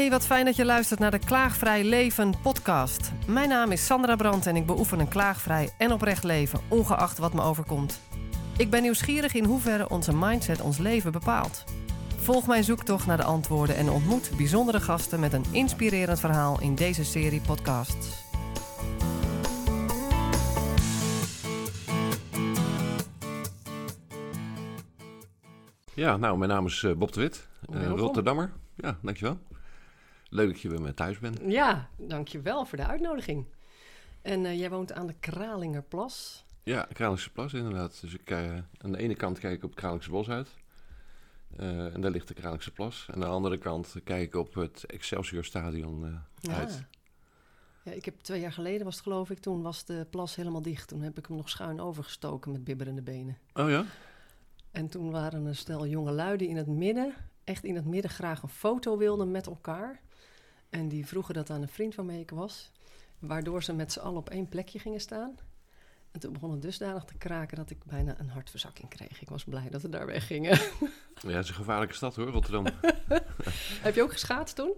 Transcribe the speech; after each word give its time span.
Hey, 0.00 0.10
wat 0.10 0.26
fijn 0.26 0.44
dat 0.44 0.56
je 0.56 0.64
luistert 0.64 1.00
naar 1.00 1.10
de 1.10 1.18
Klaagvrij 1.18 1.84
Leven 1.84 2.34
podcast. 2.42 3.12
Mijn 3.26 3.48
naam 3.48 3.72
is 3.72 3.86
Sandra 3.86 4.16
Brandt 4.16 4.46
en 4.46 4.56
ik 4.56 4.66
beoefen 4.66 5.00
een 5.00 5.08
klaagvrij 5.08 5.70
en 5.78 5.92
oprecht 5.92 6.24
leven, 6.24 6.60
ongeacht 6.68 7.18
wat 7.18 7.34
me 7.34 7.42
overkomt. 7.42 8.00
Ik 8.56 8.70
ben 8.70 8.82
nieuwsgierig 8.82 9.34
in 9.34 9.44
hoeverre 9.44 9.88
onze 9.88 10.14
mindset 10.14 10.60
ons 10.60 10.78
leven 10.78 11.12
bepaalt. 11.12 11.64
Volg 12.16 12.46
mijn 12.46 12.64
zoektocht 12.64 13.06
naar 13.06 13.16
de 13.16 13.22
antwoorden 13.22 13.76
en 13.76 13.90
ontmoet 13.90 14.30
bijzondere 14.36 14.80
gasten 14.80 15.20
met 15.20 15.32
een 15.32 15.44
inspirerend 15.50 16.20
verhaal 16.20 16.60
in 16.60 16.74
deze 16.74 17.04
serie 17.04 17.40
podcasts. 17.40 18.24
Ja, 25.94 26.16
nou, 26.16 26.38
mijn 26.38 26.50
naam 26.50 26.66
is 26.66 26.82
eh, 26.82 26.92
Bob 26.92 27.12
de 27.12 27.20
Wit, 27.20 27.48
uh, 27.70 27.76
Welkom. 27.76 27.98
Rotterdammer. 27.98 28.52
Ja, 28.74 28.98
dankjewel. 29.02 29.38
Leuk 30.30 30.48
dat 30.48 30.60
je 30.60 30.68
bij 30.68 30.78
me 30.78 30.94
thuis 30.94 31.18
bent. 31.18 31.40
Ja, 31.46 31.88
dankjewel 31.96 32.64
voor 32.64 32.78
de 32.78 32.86
uitnodiging. 32.86 33.46
En 34.22 34.46
eh, 34.46 34.58
jij 34.58 34.70
woont 34.70 34.92
aan 34.92 35.06
de 35.06 35.14
Kralingerplas. 35.20 36.44
Ja, 36.62 36.88
Kralingse 36.92 37.30
Plas 37.30 37.52
inderdaad. 37.52 38.00
Dus 38.00 38.14
ik, 38.14 38.30
eh, 38.30 38.56
aan 38.78 38.92
de 38.92 38.98
ene 38.98 39.14
kant 39.14 39.38
kijk 39.38 39.54
ik 39.54 39.64
op 39.64 39.70
het 39.70 39.78
Kralingse 39.78 40.10
Bos 40.10 40.28
uit. 40.28 40.48
Eh, 41.56 41.94
en 41.94 42.00
daar 42.00 42.10
ligt 42.10 42.28
de 42.28 42.34
Kralingse 42.34 42.70
Plas. 42.70 43.06
En 43.08 43.14
aan 43.14 43.20
de 43.20 43.26
andere 43.26 43.58
kant 43.58 43.94
kijk 44.04 44.22
ik 44.22 44.34
op 44.34 44.54
het 44.54 44.84
Excelsior 44.86 45.44
Stadion 45.44 46.20
uit. 46.50 46.84
Ja, 47.82 47.92
ik 47.92 48.04
heb 48.04 48.20
twee 48.20 48.40
jaar 48.40 48.52
geleden 48.52 48.84
was 48.84 48.94
het 48.94 49.02
geloof 49.02 49.30
ik, 49.30 49.38
toen 49.38 49.62
was 49.62 49.84
de 49.84 50.06
plas 50.10 50.34
helemaal 50.34 50.62
dicht. 50.62 50.88
Toen 50.88 51.02
heb 51.02 51.18
ik 51.18 51.26
hem 51.26 51.36
nog 51.36 51.48
schuin 51.48 51.80
overgestoken 51.80 52.52
met 52.52 52.64
bibberende 52.64 53.02
benen. 53.02 53.38
Oh 53.54 53.70
ja? 53.70 53.84
En 54.70 54.88
toen 54.88 55.10
waren 55.10 55.44
een 55.44 55.56
stel 55.56 55.86
jonge 55.86 56.12
lui 56.12 56.36
die 56.36 56.48
in 56.48 56.56
het 56.56 56.66
midden, 56.66 57.14
echt 57.44 57.64
in 57.64 57.74
het 57.74 57.84
midden 57.84 58.10
graag 58.10 58.42
een 58.42 58.48
foto 58.48 58.96
wilden 58.96 59.30
met 59.30 59.46
elkaar. 59.46 60.00
En 60.70 60.88
die 60.88 61.06
vroegen 61.06 61.34
dat 61.34 61.50
aan 61.50 61.62
een 61.62 61.68
vriend 61.68 61.94
waarmee 61.94 62.20
ik 62.20 62.30
was. 62.30 62.70
Waardoor 63.18 63.62
ze 63.62 63.72
met 63.72 63.92
z'n 63.92 63.98
allen 64.00 64.18
op 64.18 64.30
één 64.30 64.48
plekje 64.48 64.78
gingen 64.78 65.00
staan. 65.00 65.34
En 66.10 66.20
toen 66.20 66.32
begon 66.32 66.50
het 66.50 66.62
dusdanig 66.62 67.04
te 67.04 67.14
kraken 67.18 67.56
dat 67.56 67.70
ik 67.70 67.84
bijna 67.84 68.20
een 68.20 68.28
hartverzakking 68.28 68.88
kreeg. 68.88 69.20
Ik 69.20 69.28
was 69.28 69.44
blij 69.44 69.68
dat 69.70 69.82
we 69.82 69.88
daar 69.88 70.06
weggingen. 70.06 70.58
Ja, 71.22 71.28
het 71.30 71.44
is 71.44 71.48
een 71.48 71.54
gevaarlijke 71.54 71.94
stad 71.94 72.16
hoor, 72.16 72.28
Rotterdam. 72.28 72.64
Heb 73.82 73.94
je 73.94 74.02
ook 74.02 74.12
geschaatst 74.12 74.56
toen? 74.56 74.72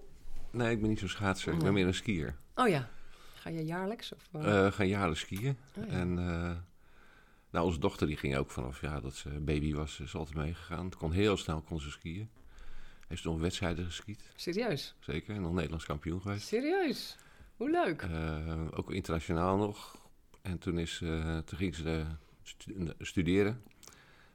nee, 0.50 0.70
ik 0.70 0.80
ben 0.80 0.88
niet 0.88 0.98
zo'n 0.98 1.08
schaatser. 1.08 1.52
Ik 1.52 1.58
Oh. 1.58 1.64
ben 1.64 1.72
meer 1.72 1.86
een 1.86 1.94
skier. 1.94 2.36
Oh 2.54 2.68
ja. 2.68 2.88
Ga 3.34 3.50
je 3.50 3.64
jaarlijks? 3.64 4.12
Of? 4.12 4.42
Eh 4.42 4.72
gaan 4.72 4.88
jaren 4.88 5.16
skiën. 5.16 5.56
Oh 5.76 5.86
ja. 5.86 5.92
En 5.92 6.18
eh, 6.18 6.56
nou, 7.50 7.66
onze 7.66 7.78
dochter 7.78 8.06
die 8.06 8.16
ging 8.16 8.36
ook 8.36 8.50
vanaf 8.50 8.80
ja, 8.80 9.00
dat 9.00 9.14
ze 9.14 9.28
baby 9.28 9.74
was, 9.74 10.00
is 10.00 10.14
altijd 10.14 10.36
meegegaan. 10.36 10.84
Het 10.84 10.96
kon 10.96 11.12
heel 11.12 11.36
snel 11.36 11.60
kon 11.60 11.80
ze 11.80 11.90
skiën. 11.90 12.30
Heeft 13.12 13.24
nog 13.24 13.38
wedstrijden 13.40 13.84
geskiet, 13.84 14.32
Serieus? 14.36 14.94
zeker. 15.00 15.34
En 15.34 15.42
nog 15.42 15.52
Nederlands 15.52 15.84
kampioen 15.84 16.20
geweest. 16.20 16.46
Serieus? 16.46 17.16
Hoe 17.56 17.70
leuk. 17.70 18.02
Eh, 18.02 18.66
ook 18.70 18.92
internationaal 18.92 19.56
nog. 19.56 19.96
En 20.42 20.58
toen, 20.58 20.78
is, 20.78 21.00
eh, 21.02 21.38
toen 21.38 21.58
ging 21.58 21.74
ze 21.74 21.90
eh, 21.90 22.06
stu- 22.42 22.92
studeren. 22.98 23.62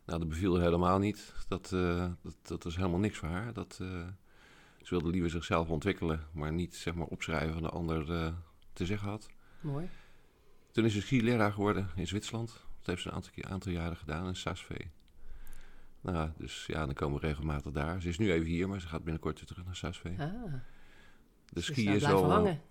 Nou, 0.05 0.19
dat 0.19 0.29
beviel 0.29 0.59
helemaal 0.59 0.99
niet. 0.99 1.33
Dat, 1.47 1.69
dat, 1.69 2.37
dat 2.41 2.63
was 2.63 2.75
helemaal 2.75 2.99
niks 2.99 3.17
voor 3.17 3.27
haar. 3.29 3.53
Dat, 3.53 3.73
ze 3.73 4.89
wilde 4.89 5.09
liever 5.09 5.29
zichzelf 5.29 5.69
ontwikkelen, 5.69 6.27
maar 6.33 6.53
niet 6.53 6.75
zeg 6.75 6.93
maar, 6.93 7.07
opschrijven 7.07 7.53
wat 7.53 7.71
de 7.71 7.77
ander 7.77 8.05
te 8.73 8.85
zeggen 8.85 9.09
had. 9.09 9.27
Mooi. 9.61 9.89
Toen 10.71 10.85
is 10.85 10.93
ze 10.93 11.01
skileraar 11.01 11.51
geworden 11.51 11.89
in 11.95 12.07
Zwitserland. 12.07 12.47
Dat 12.49 12.85
heeft 12.85 13.01
ze 13.01 13.09
een 13.09 13.51
aantal, 13.51 13.71
jaren 13.71 13.97
gedaan 13.97 14.27
in 14.27 14.35
Saasvee. 14.35 14.91
Nou, 16.01 16.29
dus 16.37 16.65
ja, 16.65 16.85
dan 16.85 16.93
komen 16.93 17.19
we 17.21 17.27
regelmatig 17.27 17.71
daar. 17.71 18.01
Ze 18.01 18.07
is 18.09 18.17
nu 18.17 18.31
even 18.31 18.47
hier, 18.47 18.69
maar 18.69 18.81
ze 18.81 18.87
gaat 18.87 19.03
binnenkort 19.03 19.37
weer 19.37 19.47
terug 19.47 19.65
naar 19.65 19.75
Saasvee. 19.75 20.15
Ah, 20.19 20.43
De 20.43 20.59
dus 21.53 21.67
daar 21.67 21.95
is 21.95 22.03
al... 22.03 22.31
hangen. 22.31 22.61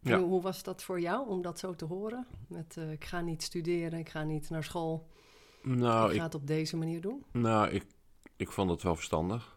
Ja. 0.00 0.18
Hoe, 0.18 0.28
hoe 0.28 0.42
was 0.42 0.62
dat 0.62 0.82
voor 0.82 1.00
jou 1.00 1.28
om 1.28 1.42
dat 1.42 1.58
zo 1.58 1.74
te 1.74 1.84
horen? 1.84 2.26
Met 2.48 2.76
eh, 2.76 2.90
ik 2.90 3.04
ga 3.04 3.20
niet 3.20 3.42
studeren, 3.42 3.98
ik 3.98 4.08
ga 4.08 4.22
niet 4.22 4.50
naar 4.50 4.64
school. 4.64 5.08
Nou, 5.62 6.10
ik 6.10 6.16
ga 6.18 6.24
het 6.24 6.34
op 6.34 6.46
deze 6.46 6.76
manier 6.76 7.00
doen. 7.00 7.24
Nou, 7.32 7.68
ik, 7.68 7.84
ik 8.36 8.52
vond 8.52 8.70
het 8.70 8.82
wel 8.82 8.94
verstandig. 8.94 9.56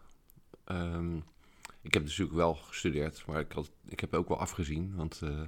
Ehm, 0.64 1.16
ik 1.82 1.94
heb 1.94 2.02
natuurlijk 2.02 2.36
wel 2.36 2.54
gestudeerd, 2.54 3.26
maar 3.26 3.40
ik, 3.40 3.52
had, 3.52 3.70
ik 3.88 4.00
heb 4.00 4.14
ook 4.14 4.28
wel 4.28 4.38
afgezien. 4.38 4.94
Want 4.96 5.20
eh, 5.22 5.40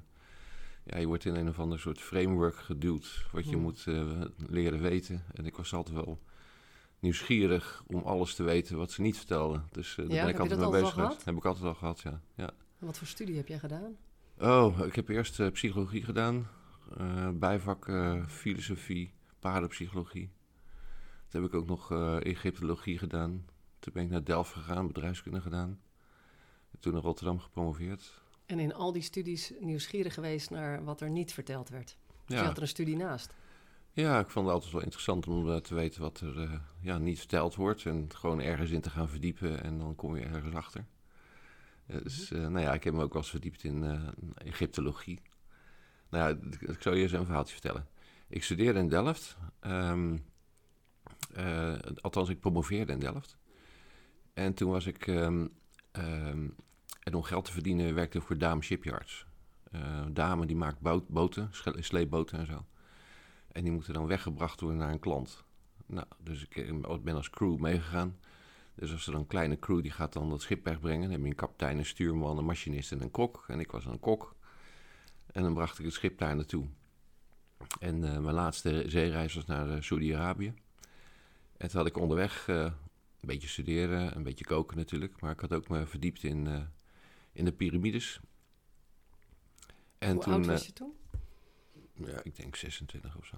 ja, 0.85 0.99
je 0.99 1.07
wordt 1.07 1.25
in 1.25 1.35
een 1.35 1.49
of 1.49 1.59
ander 1.59 1.79
soort 1.79 2.01
framework 2.01 2.57
geduwd 2.57 3.27
wat 3.33 3.45
je 3.45 3.53
Hmm. 3.53 3.63
moet 3.63 3.85
eh, 3.87 4.21
leren 4.37 4.81
weten. 4.81 5.25
En 5.35 5.47
ik 5.47 5.57
was 5.57 5.75
altijd 5.75 5.97
wel 5.97 6.19
nieuwsgierig 7.01 7.83
om 7.87 8.03
alles 8.03 8.35
te 8.35 8.43
weten 8.43 8.77
wat 8.77 8.91
ze 8.91 9.01
niet 9.01 9.17
vertelden. 9.17 9.69
Dus 9.73 9.91
eh, 9.91 9.97
daar 9.97 10.15
Ja, 10.17 10.25
ben 10.25 10.35
ik 10.35 10.39
altijd 10.41 10.61
mee 10.61 10.71
bezig 10.71 10.93
geweest. 10.93 11.25
Heb 11.25 11.37
ik 11.37 11.45
altijd 11.45 11.65
al 11.65 11.75
gehad, 11.75 12.01
ja. 12.01 12.21
ja. 12.35 12.47
En 12.81 12.87
Wat 12.87 12.99
voor 12.99 13.07
studie 13.07 13.37
heb 13.37 13.49
jij 13.49 13.59
gedaan? 13.59 13.97
Oh, 14.39 14.79
ik 14.87 14.95
heb 14.95 15.09
eerst 15.09 15.41
eh, 15.41 15.51
psychologie 15.51 16.03
gedaan. 16.05 16.49
eh, 16.99 17.29
bijvak 17.35 17.91
filosofie, 18.29 19.13
paardenpsychologie. 19.39 20.31
Toen 21.29 21.43
heb 21.43 21.51
ik 21.51 21.57
ook 21.57 21.67
nog 21.67 21.93
Egyptologie 22.23 22.99
gedaan. 22.99 23.45
Toen 23.79 23.93
ben 23.93 24.03
ik 24.03 24.11
naar 24.11 24.25
Delft 24.25 24.53
gegaan, 24.53 24.87
bedrijfskunde 24.87 25.41
gedaan. 25.41 25.81
Toen 26.81 26.93
naar 26.93 27.03
Rotterdam 27.03 27.39
gepromoveerd. 27.39 28.23
En 28.47 28.59
in 28.59 28.75
al 28.75 28.93
die 28.93 29.03
studies 29.03 29.53
nieuwsgierig 29.61 30.15
geweest 30.15 30.51
naar 30.51 30.85
wat 30.85 31.01
er 31.01 31.11
niet 31.11 31.33
verteld 31.33 31.69
werd. 31.69 31.97
Dus 32.27 32.39
je 32.39 32.45
had 32.45 32.57
er 32.57 32.63
een 32.63 32.69
studie 32.69 32.97
naast. 32.97 33.35
Ja, 34.03 34.19
ik 34.19 34.31
vond 34.31 34.47
het 34.47 34.55
altijd 34.55 34.73
wel 34.73 34.83
interessant 34.83 35.27
om 35.27 35.51
eh, 35.51 35.57
te 35.57 35.75
weten 35.75 36.01
wat 36.01 36.21
er 36.21 36.41
eh, 36.43 36.53
ja, 36.81 36.99
niet 36.99 37.19
verteld 37.19 37.55
wordt. 37.55 37.85
En 37.87 38.09
gewoon 38.15 38.41
ergens 38.41 38.71
in 38.71 38.81
te 38.81 38.91
gaan 38.91 39.09
verdiepen 39.09 39.63
en 39.63 39.79
dan 39.79 39.95
kom 39.95 40.17
je 40.17 40.25
ergens 40.25 40.55
achter. 40.55 40.85
Dus, 41.87 42.29
nou 42.31 42.61
ja, 42.61 42.73
ik 42.75 42.85
heb 42.85 42.95
me 42.95 43.03
ook 43.03 43.13
wel 43.13 43.23
eens 43.23 43.31
verdiept 43.31 43.65
in 43.65 43.85
Egyptologie. 44.35 45.21
Nou 46.11 46.29
ja, 46.29 46.49
ik- 46.51 46.61
ik 46.61 46.83
zal 46.83 46.95
je 46.95 47.03
eens 47.03 47.13
een 47.13 47.25
verhaaltje 47.25 47.53
vertellen. 47.53 47.87
Ik 48.29 48.45
studeerde 48.45 48.79
in 48.79 48.89
Delft. 48.89 49.37
ehm, 49.61 50.17
eh, 51.35 51.75
althans, 52.01 52.29
ik 52.29 52.41
promoveerde 52.41 52.93
in 52.93 52.99
Delft. 52.99 53.37
En 54.35 54.55
toen 54.55 54.71
was 54.71 54.87
ik... 54.87 55.07
ehm, 55.07 55.47
ehm, 55.91 56.49
en 57.03 57.15
om 57.15 57.23
geld 57.23 57.45
te 57.45 57.53
verdienen 57.53 57.95
werkte 57.95 58.19
ik 58.19 58.25
voor 58.25 58.39
Dame 58.39 58.63
Shipyards. 58.63 59.27
Dame 60.13 60.47
die 60.47 60.57
maakt 60.57 60.81
boot, 60.81 61.09
boten, 61.09 61.51
sleepboten 61.79 62.39
en 62.39 62.47
zo. 62.47 62.65
En 63.53 63.63
die 63.63 63.73
moeten 63.73 63.93
dan 63.93 64.07
weggebracht 64.07 64.61
worden 64.61 64.79
naar 64.79 64.93
een 64.93 64.99
klant. 64.99 65.45
Nou, 65.87 66.07
dus 66.19 66.43
ik 66.43 66.57
eh, 66.57 66.99
ben 67.03 67.15
als 67.15 67.31
crew 67.31 67.57
meegegaan. 67.57 68.19
Dus 68.75 68.93
als 68.93 69.07
er 69.07 69.13
dan 69.13 69.21
een 69.21 69.27
kleine 69.27 69.59
crew 69.59 69.83
die 69.83 69.91
gaat 69.91 70.13
dan 70.13 70.31
dat 70.31 70.43
schip 70.43 70.65
wegbrengen, 70.65 71.03
dan 71.03 71.11
heb 71.11 71.21
je 71.21 71.27
een 71.27 71.35
kapitein, 71.35 71.79
een 71.79 71.87
stuurman, 71.87 72.39
een 72.39 72.45
machinist 72.45 72.93
en 72.93 73.03
een 73.03 73.11
kok. 73.11 73.45
En 73.49 73.61
ik 73.61 73.71
was 73.71 73.85
een 73.85 74.01
kok. 74.01 74.37
En 75.27 75.43
dan 75.43 75.55
bracht 75.55 75.79
ik 75.79 75.85
het 75.85 75.95
schip 75.95 76.19
daar 76.19 76.37
naartoe. 76.37 76.67
En 77.81 78.05
eh, 78.05 78.19
mijn 78.19 78.35
laatste 78.35 78.85
zeereis 78.87 79.35
was 79.35 79.47
naar 79.47 79.71
eh, 79.71 79.83
Saudi-Arabië. 79.83 80.55
En 81.57 81.69
toen 81.69 81.79
had 81.79 81.87
ik 81.87 81.97
onderweg 81.97 82.49
een 82.49 82.75
beetje 83.21 83.49
studeren, 83.49 84.17
een 84.17 84.23
beetje 84.23 84.45
koken 84.45 84.77
natuurlijk. 84.77 85.21
Maar 85.21 85.33
ik 85.33 85.41
had 85.41 85.53
ook 85.53 85.69
me 85.69 85.87
verdiept 85.87 86.23
in, 86.23 86.69
in 87.33 87.45
de 87.45 87.53
piramides. 87.53 88.21
En 89.99 90.13
Hoe 90.13 90.23
toen, 90.23 90.33
oud 90.33 90.47
was 90.47 90.67
je 90.67 90.73
toen? 90.73 90.93
Ja, 92.07 92.21
ik 92.23 92.37
denk 92.37 92.57
26 92.57 93.17
of 93.17 93.27
zo. 93.27 93.37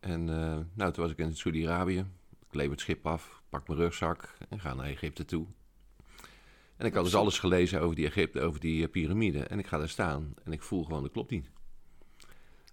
En 0.00 0.28
eh, 0.28 0.58
nou, 0.74 0.92
toen 0.92 1.02
was 1.02 1.12
ik 1.12 1.18
in 1.18 1.36
Saudi-Arabië. 1.36 1.98
Ik 2.48 2.54
lever 2.54 2.70
het 2.70 2.80
schip 2.80 3.06
af, 3.06 3.42
pak 3.48 3.68
mijn 3.68 3.78
rugzak 3.80 4.36
en 4.48 4.60
ga 4.60 4.74
naar 4.74 4.86
Egypte 4.86 5.24
toe. 5.24 5.46
En 6.76 6.86
ik 6.86 6.94
had 6.94 7.04
dus 7.04 7.14
alles 7.14 7.38
gelezen 7.38 7.80
over 7.80 7.96
die 7.96 8.06
Egypte, 8.06 8.40
over 8.40 8.60
die 8.60 8.84
eh, 8.84 8.90
piramide. 8.90 9.42
En 9.42 9.58
ik 9.58 9.66
ga 9.66 9.78
daar 9.78 9.88
staan 9.88 10.34
en 10.44 10.52
ik 10.52 10.62
voel 10.62 10.84
gewoon, 10.84 11.02
dat 11.02 11.12
klopt 11.12 11.30
niet. 11.30 11.50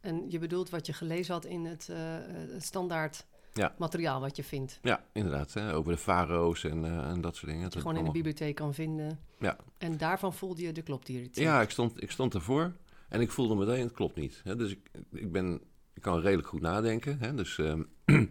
En 0.01 0.29
je 0.29 0.39
bedoelt 0.39 0.69
wat 0.69 0.85
je 0.85 0.93
gelezen 0.93 1.33
had 1.33 1.45
in 1.45 1.65
het, 1.65 1.89
eh, 1.89 2.15
standaard 2.57 3.25
Ja. 3.53 3.75
materiaal 3.77 4.19
wat 4.19 4.35
je 4.35 4.43
vindt. 4.43 4.79
Ja, 4.81 5.03
inderdaad. 5.13 5.53
Hè, 5.53 5.73
over 5.73 5.91
de 5.91 5.97
farao's 5.97 6.63
en, 6.63 6.85
en 7.05 7.21
dat 7.21 7.35
soort 7.35 7.47
dingen. 7.47 7.63
Dat 7.63 7.73
je 7.73 7.79
gewoon 7.79 7.97
in 7.97 8.03
de 8.03 8.11
bibliotheek 8.11 8.55
kan 8.55 8.73
vinden. 8.73 9.19
Ja. 9.39 9.57
En 9.77 9.97
daarvan 9.97 10.33
voelde 10.33 10.61
je 10.61 10.71
de 10.71 10.81
klopt 10.81 11.07
hier 11.07 11.21
iets. 11.21 11.39
Ja, 11.39 11.61
ik 11.61 11.69
stond, 11.69 12.01
ik 12.03 12.11
stond 12.11 12.33
ervoor 12.33 12.73
en 13.09 13.21
ik 13.21 13.31
voelde 13.31 13.56
meteen, 13.56 13.83
het 13.83 13.94
klopt 13.94 14.15
niet. 14.15 14.42
Hè? 14.44 14.56
Dus 14.56 14.71
ik, 14.71 14.89
ik, 15.12 15.31
ben, 15.31 15.62
ik 15.94 16.01
kan 16.01 16.19
redelijk 16.19 16.48
goed 16.48 16.62
nadenken. 16.62 17.19
Hè? 17.19 17.33
Dus, 17.36 17.57
ehm, 17.57 17.83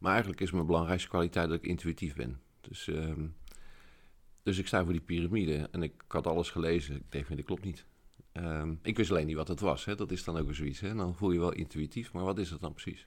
maar 0.00 0.12
eigenlijk 0.12 0.40
is 0.40 0.50
mijn 0.50 0.66
belangrijkste 0.66 1.08
kwaliteit 1.08 1.48
dat 1.48 1.58
ik 1.58 1.66
intuïtief 1.66 2.14
ben. 2.14 2.40
Dus, 2.60 2.88
ehm, 2.88 3.26
dus 4.42 4.58
ik 4.58 4.66
sta 4.66 4.82
voor 4.82 4.92
die 4.92 5.02
piramide 5.02 5.68
en 5.70 5.82
ik 5.82 5.92
had 6.08 6.26
alles 6.26 6.50
gelezen. 6.50 6.96
Ik 6.96 7.12
denk, 7.12 7.28
dit 7.28 7.44
klopt 7.44 7.64
niet. 7.64 7.84
Ehm, 8.32 8.74
ik 8.82 8.96
wist 8.96 9.10
alleen 9.10 9.26
niet 9.26 9.36
wat 9.36 9.48
het 9.48 9.60
was. 9.60 9.84
Hè? 9.84 9.94
Dat 9.94 10.10
is 10.10 10.24
dan 10.24 10.36
ook 10.36 10.46
weer 10.46 10.54
zoiets. 10.54 10.80
Hè? 10.80 10.94
Dan 10.94 11.14
voel 11.14 11.30
je 11.30 11.38
wel 11.38 11.52
intuïtief, 11.52 12.12
maar 12.12 12.24
wat 12.24 12.38
is 12.38 12.50
het 12.50 12.60
dan 12.60 12.72
precies? 12.72 13.06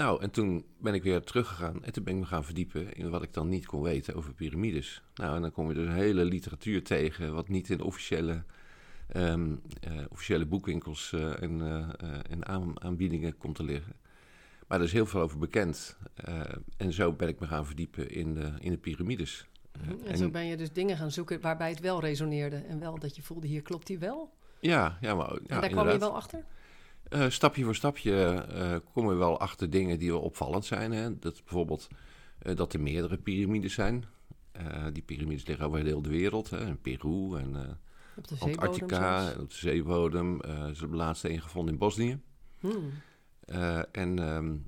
Nou, 0.00 0.22
en 0.22 0.30
toen 0.30 0.64
ben 0.78 0.94
ik 0.94 1.02
weer 1.02 1.22
teruggegaan 1.22 1.84
en 1.84 1.92
toen 1.92 2.04
ben 2.04 2.14
ik 2.14 2.20
me 2.20 2.26
gaan 2.26 2.44
verdiepen 2.44 2.92
in 2.92 3.10
wat 3.10 3.22
ik 3.22 3.32
dan 3.32 3.48
niet 3.48 3.66
kon 3.66 3.82
weten 3.82 4.14
over 4.14 4.34
piramides. 4.34 5.02
Nou, 5.14 5.36
en 5.36 5.42
dan 5.42 5.52
kom 5.52 5.68
je 5.68 5.74
dus 5.74 5.86
een 5.86 5.92
hele 5.92 6.24
literatuur 6.24 6.82
tegen, 6.82 7.34
wat 7.34 7.48
niet 7.48 7.70
in 7.70 7.76
de 7.76 7.84
officiële, 7.84 8.44
ehm, 9.12 9.54
eh, 9.80 9.92
officiële 10.08 10.46
boekwinkels 10.46 11.12
eh, 11.12 11.42
en, 11.42 11.60
eh, 11.60 12.18
en 12.30 12.46
aan- 12.46 12.82
aanbiedingen 12.82 13.38
komt 13.38 13.56
te 13.56 13.64
liggen. 13.64 13.92
Maar 14.68 14.78
er 14.78 14.84
is 14.84 14.92
heel 14.92 15.06
veel 15.06 15.20
over 15.20 15.38
bekend. 15.38 15.96
En 16.76 16.92
zo 16.92 17.12
ben 17.12 17.28
ik 17.28 17.40
me 17.40 17.46
gaan 17.46 17.66
verdiepen 17.66 18.10
in 18.10 18.34
de, 18.34 18.52
in 18.58 18.70
de 18.70 18.78
piramides. 18.78 19.46
Mhm. 19.80 20.06
En, 20.06 20.18
zo 20.18 20.30
ben 20.30 20.44
je 20.44 20.56
dus 20.56 20.72
dingen 20.72 20.96
gaan 20.96 21.10
zoeken 21.10 21.40
waarbij 21.40 21.68
het 21.68 21.80
wel 21.80 22.00
resoneerde. 22.00 22.56
En 22.56 22.80
wel 22.80 22.98
dat 22.98 23.16
je 23.16 23.22
voelde, 23.22 23.46
hier 23.46 23.62
klopt 23.62 23.86
die 23.86 23.98
wel. 23.98 24.32
Ja, 24.60 24.98
ja 25.00 25.14
maar... 25.14 25.32
Ja, 25.32 25.38
en 25.46 25.60
daar 25.60 25.70
kwam 25.70 25.88
je 25.88 25.98
wel 25.98 26.14
achter? 26.14 26.44
Uh, 27.08 27.28
stapje 27.28 27.64
voor 27.64 27.74
stapje 27.74 28.46
uh, 28.54 28.76
komen 28.94 29.12
we 29.12 29.18
wel 29.18 29.40
achter 29.40 29.70
dingen 29.70 29.98
die 29.98 30.10
wel 30.10 30.20
opvallend 30.20 30.64
zijn. 30.64 30.92
Hè? 30.92 31.18
Dat 31.18 31.34
bijvoorbeeld 31.44 31.88
uh, 32.42 32.56
dat 32.56 32.72
er 32.72 32.80
meerdere 32.80 33.16
piramides 33.16 33.74
zijn. 33.74 34.04
die 34.92 35.02
piramides 35.02 35.46
liggen 35.46 35.66
over 35.66 35.84
heel 35.84 36.02
de 36.02 36.08
wereld. 36.08 36.50
Hè? 36.50 36.66
In 36.66 36.80
Peru 36.80 37.36
en 37.36 37.78
Antarctica. 38.38 39.30
En 39.32 39.40
op 39.40 39.50
de 39.50 39.56
zeebodem. 39.56 40.38
ze 40.42 40.50
hebben 40.50 40.90
de 40.90 40.96
laatste 40.96 41.30
een 41.30 41.42
gevonden 41.42 41.72
in 41.72 41.78
Bosnië. 41.78 42.20
Hmm. 42.58 42.92
en, 43.92 44.18
um, 44.18 44.66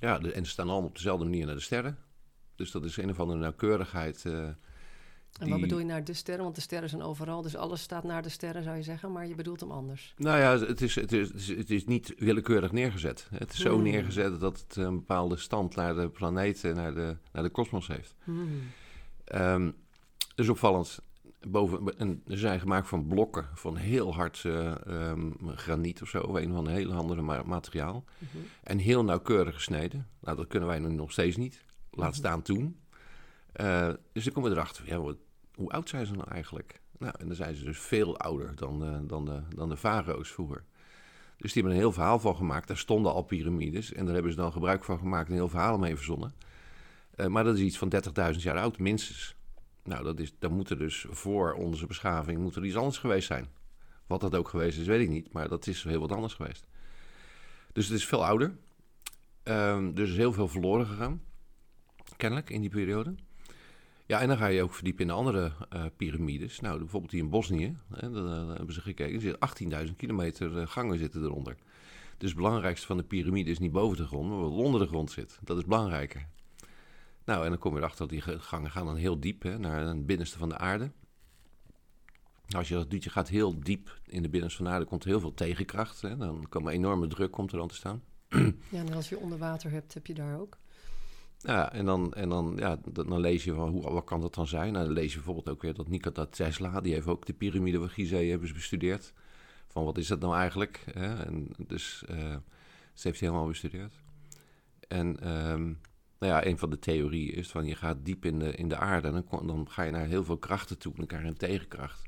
ja, 0.00 0.18
de, 0.18 0.32
en 0.32 0.44
ze 0.44 0.50
staan 0.50 0.68
allemaal 0.68 0.88
op 0.88 0.94
dezelfde 0.94 1.24
manier 1.24 1.46
naar 1.46 1.54
de 1.54 1.60
sterren. 1.60 1.98
Dus 2.54 2.70
dat 2.70 2.84
is 2.84 2.96
een 2.96 3.10
of 3.10 3.20
andere 3.20 3.38
nauwkeurigheid 3.38 4.24
en 5.38 5.48
wat 5.48 5.60
bedoel 5.60 5.78
je 5.78 5.84
naar 5.84 6.04
de 6.04 6.12
sterren? 6.12 6.42
Want 6.42 6.54
de 6.54 6.60
sterren 6.60 6.88
zijn 6.88 7.02
overal, 7.02 7.42
dus 7.42 7.56
alles 7.56 7.82
staat 7.82 8.04
naar 8.04 8.22
de 8.22 8.28
sterren, 8.28 8.62
zou 8.62 8.76
je 8.76 8.82
zeggen, 8.82 9.12
maar 9.12 9.26
je 9.26 9.34
bedoelt 9.34 9.60
hem 9.60 9.70
anders. 9.70 10.14
Nou 10.16 10.38
ja, 10.38 10.66
het 10.66 10.80
is, 10.80 10.94
het 10.94 11.12
is, 11.12 11.48
het 11.48 11.70
is 11.70 11.84
niet 11.84 12.14
willekeurig 12.18 12.72
neergezet. 12.72 13.28
Het 13.34 13.52
is 13.52 13.58
zo 13.58 13.74
hmm. 13.74 13.82
neergezet 13.82 14.40
dat 14.40 14.64
het 14.66 14.76
een 14.76 14.94
bepaalde 14.94 15.36
stand 15.36 15.76
naar 15.76 15.94
de 15.94 16.08
planeten, 16.08 16.74
naar 16.74 16.94
de, 16.94 17.16
naar 17.32 17.42
de 17.42 17.48
kosmos 17.48 17.86
heeft. 17.86 18.14
Hmm. 18.24 18.62
Um, 19.34 19.74
dus 20.34 20.48
opvallend. 20.48 20.98
Boven, 21.48 21.98
en 21.98 22.22
ze 22.26 22.36
zijn 22.36 22.60
gemaakt 22.60 22.88
van 22.88 23.06
blokken 23.06 23.48
van 23.54 23.76
heel 23.76 24.14
hard 24.14 24.42
uh, 24.46 24.74
um, 24.88 25.36
graniet 25.54 26.02
of 26.02 26.08
zo, 26.08 26.20
of 26.20 26.34
een 26.34 26.52
van 26.52 26.64
de 26.64 26.70
hele 26.70 26.94
andere 26.94 27.22
materiaal. 27.44 28.04
Mhm. 28.18 28.36
En 28.62 28.78
heel 28.78 29.04
nauwkeurig 29.04 29.54
gesneden. 29.54 30.08
Nou, 30.20 30.36
dat 30.36 30.46
kunnen 30.46 30.68
wij 30.68 30.78
nog 30.78 31.12
steeds 31.12 31.36
niet. 31.36 31.64
Laat 31.90 32.08
mhm. 32.08 32.18
staan 32.18 32.42
toen. 32.42 32.80
Uh, 33.60 33.88
dus 34.12 34.24
dan 34.24 34.32
komen 34.32 34.50
we 34.50 34.56
erachter, 34.56 34.86
ja, 34.86 35.00
wat, 35.00 35.16
hoe 35.54 35.70
oud 35.70 35.88
zijn 35.88 36.06
ze 36.06 36.12
nou 36.12 36.30
eigenlijk? 36.30 36.80
Nou, 36.98 37.14
en 37.18 37.26
dan 37.26 37.36
zijn 37.36 37.54
ze 37.54 37.64
dus 37.64 37.78
veel 37.78 38.18
ouder 38.18 38.56
dan, 38.56 38.84
uh, 38.84 38.98
dan, 39.02 39.24
de, 39.24 39.42
dan 39.54 39.68
de 39.68 39.76
farao's 39.76 40.30
vroeger. 40.30 40.64
Dus 41.36 41.52
die 41.52 41.62
hebben 41.62 41.72
een 41.72 41.84
heel 41.84 41.92
verhaal 41.92 42.18
van 42.18 42.36
gemaakt. 42.36 42.68
Daar 42.68 42.76
stonden 42.76 43.12
al 43.12 43.22
piramides 43.22 43.92
en 43.92 44.04
daar 44.04 44.14
hebben 44.14 44.32
ze 44.32 44.38
dan 44.38 44.52
gebruik 44.52 44.84
van 44.84 44.98
gemaakt 44.98 45.26
en 45.26 45.32
een 45.32 45.38
heel 45.38 45.48
verhaal 45.48 45.78
mee 45.78 45.96
verzonnen. 45.96 46.34
Maar 47.28 47.44
dat 47.44 47.56
is 47.56 47.62
iets 47.62 47.78
van 47.78 47.92
30.000 48.32 48.38
jaar 48.38 48.58
oud, 48.58 48.78
minstens. 48.78 49.34
Nou, 49.90 50.04
dat 50.04 50.18
is, 50.18 50.32
dan 50.38 50.52
moet 50.52 50.70
er 50.70 50.78
dus 50.78 51.06
voor 51.08 51.52
onze 51.52 51.86
beschaving 51.86 52.38
moet 52.38 52.56
iets 52.56 52.76
anders 52.76 52.98
geweest 52.98 53.26
zijn. 53.26 53.48
Wat 54.06 54.20
dat 54.20 54.34
ook 54.34 54.48
geweest 54.48 54.78
is, 54.78 54.86
weet 54.86 55.00
ik 55.00 55.08
niet, 55.08 55.32
maar 55.32 55.48
dat 55.48 55.66
is 55.66 55.84
heel 55.84 56.00
wat 56.00 56.12
anders 56.12 56.34
geweest. 56.34 56.66
Dus 57.72 57.88
het 57.88 57.96
is 57.96 58.06
veel 58.06 58.24
ouder. 58.24 58.56
Um, 59.44 59.94
dus 59.94 60.10
is 60.10 60.16
heel 60.16 60.32
veel 60.32 60.48
verloren 60.48 60.86
gegaan, 60.86 61.22
kennelijk, 62.16 62.50
in 62.50 62.60
die 62.60 62.70
periode. 62.70 63.14
Ja, 64.06 64.20
en 64.20 64.28
dan 64.28 64.36
ga 64.36 64.46
je 64.46 64.62
ook 64.62 64.74
verdiepen 64.74 65.02
in 65.02 65.08
de 65.08 65.14
andere 65.14 65.52
uh, 65.74 65.84
piramides. 65.96 66.60
Nou, 66.60 66.78
bijvoorbeeld 66.78 67.12
die 67.12 67.22
in 67.22 67.30
Bosnië, 67.30 67.76
hè, 67.92 68.10
daar, 68.10 68.56
hebben 68.56 68.74
ze 68.74 68.80
gekeken. 68.80 69.14
Er 69.14 69.20
zitten 69.20 69.88
18.000 69.88 69.96
kilometer 69.96 70.56
uh, 70.56 70.66
gangen 70.66 70.98
zitten 70.98 71.22
eronder. 71.22 71.56
Dus 72.18 72.28
het 72.28 72.38
belangrijkste 72.38 72.86
van 72.86 72.96
de 72.96 73.02
piramide 73.02 73.50
is 73.50 73.58
niet 73.58 73.72
boven 73.72 73.96
de 73.96 74.06
grond, 74.06 74.28
maar 74.28 74.38
wat 74.38 74.50
onder 74.50 74.80
de 74.80 74.86
grond 74.86 75.10
zit. 75.10 75.38
Dat 75.42 75.56
is 75.56 75.64
belangrijker. 75.64 76.28
Nou, 77.24 77.44
en 77.44 77.50
dan 77.50 77.58
kom 77.58 77.72
je 77.72 77.78
erachter 77.78 78.08
dat 78.08 78.08
die 78.08 78.38
gangen 78.40 78.70
gaan 78.70 78.86
dan 78.86 78.96
heel 78.96 79.20
diep 79.20 79.42
hè, 79.42 79.58
naar 79.58 79.80
het 79.80 80.06
binnenste 80.06 80.38
van 80.38 80.48
de 80.48 80.58
aarde. 80.58 80.90
Als 82.56 82.68
je 82.68 82.74
dat 82.74 82.90
doet, 82.90 83.04
je 83.04 83.10
gaat 83.10 83.28
heel 83.28 83.60
diep 83.60 84.00
in 84.06 84.22
de 84.22 84.28
binnenste 84.28 84.56
van 84.56 84.66
de 84.66 84.72
aarde, 84.72 84.86
komt 84.86 85.02
er 85.02 85.08
heel 85.08 85.20
veel 85.20 85.34
tegenkracht. 85.34 86.00
Hè, 86.00 86.16
dan 86.16 86.46
komt 86.48 86.66
een 86.66 86.72
enorme 86.72 87.06
druk 87.06 87.30
komt 87.30 87.52
er 87.52 87.58
dan 87.58 87.68
te 87.68 87.74
staan. 87.74 88.02
Ja, 88.68 88.84
en 88.84 88.92
als 88.92 89.08
je 89.08 89.18
onder 89.18 89.38
water 89.38 89.70
hebt, 89.70 89.94
heb 89.94 90.06
je 90.06 90.14
daar 90.14 90.40
ook? 90.40 90.58
Ja, 91.38 91.72
en 91.72 91.84
dan, 91.84 92.14
en 92.14 92.28
dan, 92.28 92.54
ja, 92.58 92.78
dan 92.92 93.20
lees 93.20 93.44
je 93.44 93.54
van 93.54 93.68
hoe, 93.68 93.90
wat 93.90 94.04
kan 94.04 94.20
dat 94.20 94.34
dan 94.34 94.46
zijn? 94.46 94.72
Nou, 94.72 94.84
dan 94.84 94.94
lees 94.94 95.10
je 95.10 95.16
bijvoorbeeld 95.16 95.48
ook 95.48 95.62
weer 95.62 95.74
dat 95.74 95.88
Nikola 95.88 96.26
Tesla, 96.26 96.80
die 96.80 96.92
heeft 96.92 97.06
ook 97.06 97.26
de 97.26 97.32
piramide 97.32 97.78
van 97.78 97.90
Gizeh 97.90 98.30
hebben 98.30 98.48
ze 98.48 98.54
bestudeerd. 98.54 99.12
Van 99.66 99.84
wat 99.84 99.98
is 99.98 100.06
dat 100.06 100.20
nou 100.20 100.34
eigenlijk? 100.34 100.84
Hè? 100.92 101.24
En 101.24 101.48
dus 101.66 102.04
uh, 102.10 102.16
ze 102.94 103.08
heeft 103.08 103.20
hij 103.20 103.28
helemaal 103.28 103.46
bestudeerd. 103.46 103.92
En 104.88 105.30
um, 105.50 105.80
nou 106.20 106.32
ja, 106.32 106.46
een 106.46 106.58
van 106.58 106.70
de 106.70 106.78
theorieën 106.78 107.34
is 107.34 107.48
van 107.48 107.66
je 107.66 107.74
gaat 107.74 108.04
diep 108.04 108.24
in 108.24 108.38
de, 108.38 108.54
in 108.54 108.68
de 108.68 108.76
aarde 108.76 109.08
en 109.08 109.24
dan, 109.30 109.46
dan 109.46 109.70
ga 109.70 109.82
je 109.82 109.90
naar 109.90 110.06
heel 110.06 110.24
veel 110.24 110.38
krachten 110.38 110.78
toe. 110.78 110.92
Je 110.96 111.14
een 111.16 111.36
tegenkracht. 111.36 112.02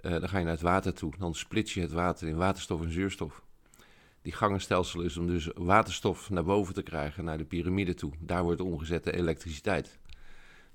Uh, 0.00 0.10
dan 0.10 0.28
ga 0.28 0.38
je 0.38 0.44
naar 0.44 0.52
het 0.52 0.62
water 0.62 0.94
toe. 0.94 1.12
Dan 1.18 1.34
splits 1.34 1.74
je 1.74 1.80
het 1.80 1.92
water 1.92 2.28
in 2.28 2.36
waterstof 2.36 2.82
en 2.82 2.92
zuurstof 2.92 3.44
die 4.26 4.34
gangenstelsel 4.34 5.00
is 5.00 5.16
om 5.16 5.26
dus 5.26 5.50
waterstof 5.54 6.30
naar 6.30 6.44
boven 6.44 6.74
te 6.74 6.82
krijgen, 6.82 7.24
naar 7.24 7.38
de 7.38 7.44
piramide 7.44 7.94
toe. 7.94 8.12
Daar 8.20 8.42
wordt 8.42 8.60
omgezet 8.60 9.04
de 9.04 9.12
elektriciteit. 9.12 9.98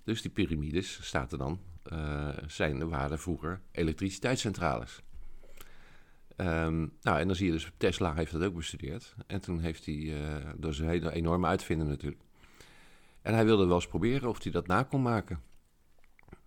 Dus 0.04 0.22
die 0.22 0.32
piramides, 0.32 1.00
staat 1.02 1.32
er 1.32 1.38
dan, 1.38 1.60
uh, 1.94 2.30
zijn, 2.48 2.90
waren 2.90 3.20
vroeger 3.20 3.62
elektriciteitscentrales. 3.72 5.02
Um, 6.38 6.92
nou, 7.02 7.20
en 7.20 7.28
dan 7.28 7.36
zie 7.36 7.46
je 7.46 7.52
dus, 7.52 7.72
Tesla 7.78 8.14
heeft 8.14 8.32
dat 8.32 8.44
ook 8.44 8.56
bestudeerd. 8.56 9.16
En 9.28 9.42
toen 9.42 9.60
heeft 9.60 9.86
hij, 9.86 9.96
uh, 9.96 10.50
dat 10.58 10.72
is 10.72 10.80
een 10.80 11.10
enorme 11.10 11.48
uitvinder 11.48 11.88
natuurlijk. 11.88 12.22
En 13.22 13.34
hij 13.34 13.46
wilde 13.46 13.66
wel 13.66 13.76
eens 13.76 13.88
proberen 13.88 14.30
of 14.30 14.44
hij 14.44 14.52
dat 14.52 14.68
na 14.68 14.84
kon 14.84 15.02
maken. 15.02 15.42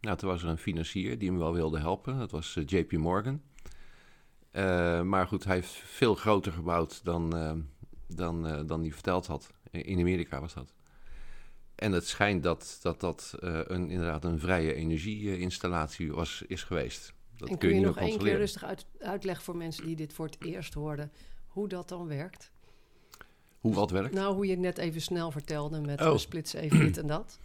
Nou, 0.00 0.16
toen 0.16 0.28
was 0.28 0.42
er 0.42 0.48
een 0.48 0.58
financier 0.58 1.18
die 1.18 1.28
hem 1.28 1.38
wel 1.38 1.52
wilde 1.52 1.78
helpen. 1.78 2.18
Dat 2.18 2.30
was 2.30 2.56
uh, 2.56 2.64
JP 2.66 2.92
Morgan. 2.92 3.42
Uh, 4.52 5.02
maar 5.02 5.26
goed, 5.26 5.44
hij 5.44 5.54
heeft 5.54 5.72
veel 5.72 6.14
groter 6.14 6.52
gebouwd 6.52 7.04
dan, 7.04 7.36
uh, 7.36 7.52
dan, 8.06 8.46
uh, 8.46 8.60
dan 8.66 8.80
hij 8.80 8.92
verteld 8.92 9.26
had. 9.26 9.52
In 9.70 9.98
Amerika 9.98 10.40
was 10.40 10.54
dat. 10.54 10.74
En 11.74 11.92
het 11.92 12.06
schijnt 12.06 12.42
dat 12.42 12.78
dat, 12.82 13.00
dat 13.00 13.34
een, 13.38 13.90
inderdaad 13.90 14.24
een 14.24 14.38
vrije 14.38 14.74
energieinstallatie 14.74 16.12
was, 16.12 16.42
is 16.46 16.62
geweest. 16.62 17.14
Dat 17.36 17.48
en 17.48 17.58
kun 17.58 17.68
je, 17.68 17.74
je 17.74 17.80
nog 17.80 17.96
één 17.96 18.18
keer 18.18 18.36
rustig 18.36 18.64
uit, 18.64 18.86
uitleggen 18.98 19.44
voor 19.44 19.56
mensen 19.56 19.86
die 19.86 19.96
dit 19.96 20.12
voor 20.12 20.26
het 20.26 20.36
eerst 20.44 20.74
hoorden, 20.74 21.12
hoe 21.46 21.68
dat 21.68 21.88
dan 21.88 22.06
werkt? 22.06 22.52
Hoe 23.64 23.74
wat 23.74 23.90
werkt? 23.90 24.14
Nou, 24.14 24.34
hoe 24.34 24.46
je 24.46 24.56
net 24.56 24.78
even 24.78 25.00
snel 25.00 25.30
vertelde 25.30 25.80
met 25.80 26.00
oh. 26.00 26.16
splitsen 26.16 26.60
even 26.60 26.78
dit 26.78 26.98
en 26.98 27.06
dat. 27.06 27.38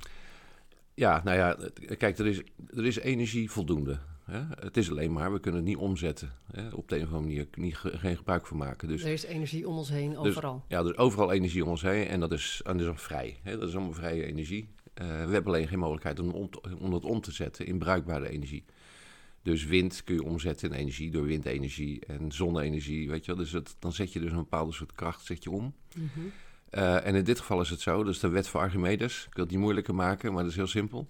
Ja, 0.94 1.21
nou 1.24 1.38
ja, 1.38 1.57
kijk, 1.98 2.18
er 2.18 2.27
is, 2.27 2.42
er 2.75 2.86
is 2.86 3.00
energie 3.00 3.51
voldoende. 3.51 4.00
Hè? 4.24 4.42
Het 4.60 4.77
is 4.77 4.89
alleen 4.89 5.12
maar, 5.12 5.33
we 5.33 5.39
kunnen 5.39 5.60
het 5.60 5.69
niet 5.69 5.77
omzetten. 5.77 6.33
Hè? 6.51 6.69
Op 6.69 6.89
de 6.89 6.95
een 6.95 7.04
of 7.04 7.13
andere 7.13 7.27
manier 7.27 7.48
niet, 7.51 7.75
geen 7.75 8.18
gebruik 8.18 8.48
van 8.48 8.57
maken. 8.57 8.88
Dus, 8.88 9.04
er 9.04 9.12
is 9.12 9.24
energie 9.24 9.68
om 9.68 9.77
ons 9.77 9.89
heen, 9.89 10.10
dus- 10.10 10.18
overal. 10.18 10.63
ja, 10.68 10.80
er 10.80 10.89
is 10.89 10.98
overal 10.98 11.31
energie 11.31 11.63
om 11.63 11.70
ons 11.70 11.82
heen 11.82 12.08
en 12.08 12.20
dat 12.20 12.32
is, 12.32 12.62
en 12.65 12.77
dat 12.77 12.96
is 12.96 13.01
vrij. 13.01 13.38
Hè? 13.44 13.58
Dat 13.58 13.67
is 13.67 13.75
allemaal 13.75 13.94
vrije 13.94 14.25
energie. 14.25 14.70
Uh, 15.01 15.08
we 15.08 15.32
hebben 15.32 15.46
alleen 15.46 15.67
geen 15.67 15.79
mogelijkheid 15.79 16.20
om, 16.20 16.29
om, 16.29 16.50
om 16.79 16.91
dat 16.91 17.05
om 17.05 17.22
te 17.22 17.32
zetten 17.32 17.65
in 17.65 17.77
bruikbare 17.77 18.29
energie. 18.29 18.65
Dus 19.41 19.65
wind 19.65 20.03
kun 20.03 20.15
je 20.15 20.24
omzetten 20.24 20.69
in 20.69 20.75
energie 20.75 21.12
door 21.12 21.25
windenergie 21.25 22.05
en 22.05 22.31
zonne-energie, 22.31 23.10
weet 23.10 23.25
je 23.25 23.36
wel. 23.36 23.43
Dus 23.43 23.51
het, 23.51 23.75
dan 23.79 23.93
zet 23.93 24.13
je 24.13 24.19
dus 24.19 24.31
een 24.31 24.38
bepaalde 24.38 24.74
soort 24.74 24.93
kracht 24.93 25.25
zet 25.25 25.43
je 25.43 25.51
om. 25.51 25.74
Mm 25.96 26.31
uh, 26.72 27.05
en 27.05 27.15
in 27.15 27.24
dit 27.24 27.39
geval 27.39 27.62
is 27.62 27.69
het 27.69 27.81
zo, 27.81 28.03
dus 28.03 28.19
de 28.19 28.27
wet 28.27 28.48
van 28.48 28.62
Archimedes. 28.62 29.25
Ik 29.25 29.34
wil 29.34 29.43
het 29.43 29.53
niet 29.53 29.62
moeilijker 29.62 29.96
maken, 29.96 30.34
maar 30.34 30.41
dat 30.41 30.51
is 30.51 30.58
heel 30.58 30.67
simpel. 30.67 31.10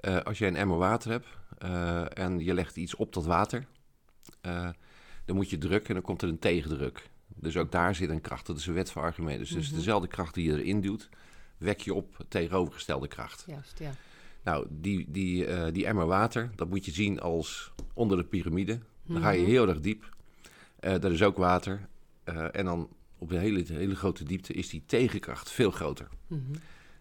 Uh, 0.00 0.20
als 0.20 0.38
je 0.38 0.46
een 0.46 0.56
emmer 0.56 0.76
water 0.76 1.10
hebt 1.10 1.26
uh, 1.64 2.18
en 2.18 2.38
je 2.38 2.54
legt 2.54 2.76
iets 2.76 2.94
op 2.94 3.12
dat 3.12 3.24
water, 3.24 3.66
dan 5.24 5.36
moet 5.36 5.50
je 5.50 5.58
drukken 5.58 5.88
en 5.88 5.94
dan 5.94 6.02
komt 6.02 6.22
er 6.22 6.28
een 6.28 6.38
tegendruk. 6.38 7.08
Dus 7.26 7.56
ook 7.56 7.72
daar 7.72 7.94
zit 7.94 8.10
een 8.10 8.20
kracht, 8.20 8.46
dat 8.46 8.56
is 8.56 8.66
een 8.66 8.74
wet 8.74 8.90
van 8.90 9.02
Archimedes. 9.02 9.48
Dus 9.48 9.62
mm 9.62 9.68
-hmm. 9.68 9.76
dezelfde 9.76 10.08
kracht 10.08 10.34
die 10.34 10.44
je 10.44 10.58
erin 10.58 10.80
doet, 10.80 11.08
wek 11.58 11.80
je 11.80 11.94
op 11.94 12.24
tegenovergestelde 12.28 13.08
kracht. 13.08 13.44
Juist, 13.46 13.78
ja. 13.78 13.92
Nou, 14.44 14.66
die, 14.70 15.06
die, 15.08 15.72
die 15.72 15.86
emmer 15.86 16.06
water, 16.06 16.50
dat 16.54 16.68
moet 16.68 16.84
je 16.84 16.92
zien 16.92 17.20
als 17.20 17.72
onder 17.94 18.16
de 18.16 18.24
piramide. 18.24 18.72
Dan 18.72 18.82
mm 19.04 19.14
-hmm. 19.14 19.24
ga 19.24 19.30
je 19.30 19.40
mhm. 19.40 19.50
heel 19.50 19.68
erg 19.68 19.80
diep. 19.80 20.08
daar 20.80 21.12
is 21.12 21.22
ook 21.22 21.36
water. 21.36 21.88
en 22.52 22.64
dan 22.64 22.88
op 23.18 23.30
een 23.30 23.38
hele, 23.38 23.64
hele 23.66 23.96
grote 23.96 24.24
diepte 24.24 24.52
is 24.52 24.68
die 24.68 24.82
tegenkracht 24.86 25.50
veel 25.50 25.70
groter. 25.70 26.08
Mm 26.26 26.44
-hmm. 26.46 26.60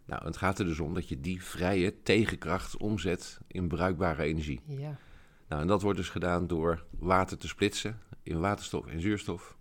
Nou, 0.10 0.26
het 0.26 0.38
gaat 0.38 0.60
er 0.60 0.66
dus 0.66 0.80
om 0.80 0.94
dat 0.94 1.10
je 1.10 1.20
die 1.20 1.44
vrije 1.44 2.02
tegenkracht 2.04 2.78
omzet 2.78 3.40
in 3.48 3.68
bruikbare 3.68 4.24
energie. 4.24 4.62
Ja. 4.66 4.98
Nou, 5.48 5.62
en 5.62 5.68
dat 5.68 5.82
wordt 5.82 5.98
dus 5.98 6.10
gedaan 6.10 6.48
door 6.48 6.84
water 7.00 7.38
te 7.38 7.48
splitsen 7.48 8.00
in 8.24 8.40
waterstof 8.40 8.88
en 8.88 9.02
zuurstof. 9.02 9.58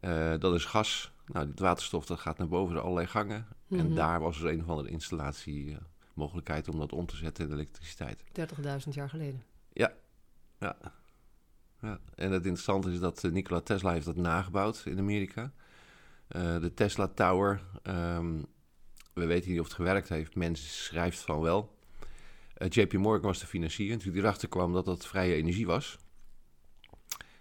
Uh, 0.00 0.34
dat 0.38 0.54
is 0.54 0.64
gas. 0.64 1.12
Nou, 1.26 1.46
dit 1.46 1.58
waterstof 1.58 2.06
dat 2.06 2.20
gaat 2.20 2.38
naar 2.38 2.48
boven 2.48 2.74
de 2.74 2.80
allerlei 2.80 3.06
gangen. 3.06 3.36
Mm 3.36 3.56
-hmm. 3.66 3.78
En 3.78 3.86
mhm. 3.86 3.94
daar 3.94 4.20
was 4.20 4.40
dus 4.40 4.50
een 4.50 4.60
of 4.60 4.68
andere 4.68 4.88
installatie 4.88 5.64
uh, 5.64 5.76
mogelijkheid 6.16 6.68
om 6.68 6.78
dat 6.78 6.92
om 6.92 7.06
te 7.06 7.16
zetten 7.16 7.46
in 7.46 7.52
elektriciteit. 7.52 8.24
30.000 8.40 8.88
jaar 8.90 9.08
geleden. 9.08 9.42
Ja, 9.72 9.92
ja. 10.58 10.76
ja. 11.80 12.00
En 12.14 12.30
het 12.30 12.44
interessante 12.44 12.90
is 12.90 13.00
dat 13.00 13.24
uh, 13.24 13.32
Nikola 13.32 13.60
Tesla 13.60 13.92
heeft 13.92 14.06
dat 14.06 14.16
nagebouwd 14.16 14.82
in 14.84 14.98
Amerika. 14.98 15.52
de 16.28 16.72
Tesla 16.74 17.08
Tower 17.08 17.62
um, 17.82 18.46
we 19.16 19.26
weten 19.26 19.50
niet 19.50 19.60
of 19.60 19.66
het 19.66 19.74
gewerkt 19.74 20.08
heeft. 20.08 20.34
Mensen 20.34 20.68
schrijft 20.68 21.18
van 21.18 21.40
wel. 21.40 21.76
Uh, 22.58 22.68
JP 22.68 22.92
Morgan 22.92 23.26
was 23.26 23.38
de 23.38 23.46
financier. 23.46 23.92
En 23.92 23.98
toen 23.98 24.12
hij 24.12 24.20
erachter 24.20 24.48
kwam 24.48 24.72
dat 24.72 24.84
dat 24.84 25.06
vrije 25.06 25.34
energie 25.34 25.66
was. 25.66 25.98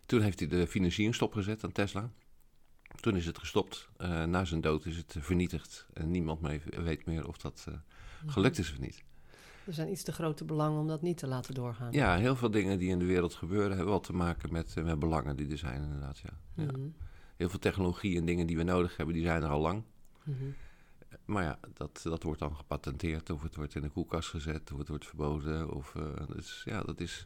Toen 0.06 0.22
heeft 0.22 0.40
hij 0.40 0.48
de 0.48 0.68
financiering 0.68 1.16
stopgezet 1.16 1.64
aan 1.64 1.72
Tesla. 1.72 2.12
Toen 3.00 3.16
is 3.16 3.26
het 3.26 3.38
gestopt. 3.38 3.90
Uh, 3.98 4.24
na 4.24 4.46
zijn 4.46 4.62
dood 4.62 4.86
is 4.86 4.98
het 4.98 5.16
vernietigd. 5.20 5.88
En 5.94 6.12
niemand 6.12 6.42
meer 6.42 6.62
weet 6.84 7.06
meer 7.06 7.28
of 7.28 7.38
dat 7.38 7.66
uh, 7.70 7.76
gelukt 8.26 8.58
is 8.58 8.72
of 8.72 8.80
niet. 8.80 9.04
Er 9.66 9.74
zijn 9.74 9.92
iets 9.92 10.04
te 10.04 10.12
grote 10.12 10.46
belangen 10.46 10.80
om 10.80 10.88
dat 10.88 11.02
niet 11.02 11.18
te 11.18 11.28
laten 11.28 11.54
doorgaan. 11.54 11.92
Ja, 11.92 12.18
heel 12.18 12.36
veel 12.36 12.52
dingen 12.52 12.80
die 12.80 12.90
in 12.90 13.00
de 13.00 13.06
wereld 13.06 13.34
gebeuren 13.34 13.70
hebben 13.70 13.88
wel 13.88 14.00
te 14.00 14.14
maken 14.14 14.52
met, 14.52 14.76
met 14.84 15.00
belangen 15.00 15.36
die 15.36 15.52
er 15.52 15.58
zijn 15.58 15.84
inderdaad. 15.84 16.20
Ja. 16.20 16.30
ja. 16.54 16.72
Mhm. 16.72 16.88
Heel 17.36 17.50
veel 17.50 17.60
technologie 17.60 18.18
en 18.18 18.26
dingen 18.26 18.48
die 18.48 18.58
we 18.58 18.64
nodig 18.64 18.98
hebben, 18.98 19.16
die 19.16 19.24
zijn 19.24 19.44
er 19.44 19.50
al 19.50 19.62
lang. 19.62 19.84
Mhm. 20.24 20.46
Maar 21.26 21.44
ja, 21.44 21.60
dat, 21.74 22.02
dat 22.04 22.24
wordt 22.24 22.40
dan 22.40 22.56
gepatenteerd 22.56 23.30
of 23.30 23.42
het 23.42 23.56
wordt 23.56 23.76
in 23.76 23.82
de 23.82 23.90
koelkast 23.90 24.30
gezet 24.30 24.72
of 24.72 24.78
het 24.78 24.88
wordt 24.88 25.06
verboden. 25.06 25.72
Of, 25.72 25.96
eh, 25.96 26.28
dus 26.28 26.62
ja, 26.66 26.82
dat 26.82 27.00
is 27.00 27.26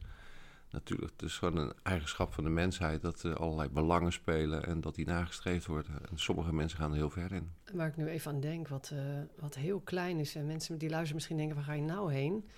natuurlijk 0.72 1.12
het 1.12 1.22
is 1.22 1.38
gewoon 1.38 1.58
een 1.58 1.74
eigenschap 1.84 2.34
van 2.34 2.44
de 2.44 2.50
mensheid 2.50 3.02
dat 3.02 3.24
er 3.24 3.36
allerlei 3.36 3.70
belangen 3.70 4.12
spelen 4.12 4.66
en 4.66 4.82
dat 4.82 4.96
die 4.96 5.06
nagestreefd 5.06 5.66
worden. 5.66 6.10
En 6.10 6.18
sommige 6.18 6.54
mensen 6.54 6.80
gaan 6.80 6.92
er 6.92 6.98
heel 6.98 7.10
ver 7.10 7.32
in. 7.32 7.52
Waar 7.74 7.88
ik 7.88 7.98
nu 7.98 8.08
even 8.08 8.32
aan 8.32 8.40
denk, 8.40 8.68
wat, 8.68 8.92
eh, 8.94 9.00
wat 9.40 9.56
heel 9.56 9.80
klein 9.80 10.20
is. 10.20 10.36
En 10.36 10.46
mensen 10.46 10.78
die 10.78 10.90
luisteren 10.90 11.16
misschien 11.16 11.38
denken, 11.38 11.56
waar 11.56 11.66
ga 11.66 11.74
je 11.74 11.82
nou 11.82 12.14
heen? 12.14 12.50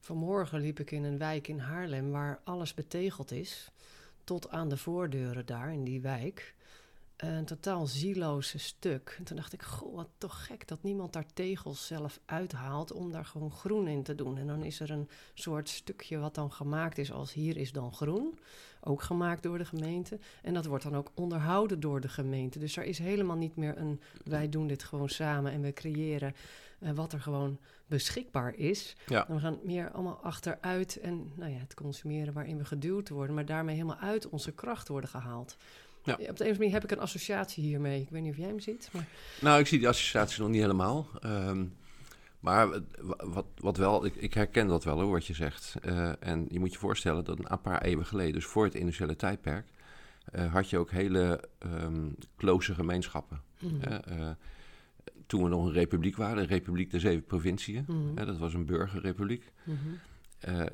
Vanmorgen 0.00 0.60
liep 0.60 0.80
ik 0.80 0.90
in 0.90 1.04
een 1.04 1.18
wijk 1.18 1.48
in 1.48 1.58
Haarlem 1.58 2.10
waar 2.10 2.40
alles 2.44 2.74
betegeld 2.74 3.30
is. 3.30 3.70
Tot 4.24 4.50
aan 4.50 4.68
de 4.68 4.76
voordeuren 4.76 5.46
daar 5.46 5.72
in 5.72 5.84
die 5.84 6.00
wijk. 6.00 6.54
Een 7.16 7.44
totaal 7.44 7.86
zieloze 7.86 8.58
stuk. 8.58 9.14
En 9.18 9.24
toen 9.24 9.36
dacht 9.36 9.52
ik, 9.52 9.62
goh, 9.62 9.94
wat 9.94 10.08
toch 10.18 10.46
gek 10.46 10.68
dat 10.68 10.82
niemand 10.82 11.12
daar 11.12 11.26
tegels 11.34 11.86
zelf 11.86 12.20
uithaalt 12.24 12.92
om 12.92 13.12
daar 13.12 13.24
gewoon 13.24 13.50
groen 13.50 13.88
in 13.88 14.02
te 14.02 14.14
doen. 14.14 14.38
En 14.38 14.46
dan 14.46 14.62
is 14.62 14.80
er 14.80 14.90
een 14.90 15.08
soort 15.34 15.68
stukje 15.68 16.18
wat 16.18 16.34
dan 16.34 16.52
gemaakt 16.52 16.98
is 16.98 17.12
als 17.12 17.32
hier 17.32 17.56
is 17.56 17.72
dan 17.72 17.92
groen. 17.92 18.38
Ook 18.80 19.02
gemaakt 19.02 19.42
door 19.42 19.58
de 19.58 19.64
gemeente. 19.64 20.18
En 20.42 20.54
dat 20.54 20.66
wordt 20.66 20.84
dan 20.84 20.96
ook 20.96 21.10
onderhouden 21.14 21.80
door 21.80 22.00
de 22.00 22.08
gemeente. 22.08 22.58
Dus 22.58 22.76
er 22.76 22.84
is 22.84 22.98
helemaal 22.98 23.36
niet 23.36 23.56
meer 23.56 23.78
een 23.78 24.00
wij 24.24 24.48
doen 24.48 24.66
dit 24.66 24.84
gewoon 24.84 25.08
samen 25.08 25.52
en 25.52 25.60
we 25.60 25.72
creëren 25.72 26.34
uh, 26.80 26.90
wat 26.90 27.12
er 27.12 27.20
gewoon 27.20 27.58
beschikbaar 27.86 28.54
is. 28.54 28.96
Ja. 29.06 29.28
En 29.28 29.34
we 29.34 29.40
gaan 29.40 29.58
meer 29.62 29.90
allemaal 29.90 30.20
achteruit 30.22 30.96
en 30.96 31.32
nou 31.34 31.52
ja, 31.52 31.58
het 31.58 31.74
consumeren 31.74 32.32
waarin 32.32 32.58
we 32.58 32.64
geduwd 32.64 33.08
worden, 33.08 33.34
maar 33.34 33.46
daarmee 33.46 33.74
helemaal 33.74 33.96
uit 33.96 34.28
onze 34.28 34.52
kracht 34.52 34.88
worden 34.88 35.10
gehaald. 35.10 35.56
Ja. 36.06 36.12
Op 36.12 36.18
de 36.18 36.24
een 36.24 36.30
of 36.30 36.38
andere 36.38 36.58
manier 36.58 36.72
heb 36.72 36.84
ik 36.84 36.90
een 36.90 36.98
associatie 36.98 37.64
hiermee. 37.64 38.00
Ik 38.00 38.10
weet 38.10 38.22
niet 38.22 38.30
of 38.30 38.38
jij 38.38 38.46
hem 38.48 38.60
ziet. 38.60 38.88
Maar... 38.92 39.06
Nou, 39.40 39.60
ik 39.60 39.66
zie 39.66 39.78
die 39.78 39.88
associatie 39.88 40.40
nog 40.40 40.50
niet 40.50 40.60
helemaal. 40.60 41.08
Um, 41.24 41.72
maar 42.40 42.68
wat, 43.18 43.46
wat 43.56 43.76
wel, 43.76 44.04
ik, 44.04 44.14
ik, 44.14 44.34
herken 44.34 44.66
dat 44.66 44.84
wel 44.84 45.00
hoor, 45.00 45.10
wat 45.10 45.26
je 45.26 45.34
zegt. 45.34 45.74
Uh, 45.84 46.12
en 46.20 46.46
je 46.48 46.58
moet 46.58 46.72
je 46.72 46.78
voorstellen 46.78 47.24
dat 47.24 47.38
een 47.38 47.60
paar 47.60 47.82
eeuwen 47.82 48.06
geleden, 48.06 48.32
dus 48.32 48.44
voor 48.44 48.64
het 48.64 48.74
industriële 48.74 49.16
tijdperk, 49.16 49.66
uh, 50.34 50.52
had 50.52 50.70
je 50.70 50.78
ook 50.78 50.90
hele 50.90 51.44
um, 51.82 52.14
close 52.36 52.74
gemeenschappen. 52.74 53.40
Mm. 53.60 53.80
Uh, 54.10 54.28
toen 55.26 55.42
we 55.42 55.48
nog 55.48 55.66
een 55.66 55.72
republiek 55.72 56.16
waren, 56.16 56.36
de 56.36 56.54
Republiek 56.54 56.90
der 56.90 57.00
Zeven 57.00 57.24
Provinciën, 57.24 57.84
Mm. 57.88 58.14
dat 58.14 58.38
was 58.38 58.54
een 58.54 58.66
burgerrepubliek. 58.66 59.52
-hmm. 59.64 59.98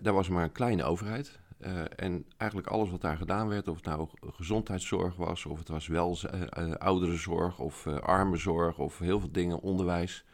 daar 0.02 0.12
was 0.12 0.28
maar 0.28 0.44
een 0.44 0.52
kleine 0.52 0.84
overheid. 0.84 1.38
Uh, 1.66 1.82
en 1.96 2.26
eigenlijk 2.36 2.70
alles 2.70 2.90
wat 2.90 3.00
daar 3.00 3.16
gedaan 3.16 3.48
werd, 3.48 3.68
of 3.68 3.76
het 3.76 3.84
nou 3.84 4.08
gezondheidszorg 4.20 5.16
was, 5.16 5.46
of 5.46 5.58
het 5.58 5.68
was 5.68 5.86
wel 5.86 6.18
uh, 6.58 6.72
ouderenzorg 6.74 7.58
of 7.58 7.86
uh, 7.86 7.96
armenzorg 7.96 8.78
of 8.78 8.98
heel 8.98 9.20
veel 9.20 9.32
dingen, 9.32 9.60
onderwijs. 9.60 10.24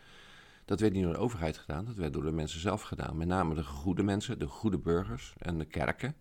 Dat 0.64 0.80
werd 0.80 0.92
niet 0.92 1.02
door 1.02 1.12
de 1.12 1.18
overheid 1.18 1.58
gedaan, 1.58 1.84
dat 1.84 1.94
werd 1.94 2.12
door 2.12 2.24
de 2.24 2.30
mensen 2.30 2.60
zelf 2.60 2.82
gedaan. 2.82 3.16
Met 3.16 3.28
name 3.28 3.54
de 3.54 3.64
goede 3.64 4.02
mensen, 4.02 4.38
de 4.38 4.46
goede 4.46 4.78
burgers 4.78 5.34
en 5.38 5.58
de 5.58 5.64
kerken. 5.64 6.16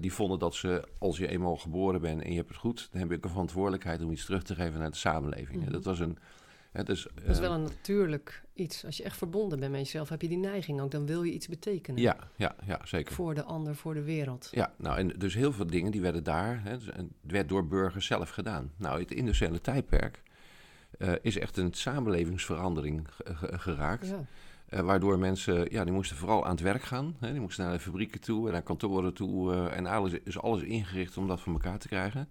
Die 0.00 0.12
vonden 0.12 0.38
dat 0.38 0.54
ze, 0.54 0.88
als 0.98 1.18
je 1.18 1.28
eenmaal 1.28 1.56
geboren 1.56 2.00
bent 2.00 2.22
en 2.22 2.30
je 2.30 2.36
hebt 2.36 2.48
het 2.48 2.58
goed, 2.58 2.88
dan 2.90 3.00
heb 3.00 3.10
je 3.10 3.16
ook 3.16 3.24
een 3.24 3.30
verantwoordelijkheid 3.30 4.02
om 4.02 4.10
iets 4.10 4.24
terug 4.24 4.42
te 4.42 4.54
geven 4.54 4.80
naar 4.80 4.90
de 4.90 4.96
samenleving. 4.96 5.62
Mhm. 5.62 5.72
Dat 5.72 5.84
was 5.84 5.98
een. 5.98 6.18
Het 6.72 6.88
is, 6.88 7.06
dat 7.14 7.28
is 7.28 7.38
wel 7.38 7.52
een 7.52 7.62
natuurlijk 7.62 8.42
iets. 8.54 8.84
Als 8.84 8.96
je 8.96 9.02
echt 9.02 9.16
verbonden 9.16 9.60
bent 9.60 9.72
met 9.72 9.80
jezelf, 9.80 10.08
heb 10.08 10.22
je 10.22 10.28
die 10.28 10.38
neiging 10.38 10.80
ook. 10.80 10.90
Dan 10.90 11.06
wil 11.06 11.22
je 11.22 11.32
iets 11.32 11.48
betekenen. 11.48 12.00
Ja, 12.00 12.16
ja, 12.36 12.54
ja 12.66 12.80
zeker. 12.84 13.14
Voor 13.14 13.34
de 13.34 13.42
ander, 13.42 13.76
voor 13.76 13.94
de 13.94 14.02
wereld. 14.02 14.48
Ja, 14.50 14.72
nou, 14.76 14.98
en 14.98 15.08
dus 15.08 15.34
heel 15.34 15.52
veel 15.52 15.66
dingen 15.66 15.92
die 15.92 16.00
werden 16.00 16.24
daar, 16.24 16.62
hè, 16.62 16.70
het 16.70 17.06
werd 17.20 17.48
door 17.48 17.66
burgers 17.66 18.06
zelf 18.06 18.30
gedaan. 18.30 18.72
Nou, 18.76 19.00
het 19.00 19.10
industriële 19.10 19.60
tijdperk 19.60 20.22
uh, 20.98 21.12
is 21.22 21.38
echt 21.38 21.56
een 21.56 21.72
samenlevingsverandering 21.72 23.08
geraakt. 23.40 24.08
Ja. 24.08 24.24
Uh, 24.70 24.80
waardoor 24.80 25.18
mensen, 25.18 25.70
ja, 25.70 25.84
die 25.84 25.92
moesten 25.92 26.16
vooral 26.16 26.44
aan 26.44 26.50
het 26.50 26.60
werk 26.60 26.82
gaan. 26.82 27.16
Hè, 27.18 27.30
die 27.30 27.40
moesten 27.40 27.64
naar 27.64 27.72
de 27.72 27.80
fabrieken 27.80 28.20
toe, 28.20 28.50
naar 28.50 28.62
kantoren 28.62 29.14
toe. 29.14 29.54
Uh, 29.54 29.76
en 29.76 29.86
alles 29.86 30.12
is 30.12 30.38
alles 30.38 30.62
ingericht 30.62 31.16
om 31.16 31.28
dat 31.28 31.40
voor 31.40 31.52
elkaar 31.52 31.78
te 31.78 31.88
krijgen. 31.88 32.28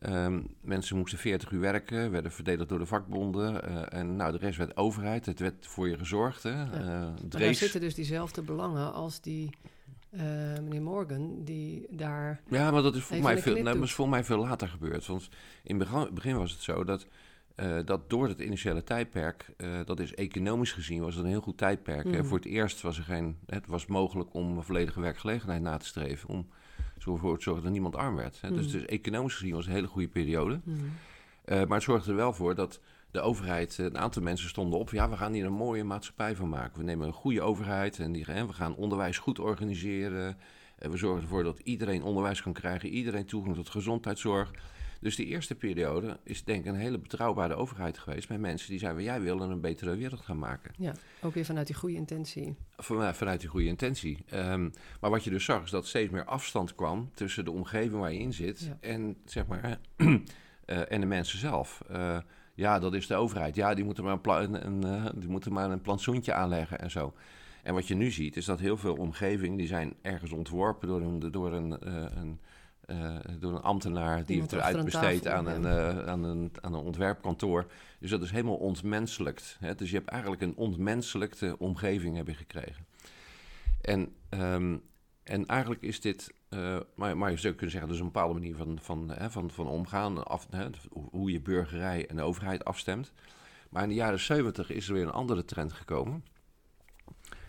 Um, 0.00 0.46
mensen 0.60 0.96
moesten 0.96 1.18
40 1.18 1.50
uur 1.50 1.60
werken, 1.60 2.10
werden 2.10 2.32
verdedigd 2.32 2.68
door 2.68 2.78
de 2.78 2.86
vakbonden. 2.86 3.70
Uh, 3.70 3.82
en 3.88 4.16
nou, 4.16 4.32
de 4.32 4.38
rest 4.38 4.58
werd 4.58 4.76
overheid. 4.76 5.26
Het 5.26 5.38
werd 5.38 5.66
voor 5.66 5.88
je 5.88 5.98
gezorgd. 5.98 6.42
Hè. 6.42 6.50
Ja. 6.50 6.70
Uh, 6.72 7.08
daar 7.22 7.54
zitten 7.54 7.80
dus 7.80 7.94
diezelfde 7.94 8.42
belangen 8.42 8.92
als 8.92 9.20
die 9.20 9.50
uh, 10.10 10.22
meneer 10.62 10.82
Morgan, 10.82 11.44
die 11.44 11.86
daar. 11.90 12.40
Ja, 12.48 12.70
maar 12.70 12.82
dat 12.82 12.94
is 12.94 13.02
volgens 13.02 13.28
mij, 13.28 13.38
veel, 13.38 13.52
nou, 13.52 13.64
dat 13.64 13.84
is 13.84 13.94
volgens 13.94 14.16
mij 14.16 14.26
veel 14.26 14.38
later 14.38 14.68
gebeurd. 14.68 15.06
Want 15.06 15.28
in 15.62 15.80
het 15.80 16.14
begin 16.14 16.36
was 16.36 16.52
het 16.52 16.62
zo 16.62 16.84
dat. 16.84 17.06
Dat 17.84 18.10
door 18.10 18.28
het 18.28 18.40
initiële 18.40 18.84
tijdperk, 18.84 19.54
dat 19.84 20.00
is 20.00 20.14
economisch 20.14 20.72
gezien, 20.72 21.02
was 21.02 21.14
het 21.14 21.24
een 21.24 21.30
heel 21.30 21.40
goed 21.40 21.58
tijdperk. 21.58 22.04
Mhm. 22.04 22.16
Mm. 22.16 22.24
Voor 22.24 22.36
het 22.36 22.46
eerst 22.46 22.80
was 22.80 22.98
er 22.98 23.04
geen, 23.04 23.38
het 23.46 23.66
was 23.66 23.86
mogelijk 23.86 24.34
om 24.34 24.62
volledige 24.62 25.00
werkgelegenheid 25.00 25.62
na 25.62 25.76
te 25.76 25.86
streven. 25.86 26.28
Om 26.28 26.48
ervoor 27.14 27.36
te 27.36 27.42
zorgen 27.42 27.62
dat 27.62 27.72
niemand 27.72 27.96
arm 27.96 28.16
werd. 28.16 28.40
Hè. 28.40 28.50
Mm. 28.50 28.56
Dus, 28.56 28.70
dus, 28.70 28.84
economisch 28.84 29.34
gezien 29.34 29.54
was 29.54 29.60
het 29.60 29.68
een 29.68 29.74
hele 29.74 29.88
goede 29.88 30.08
periode. 30.08 30.60
Mm. 30.64 30.76
Uh, 30.76 31.64
maar 31.64 31.76
het 31.76 31.82
zorgde 31.82 32.10
er 32.10 32.16
wel 32.16 32.32
voor 32.32 32.54
dat 32.54 32.80
de 33.10 33.20
overheid, 33.20 33.78
een 33.78 33.98
aantal 33.98 34.22
mensen 34.22 34.48
stonden 34.48 34.78
op. 34.78 34.90
Ja, 34.90 35.10
we 35.10 35.16
gaan 35.16 35.32
hier 35.32 35.46
een 35.46 35.52
mooie 35.52 35.84
maatschappij 35.84 36.36
van 36.36 36.48
maken. 36.48 36.78
We 36.78 36.84
nemen 36.84 37.06
een 37.06 37.12
goede 37.12 37.42
overheid 37.42 37.98
en 37.98 38.12
die, 38.12 38.24
hè, 38.24 38.46
we 38.46 38.52
gaan 38.52 38.74
onderwijs 38.74 39.18
goed 39.18 39.38
organiseren. 39.38 40.38
En 40.78 40.90
we 40.90 40.96
zorgen 40.96 41.22
ervoor 41.22 41.42
dat 41.42 41.58
iedereen 41.58 42.02
onderwijs 42.02 42.42
kan 42.42 42.52
krijgen, 42.52 42.88
iedereen 42.88 43.26
toegang 43.26 43.54
tot 43.54 43.68
gezondheidszorg. 43.68 44.50
Dus 45.06 45.16
die 45.16 45.26
eerste 45.26 45.54
periode 45.54 46.18
is 46.22 46.44
denk 46.44 46.64
ik 46.64 46.72
een 46.72 46.78
hele 46.78 46.98
betrouwbare 46.98 47.54
overheid 47.54 47.98
geweest... 47.98 48.28
met 48.28 48.40
mensen 48.40 48.70
die 48.70 48.78
zeiden, 48.78 49.02
jij 49.02 49.20
wil 49.20 49.40
een 49.40 49.60
betere 49.60 49.96
wereld 49.96 50.20
gaan 50.20 50.38
maken. 50.38 50.72
Ja, 50.78 50.92
ook 51.22 51.34
weer 51.34 51.44
vanuit 51.44 51.66
die 51.66 51.76
goede 51.76 51.94
intentie. 51.94 52.56
Van, 52.76 53.14
vanuit 53.14 53.40
die 53.40 53.48
goede 53.48 53.66
intentie. 53.66 54.24
Um, 54.34 54.72
maar 55.00 55.10
wat 55.10 55.24
je 55.24 55.30
dus 55.30 55.44
zag, 55.44 55.64
is 55.64 55.70
dat 55.70 55.86
steeds 55.86 56.10
meer 56.12 56.24
afstand 56.24 56.74
kwam... 56.74 57.10
tussen 57.14 57.44
de 57.44 57.50
omgeving 57.50 58.00
waar 58.00 58.12
je 58.12 58.18
in 58.18 58.32
zit 58.32 58.60
Ja. 58.60 58.76
en, 58.80 59.16
zeg 59.24 59.46
maar, 59.46 59.78
uh, 59.96 60.16
en 60.94 61.00
de 61.00 61.06
mensen 61.06 61.38
zelf. 61.38 61.82
Uh, 61.90 62.18
ja, 62.54 62.78
dat 62.78 62.94
is 62.94 63.06
de 63.06 63.14
overheid. 63.14 63.54
Ja, 63.54 63.74
die 63.74 63.84
moeten 63.84 64.04
maar 64.04 64.12
een, 64.12 64.20
pla- 64.20 64.42
een, 64.42 64.86
uh, 64.86 65.06
die 65.14 65.28
moeten 65.28 65.52
maar 65.52 65.70
een 65.70 65.80
plantsoentje 65.80 66.32
aanleggen 66.32 66.78
en 66.78 66.90
zo. 66.90 67.14
En 67.62 67.74
wat 67.74 67.88
je 67.88 67.94
nu 67.94 68.10
ziet, 68.10 68.36
is 68.36 68.44
dat 68.44 68.60
heel 68.60 68.76
veel 68.76 68.94
omgevingen... 68.94 69.56
die 69.56 69.66
zijn 69.66 69.94
ergens 70.02 70.32
ontworpen 70.32 70.88
door 70.88 71.00
een... 71.00 71.30
Door 71.30 71.52
een, 71.52 71.86
een 72.20 72.40
uh, 72.86 73.16
door 73.38 73.52
een 73.52 73.62
ambtenaar 73.62 74.24
die 74.24 74.34
Iemand 74.34 74.50
het 74.50 74.60
eruit 74.60 74.84
besteedt 74.84 75.26
aan, 75.26 75.46
een, 75.46 75.62
uh, 75.62 76.06
aan, 76.06 76.24
een, 76.24 76.52
aan 76.60 76.74
een 76.74 76.84
ontwerpkantoor. 76.84 77.66
Dus 77.98 78.10
dat 78.10 78.22
is 78.22 78.30
helemaal 78.30 78.56
ontmenselijkt. 78.56 79.56
Hè? 79.60 79.74
Dus 79.74 79.90
je 79.90 79.96
hebt 79.96 80.08
eigenlijk 80.08 80.42
een 80.42 80.56
ontmenselijkte 80.56 81.56
omgeving 81.58 82.16
heb 82.16 82.26
je 82.26 82.34
gekregen. 82.34 82.86
En, 83.80 84.14
um, 84.30 84.82
en 85.22 85.46
eigenlijk 85.46 85.82
is 85.82 86.00
dit, 86.00 86.34
uh, 86.50 86.76
maar, 86.94 87.16
maar 87.16 87.30
je 87.30 87.36
zou 87.36 87.52
kunnen 87.52 87.70
zeggen, 87.70 87.90
is 87.90 87.98
een 87.98 88.04
bepaalde 88.04 88.34
manier 88.34 88.56
van, 88.56 88.78
van, 88.82 89.10
hè, 89.10 89.30
van, 89.30 89.50
van 89.50 89.66
omgaan, 89.66 90.24
af, 90.24 90.46
hè, 90.50 90.66
hoe 91.10 91.30
je 91.30 91.40
burgerij 91.40 92.06
en 92.06 92.16
de 92.16 92.22
overheid 92.22 92.64
afstemt. 92.64 93.12
Maar 93.70 93.82
in 93.82 93.88
de 93.88 93.94
jaren 93.94 94.20
70 94.20 94.70
is 94.70 94.88
er 94.88 94.94
weer 94.94 95.02
een 95.02 95.10
andere 95.10 95.44
trend 95.44 95.72
gekomen. 95.72 96.24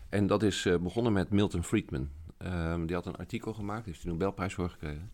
En 0.10 0.28
dat 0.28 0.44
is 0.44 0.68
begonnen 0.82 1.14
met 1.14 1.30
Milton 1.30 1.64
Friedman. 1.64 2.10
Um, 2.54 2.86
die 2.86 2.96
had 2.96 3.06
een 3.06 3.16
artikel 3.16 3.54
gemaakt, 3.54 3.86
heeft 3.86 4.04
een 4.04 4.10
Nobelprijs 4.10 4.54
voor 4.54 4.70
gekregen. 4.70 5.12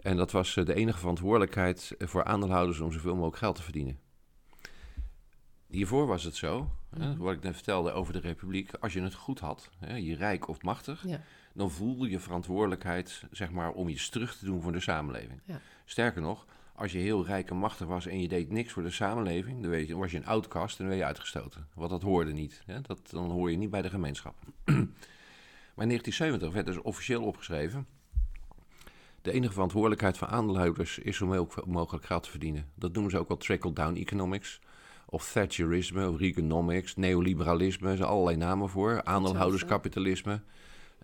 En 0.00 0.16
dat 0.16 0.30
was 0.30 0.56
uh, 0.56 0.64
de 0.64 0.74
enige 0.74 0.98
verantwoordelijkheid 0.98 1.94
voor 1.98 2.24
aandeelhouders 2.24 2.80
om 2.80 2.92
zoveel 2.92 3.14
mogelijk 3.14 3.36
geld 3.36 3.56
te 3.56 3.62
verdienen. 3.62 3.98
Hiervoor 5.66 6.06
was 6.06 6.24
het 6.24 6.36
zo, 6.36 6.70
Mhm. 6.90 7.02
hè, 7.02 7.16
wat 7.16 7.32
ik 7.34 7.42
net 7.42 7.54
vertelde 7.54 7.92
over 7.92 8.12
de 8.12 8.18
republiek, 8.20 8.72
als 8.80 8.92
je 8.92 9.00
het 9.02 9.14
goed 9.14 9.40
had, 9.40 9.70
hè, 9.78 9.96
je 9.96 10.14
rijk 10.16 10.48
of 10.48 10.62
machtig, 10.62 11.04
Ja. 11.06 11.20
dan 11.54 11.70
voelde 11.70 12.10
je 12.10 12.18
verantwoordelijkheid 12.20 13.22
zeg 13.30 13.50
maar, 13.50 13.70
om 13.72 13.88
iets 13.88 14.08
terug 14.08 14.36
te 14.36 14.44
doen 14.44 14.62
voor 14.62 14.72
de 14.72 14.80
samenleving. 14.80 15.40
Ja. 15.44 15.60
Sterker 15.84 16.22
nog, 16.22 16.46
als 16.74 16.92
je 16.92 16.98
heel 16.98 17.26
rijk 17.26 17.50
en 17.50 17.56
machtig 17.56 17.86
was 17.86 18.06
en 18.06 18.20
je 18.20 18.28
deed 18.28 18.50
niks 18.50 18.72
voor 18.72 18.82
de 18.82 18.90
samenleving, 18.90 19.60
dan, 19.62 19.70
weet 19.70 19.86
je, 19.86 19.90
dan 19.92 20.00
was 20.00 20.10
je 20.10 20.16
een 20.16 20.26
outcast 20.26 20.72
en 20.78 20.78
dan 20.78 20.86
werd 20.88 20.98
je 21.00 21.06
uitgestoten. 21.06 21.66
Want 21.74 21.90
dat 21.90 22.02
hoorde 22.02 22.32
niet. 22.32 22.62
Hè? 22.66 22.80
Dat, 22.80 23.10
dan 23.10 23.30
hoor 23.30 23.50
je 23.50 23.56
niet 23.56 23.70
bij 23.70 23.82
de 23.82 23.90
gemeenschap. 23.90 24.34
Maar 25.80 25.88
in 25.88 25.94
1970 25.94 26.52
werd 26.52 26.66
dus 26.66 26.84
officieel 26.84 27.22
opgeschreven. 27.22 27.86
De 29.22 29.32
enige 29.32 29.52
verantwoordelijkheid 29.52 30.18
van 30.18 30.28
aandeelhouders 30.28 30.98
is 30.98 31.20
om 31.20 31.32
heel 31.32 31.48
mogelijk 31.66 32.04
geld 32.04 32.22
te 32.22 32.30
verdienen. 32.30 32.66
Dat 32.74 32.92
noemen 32.92 33.10
ze 33.10 33.18
ook 33.18 33.28
wel 33.28 33.36
trickle-down 33.36 33.96
economics. 33.96 34.60
Of 35.06 35.32
Thatcherisme, 35.32 36.08
of 36.08 36.18
Reaganomics, 36.18 36.96
neoliberalisme, 36.96 37.90
er 37.90 37.96
zijn 37.96 38.08
allerlei 38.08 38.36
namen 38.36 38.68
voor. 38.68 39.04
Aandeelhouderskapitalisme. 39.04 40.40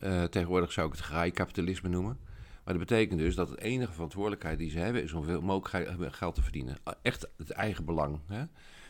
Uh, 0.03 0.25
tegenwoordig 0.25 0.73
zou 0.73 0.87
ik 0.87 0.93
het 0.93 1.03
graaikapitalisme 1.05 1.89
noemen. 1.89 2.19
Maar 2.65 2.75
dat 2.75 2.87
betekent 2.87 3.19
dus 3.19 3.35
dat 3.35 3.49
de 3.49 3.63
enige 3.63 3.93
verantwoordelijkheid 3.93 4.59
die 4.59 4.71
ze 4.71 4.79
hebben... 4.79 5.03
is 5.03 5.13
om 5.13 5.25
veel 5.25 5.43
mogelijk 5.43 6.15
geld 6.15 6.35
te 6.35 6.43
verdienen. 6.43 6.77
Echt 7.03 7.29
het 7.37 7.51
eigen 7.51 7.85
belang. 7.85 8.21
Hè? 8.27 8.45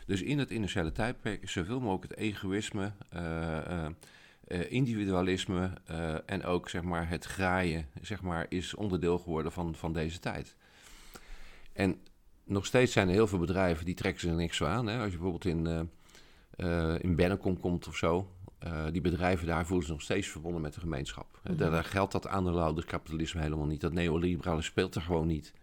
Dus 0.05 0.21
in 0.21 0.39
het 0.39 0.51
industriële 0.51 0.91
tijdperk 0.91 1.49
zoveel 1.49 1.79
mogelijk 1.79 2.11
het 2.11 2.19
egoïsme... 2.19 2.91
uh, 4.47 4.71
individualisme 4.71 5.71
en 6.25 6.43
ook 6.43 6.69
zeg 6.69 6.81
maar, 6.81 7.09
het 7.09 7.25
graaien 7.25 7.87
zeg 8.01 8.21
maar, 8.21 8.45
is 8.49 8.73
onderdeel 8.73 9.17
geworden 9.17 9.51
van, 9.51 9.75
van 9.75 9.93
deze 9.93 10.19
tijd. 10.19 10.55
En 11.73 11.99
nog 12.43 12.65
steeds 12.65 12.91
zijn 12.91 13.07
er 13.07 13.13
heel 13.13 13.27
veel 13.27 13.39
bedrijven 13.39 13.85
die 13.85 13.95
trekken 13.95 14.21
zich 14.21 14.31
niks 14.31 14.63
aan. 14.63 14.87
Hè? 14.87 14.97
Als 14.99 15.11
je 15.11 15.17
bijvoorbeeld 15.17 15.45
in, 15.45 15.89
in 17.01 17.15
Bennekom 17.15 17.59
komt 17.59 17.87
of 17.87 17.95
zo, 17.95 18.31
die 18.91 19.01
bedrijven 19.01 19.47
daar 19.47 19.65
voelen 19.65 19.85
zich 19.85 19.95
nog 19.95 20.03
steeds 20.03 20.27
verbonden 20.27 20.61
met 20.61 20.73
de 20.73 20.79
gemeenschap. 20.79 21.39
Mm 21.43 21.57
daar, 21.57 21.71
daar, 21.71 21.83
geldt 21.83 22.11
dat 22.11 22.27
aandeelhouderskapitalisme 22.27 23.41
helemaal 23.41 23.65
niet. 23.65 23.81
Dat 23.81 23.93
neoliberale 23.93 24.61
speelt 24.61 24.95
er 24.95 25.01
gewoon 25.01 25.27
niet. 25.27 25.53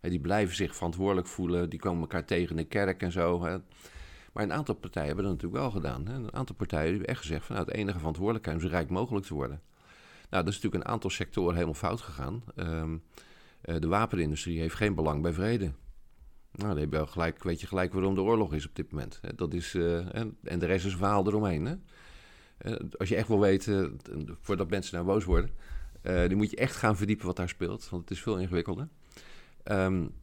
die 0.00 0.20
blijven 0.20 0.56
zich 0.56 0.74
verantwoordelijk 0.76 1.26
voelen. 1.26 1.70
Die 1.70 1.78
komen 1.78 2.00
elkaar 2.00 2.24
tegen 2.24 2.50
in 2.50 2.56
de 2.56 2.64
kerk 2.64 3.02
en 3.02 3.12
zo. 3.12 3.60
Maar 4.32 4.42
een 4.42 4.52
aantal 4.52 4.74
partijen 4.74 5.08
hebben 5.08 5.24
dat 5.24 5.34
natuurlijk 5.34 5.62
wel 5.62 5.70
gedaan. 5.70 6.06
Een 6.06 6.34
aantal 6.34 6.56
partijen 6.56 6.90
hebben 6.90 7.08
echt 7.08 7.20
gezegd 7.20 7.46
van 7.46 7.56
nou, 7.56 7.68
het 7.68 7.76
enige 7.76 7.98
verantwoordelijkheid 7.98 8.56
is 8.56 8.62
zo 8.62 8.68
rijk 8.68 8.90
mogelijk 8.90 9.26
te 9.26 9.34
worden. 9.34 9.62
Nou, 10.30 10.44
dat 10.44 10.52
is 10.52 10.60
natuurlijk 10.60 10.84
een 10.84 10.92
aantal 10.92 11.10
sectoren 11.10 11.54
helemaal 11.54 11.74
fout 11.74 12.00
gegaan. 12.00 12.42
Ehm, 12.54 12.96
eh, 13.60 13.76
de 13.78 13.88
wapenindustrie 13.88 14.60
heeft 14.60 14.74
geen 14.74 14.94
belang 14.94 15.22
bij 15.22 15.32
vrede. 15.32 15.72
Nou, 16.52 16.88
dan 16.88 17.08
gelijk, 17.08 17.42
weet 17.42 17.60
je 17.60 17.66
gelijk 17.66 17.92
waarom 17.92 18.14
de 18.14 18.20
oorlog 18.20 18.54
is 18.54 18.66
op 18.66 18.74
dit 18.74 18.92
moment. 18.92 19.20
Dat 19.36 19.54
is, 19.54 19.74
uh, 19.74 20.14
en, 20.14 20.36
de 20.42 20.66
rest 20.66 20.86
is 20.86 20.96
verhaal 20.96 21.26
eromheen. 21.26 21.64
Hè? 21.64 21.74
Uh, 22.70 22.90
als 22.98 23.08
je 23.08 23.16
echt 23.16 23.28
wil 23.28 23.40
weten, 23.40 23.96
voordat 24.40 24.70
mensen 24.70 24.94
nou 24.94 25.06
boos 25.06 25.24
worden, 25.24 25.50
uh, 26.02 26.28
dan 26.28 26.36
moet 26.36 26.50
je 26.50 26.56
echt 26.56 26.76
gaan 26.76 26.96
verdiepen 26.96 27.26
wat 27.26 27.36
daar 27.36 27.48
speelt, 27.48 27.88
want 27.88 28.02
het 28.02 28.10
is 28.10 28.22
veel 28.22 28.38
ingewikkelder. 28.38 28.88
Um, 29.64 30.14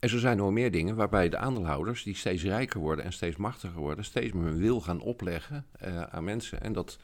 en 0.00 0.08
zo 0.08 0.18
zijn 0.18 0.38
er 0.38 0.44
nog 0.44 0.52
meer 0.52 0.70
dingen 0.70 0.96
waarbij 0.96 1.28
de 1.28 1.36
aandeelhouders, 1.36 2.02
die 2.02 2.14
steeds 2.14 2.42
rijker 2.42 2.80
worden 2.80 3.04
en 3.04 3.12
steeds 3.12 3.36
machtiger 3.36 3.80
worden, 3.80 4.04
steeds 4.04 4.32
meer 4.32 4.44
hun 4.44 4.58
wil 4.58 4.80
gaan 4.80 5.00
opleggen 5.00 5.66
uh, 5.84 6.02
aan 6.02 6.24
mensen. 6.24 6.60
En 6.60 6.72
dat, 6.72 6.98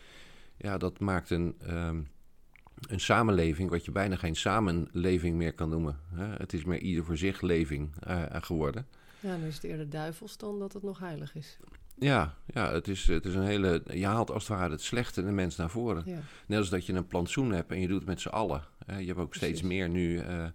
ja, 0.56 0.78
dat 0.78 0.98
maakt 0.98 1.30
een, 1.30 1.56
um, 1.70 2.08
een 2.88 3.00
samenleving 3.00 3.70
wat 3.70 3.84
je 3.84 3.90
bijna 3.90 4.16
geen 4.16 4.36
samenleving 4.36 5.36
meer 5.36 5.52
kan 5.52 5.68
noemen. 5.68 5.98
Hè? 6.14 6.26
Het 6.26 6.52
is 6.52 6.64
meer 6.64 6.78
ieder 6.78 7.04
voor 7.04 7.16
zich 7.16 7.40
leving 7.40 7.94
geworden. 8.32 8.86
Ja, 9.20 9.30
dan 9.30 9.46
is 9.46 9.54
het 9.54 9.64
eerder 9.64 9.90
duivels 9.90 10.36
dan 10.36 10.58
dat 10.58 10.72
het 10.72 10.82
nog 10.82 10.98
heilig 10.98 11.34
is. 11.34 11.58
Ja, 11.98 12.34
ja 12.46 12.72
het, 12.72 12.88
is, 12.88 13.06
het 13.06 13.26
is 13.26 13.34
een 13.34 13.46
hele. 13.46 13.82
Je 13.92 14.06
haalt 14.06 14.30
als 14.30 14.48
het 14.48 14.58
ware 14.58 14.70
het 14.70 14.82
slechte 14.82 15.20
in 15.20 15.26
de 15.26 15.32
mens 15.32 15.56
naar 15.56 15.70
voren. 15.70 16.02
Ja. 16.06 16.18
Net 16.46 16.58
als 16.58 16.68
dat 16.68 16.86
je 16.86 16.92
een 16.92 17.06
plantsoen 17.06 17.52
hebt 17.52 17.70
en 17.70 17.80
je 17.80 17.86
doet 17.86 17.98
het 17.98 18.08
met 18.08 18.20
z'n 18.20 18.28
allen. 18.28 18.64
je 18.86 19.06
hebt 19.06 19.18
ook 19.18 19.34
steeds 19.34 19.62
meer 19.62 19.88
nu 19.88 20.14
uh, 20.14 20.46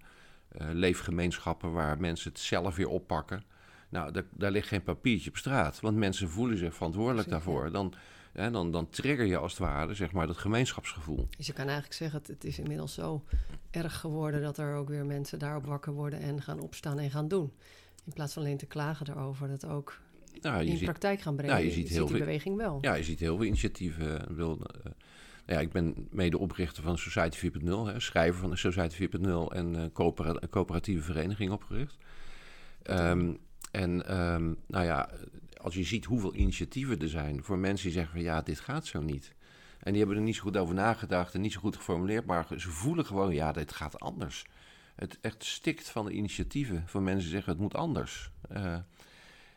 leefgemeenschappen 0.58 1.72
waar 1.72 2.00
mensen 2.00 2.32
het 2.32 2.40
zelf 2.40 2.76
weer 2.76 2.88
oppakken. 2.88 3.44
Nou, 3.90 4.12
daar, 4.12 4.24
daar 4.32 4.52
ligt 4.52 4.68
geen 4.68 4.84
papiertje 4.84 5.30
op 5.30 5.38
straat, 5.38 5.80
want 5.80 5.98
mensen 5.98 6.30
voelen 6.30 6.58
zich 6.58 6.74
verantwoordelijk 6.74 7.30
daarvoor. 7.30 7.72
Dan, 7.72 7.94
dan, 8.52 8.72
dan 8.72 8.90
trigger 8.90 9.26
je 9.26 9.38
als 9.38 9.52
het 9.52 9.62
ware 9.62 9.94
zeg 9.94 10.12
maar, 10.12 10.28
dat 10.28 10.38
gemeenschapsgevoel. 10.38 11.28
Dus 11.38 11.48
je 11.48 11.54
kan 11.54 11.66
eigenlijk 11.66 11.94
zeggen, 11.94 12.20
het, 12.20 12.28
het 12.28 12.44
is 12.44 12.60
inmiddels 12.60 12.94
zo 12.94 13.24
erg 13.72 14.00
geworden 14.00 14.42
dat 14.42 14.58
er 14.58 14.76
ook 14.76 14.90
weer 14.90 15.06
mensen 15.06 15.40
daarop 15.40 15.66
wakker 15.66 15.94
worden 15.94 16.20
en 16.20 16.42
gaan 16.42 16.60
opstaan 16.60 17.00
en 17.00 17.12
gaan 17.12 17.28
doen. 17.28 17.52
In 18.06 18.14
plaats 18.14 18.34
van 18.34 18.44
alleen 18.44 18.58
te 18.58 18.66
klagen 18.66 19.06
daarover, 19.06 19.48
dat 19.48 19.66
ook 19.66 20.00
nou, 20.42 20.66
in 20.66 20.78
ziet, 20.78 20.84
praktijk 20.84 21.22
gaan 21.22 21.36
brengen. 21.36 21.56
Nou, 21.56 21.68
je 21.68 21.72
ziet, 21.72 21.90
heel 21.90 22.06
die 22.06 22.16
veel, 22.16 22.26
beweging 22.26 22.58
wel. 22.58 22.78
Ja, 22.82 22.94
je 22.94 23.04
ziet 23.04 23.20
heel 23.20 23.36
veel 23.38 23.46
initiatieven. 23.46 24.36
Ja, 25.46 25.60
ik 25.60 25.72
ben 25.72 26.08
medeoprichter 26.12 26.84
van 26.84 26.98
Society 26.98 27.50
4.0, 27.50 27.96
schrijver 27.98 28.40
van 28.40 28.50
de 28.50 28.56
Society 28.56 29.08
4.0 29.08 29.30
en 29.50 29.76
uh, 29.76 29.84
coöperatieve 30.50 31.04
vereniging 31.04 31.52
opgericht. 31.52 31.98
Um, 32.84 33.38
en 33.72 34.16
um, 34.18 34.58
nou 34.68 34.86
ja, 34.86 35.10
als 35.62 35.76
je 35.76 35.84
ziet 35.84 36.06
hoeveel 36.06 36.36
initiatieven 36.36 37.02
er 37.02 37.10
zijn 37.10 37.44
voor 37.44 37.58
mensen 37.58 37.86
die 37.86 37.96
zeggen 37.96 38.14
van 38.14 38.24
ja, 38.24 38.42
dit 38.42 38.60
gaat 38.60 38.86
zo 38.86 39.02
niet. 39.02 39.34
En 39.80 39.92
die 39.92 40.02
hebben 40.02 40.18
er 40.18 40.24
niet 40.24 40.36
zo 40.36 40.42
goed 40.42 40.58
over 40.58 40.76
nagedacht 40.76 41.34
en 41.34 41.42
niet 41.42 41.54
zo 41.54 41.60
goed 41.60 41.76
geformuleerd, 41.76 42.26
maar 42.26 42.48
ze 42.58 42.70
voelen 42.70 43.06
gewoon 43.06 43.34
ja, 43.34 43.52
dit 43.52 43.74
gaat 43.74 44.00
anders. 44.00 44.46
Het 44.96 45.18
echt 45.22 45.44
stikt 45.44 45.90
van 45.90 46.06
de 46.06 46.12
initiatieven 46.12 46.84
van 46.86 47.04
mensen 47.04 47.24
die 47.24 47.32
zeggen 47.32 47.52
het 47.52 47.62
moet 47.62 47.76
anders. 47.76 48.32
Uh, 48.52 48.78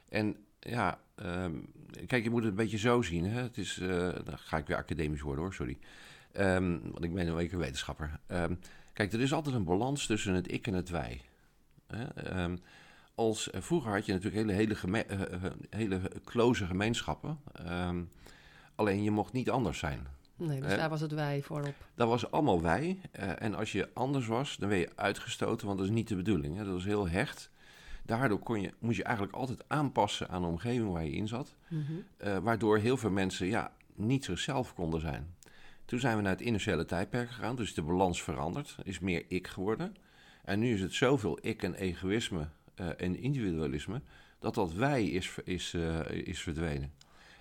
en 0.09 0.37
ja, 0.61 1.01
um, 1.17 1.67
kijk, 2.07 2.25
je 2.25 2.31
moet 2.31 2.43
het 2.43 2.51
een 2.51 2.57
beetje 2.57 2.79
zo 2.79 3.03
zien. 3.03 3.25
Hè? 3.25 3.43
Het 3.43 3.59
is, 3.59 3.79
uh, 3.79 3.89
dan 4.25 4.39
ga 4.39 4.57
ik 4.57 4.67
weer 4.67 4.77
academisch 4.77 5.21
worden 5.21 5.45
hoor, 5.45 5.55
sorry. 5.55 5.79
Um, 6.33 6.81
want 6.83 7.05
ik 7.05 7.15
ben 7.15 7.27
een 7.27 7.35
week 7.35 7.53
een 7.53 7.59
wetenschapper. 7.59 8.21
Um, 8.29 8.59
kijk, 8.93 9.13
er 9.13 9.21
is 9.21 9.33
altijd 9.33 9.55
een 9.55 9.65
balans 9.65 10.07
tussen 10.07 10.35
het 10.35 10.53
ik 10.53 10.67
en 10.67 10.75
het 10.75 10.89
wij. 10.89 11.21
Hè? 11.87 12.07
als, 13.15 13.49
uh, 13.55 13.61
vroeger 13.61 13.93
had 13.93 14.07
je 14.07 14.13
natuurlijk 14.13 14.47
hele, 14.47 14.53
hele, 14.53 14.75
geme 14.75 15.07
uh, 15.11 15.51
hele 15.71 16.01
close 16.25 16.67
gemeenschappen. 16.67 17.39
alleen 18.75 19.03
je 19.03 19.11
mocht 19.11 19.33
niet 19.33 19.51
anders 19.51 19.79
zijn. 19.79 20.07
Nee, 20.37 20.61
dus 20.61 20.77
daar 20.77 20.89
was 20.89 21.01
het 21.01 21.13
wij 21.13 21.43
voorop. 21.43 21.75
Dat 21.95 22.09
was 22.09 22.31
allemaal 22.31 22.63
wij. 22.63 23.01
en 23.39 23.55
als 23.55 23.73
je 23.73 23.89
anders 23.95 24.27
was, 24.27 24.57
dan 24.57 24.69
werd 24.69 24.81
je 24.81 24.97
uitgestoten, 24.97 25.67
want 25.67 25.79
dat 25.79 25.89
is 25.89 25.95
niet 25.95 26.09
de 26.09 26.17
bedoeling. 26.17 26.57
Hè? 26.57 26.65
Dat 26.65 26.73
was 26.73 26.85
heel 26.85 27.09
hecht. 27.09 27.51
Daardoor 28.09 28.39
kon 28.39 28.61
je, 28.61 28.73
moest 28.79 28.97
je 28.97 29.05
eigenlijk 29.05 29.37
altijd 29.37 29.65
aanpassen 29.67 30.29
aan 30.29 30.43
de 30.43 30.49
omgeving 30.49 30.93
waar 30.93 31.05
je 31.05 31.11
in 31.11 31.29
zat. 31.29 31.55
Mhm. 31.69 31.83
Eh, 32.17 32.39
waardoor 32.39 32.79
heel 32.79 32.97
veel 32.97 33.11
mensen 33.11 33.47
ja, 33.47 33.73
niet 33.95 34.25
zichzelf 34.25 34.75
konden 34.75 35.01
zijn. 35.01 35.35
Toen 35.85 35.99
zijn 35.99 36.17
we 36.17 36.23
naar 36.23 36.33
het 36.33 36.41
industriële 36.41 36.85
tijdperk 36.85 37.29
gegaan, 37.31 37.57
dus 37.57 37.75
de 37.75 37.83
balans 37.83 38.23
veranderd, 38.23 38.77
is 38.83 38.99
meer 38.99 39.25
ik 39.29 39.47
geworden. 39.47 39.97
En 40.45 40.59
nu 40.59 40.75
is 40.75 40.81
het 40.81 40.93
zoveel 40.93 41.39
ik 41.41 41.63
en 41.63 41.75
egoïsme 41.75 42.49
uh, 42.81 42.87
en 42.97 43.17
individualisme, 43.17 44.03
dat 44.39 44.55
dat 44.55 44.73
wij 44.73 45.07
is, 45.07 45.35
is, 45.45 45.75
uh, 45.75 46.11
is 46.11 46.43
verdwenen. 46.43 46.93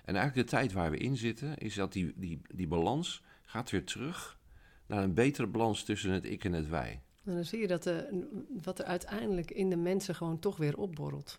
En 0.04 0.16
eigenlijk 0.16 0.48
de 0.48 0.56
tijd 0.56 0.72
waar 0.72 0.90
we 0.90 0.96
in 0.96 1.16
zitten, 1.16 1.58
is 1.58 1.74
dat 1.74 1.92
die, 1.92 2.12
die, 2.16 2.40
die 2.54 2.66
balans 2.66 3.22
gaat 3.42 3.70
weer 3.70 3.84
terug 3.84 4.38
naar 4.86 5.02
een 5.02 5.14
betere 5.14 5.46
balans 5.46 5.84
tussen 5.84 6.10
het 6.10 6.24
ik 6.24 6.44
en 6.44 6.52
het 6.52 6.68
wij. 6.68 7.00
En 7.28 7.34
dan 7.34 7.44
zie 7.44 7.60
je 7.60 7.66
dat 7.66 7.82
de, 7.82 8.26
wat 8.62 8.78
er 8.78 8.84
uiteindelijk 8.84 9.50
in 9.50 9.70
de 9.70 9.76
mensen 9.76 10.14
gewoon 10.14 10.38
toch 10.38 10.56
weer 10.56 10.78
opborrelt. 10.78 11.38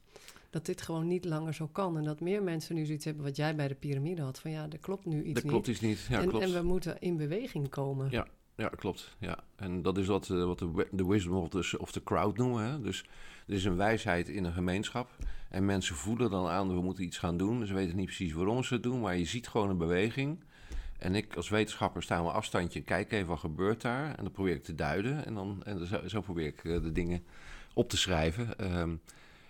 Dat 0.49 0.65
dit 0.65 0.82
gewoon 0.82 1.08
niet 1.08 1.25
langer 1.25 1.54
zo 1.54 1.67
kan. 1.67 1.97
En 1.97 2.04
dat 2.04 2.19
meer 2.19 2.43
mensen 2.43 2.75
nu 2.75 2.86
zoiets 2.86 3.06
hebben 3.06 3.23
wat 3.23 3.36
jij 3.36 3.56
bij 3.56 3.67
de 3.67 3.75
piramide 3.75 4.21
had. 4.21 4.39
Van 4.39 4.52
ja, 4.52 4.67
er 4.69 4.78
klopt 4.78 5.06
nu 5.06 5.17
iets 5.17 5.25
niet. 5.25 5.38
Er 5.38 5.49
klopt 5.49 5.67
iets 5.67 5.80
niet, 5.80 6.08
ja, 6.10 6.21
en, 6.21 6.28
klopt. 6.28 6.43
En 6.43 6.54
we 6.54 6.62
moeten 6.62 6.99
in 6.99 7.17
beweging 7.17 7.69
komen. 7.69 8.08
Ja, 8.12 8.28
ja 8.56 8.67
klopt. 8.67 9.15
Ja. 9.19 9.39
En 9.56 9.82
dat 9.82 9.97
is 9.97 10.08
wat, 10.08 10.30
uh, 10.30 10.45
wat 10.45 10.60
de, 10.60 10.88
de 10.91 11.06
wisdom 11.08 11.36
of 11.36 11.49
the, 11.49 11.78
of 11.80 11.91
the 11.91 12.04
crowd 12.04 12.38
noemen. 12.38 12.63
Hè? 12.63 12.82
Dus 12.82 13.06
er 13.47 13.54
is 13.54 13.65
een 13.65 13.75
wijsheid 13.75 14.30
in 14.30 14.43
een 14.43 14.54
gemeenschap. 14.54 15.10
En 15.49 15.65
mensen 15.65 15.95
voelen 15.95 16.30
dan 16.30 16.47
aan, 16.47 16.73
we 16.73 16.82
moeten 16.82 17.04
iets 17.04 17.17
gaan 17.17 17.38
doen. 17.38 17.65
Ze 17.65 17.73
weten 17.73 17.95
niet 17.95 18.06
precies 18.06 18.34
waarom 18.34 18.63
ze 18.63 18.73
het 18.73 18.84
doen. 18.84 19.02
Maar 19.02 19.17
je 19.17 19.25
ziet 19.25 19.47
gewoon 19.47 19.69
een 19.69 19.78
beweging. 19.78 20.43
En 20.99 21.15
ik 21.15 21.35
als 21.35 21.49
wetenschapper 21.49 22.03
sta 22.03 22.19
een 22.19 22.25
afstandje 22.25 22.79
en 22.79 22.85
kijk 22.85 23.12
even 23.12 23.27
wat 23.27 23.39
gebeurt 23.39 23.81
daar. 23.81 24.15
En 24.15 24.23
dan 24.23 24.31
probeer 24.31 24.55
ik 24.55 24.63
te 24.63 24.75
duiden. 24.75 25.25
En, 25.25 25.33
dan, 25.33 25.62
en 25.65 25.88
zo, 25.88 26.07
zo 26.07 26.21
probeer 26.21 26.45
ik 26.45 26.63
eh, 26.63 26.81
de 26.81 26.91
dingen 26.91 27.23
op 27.73 27.89
te 27.89 27.97
schrijven. 27.97 28.77
Um, 28.79 29.01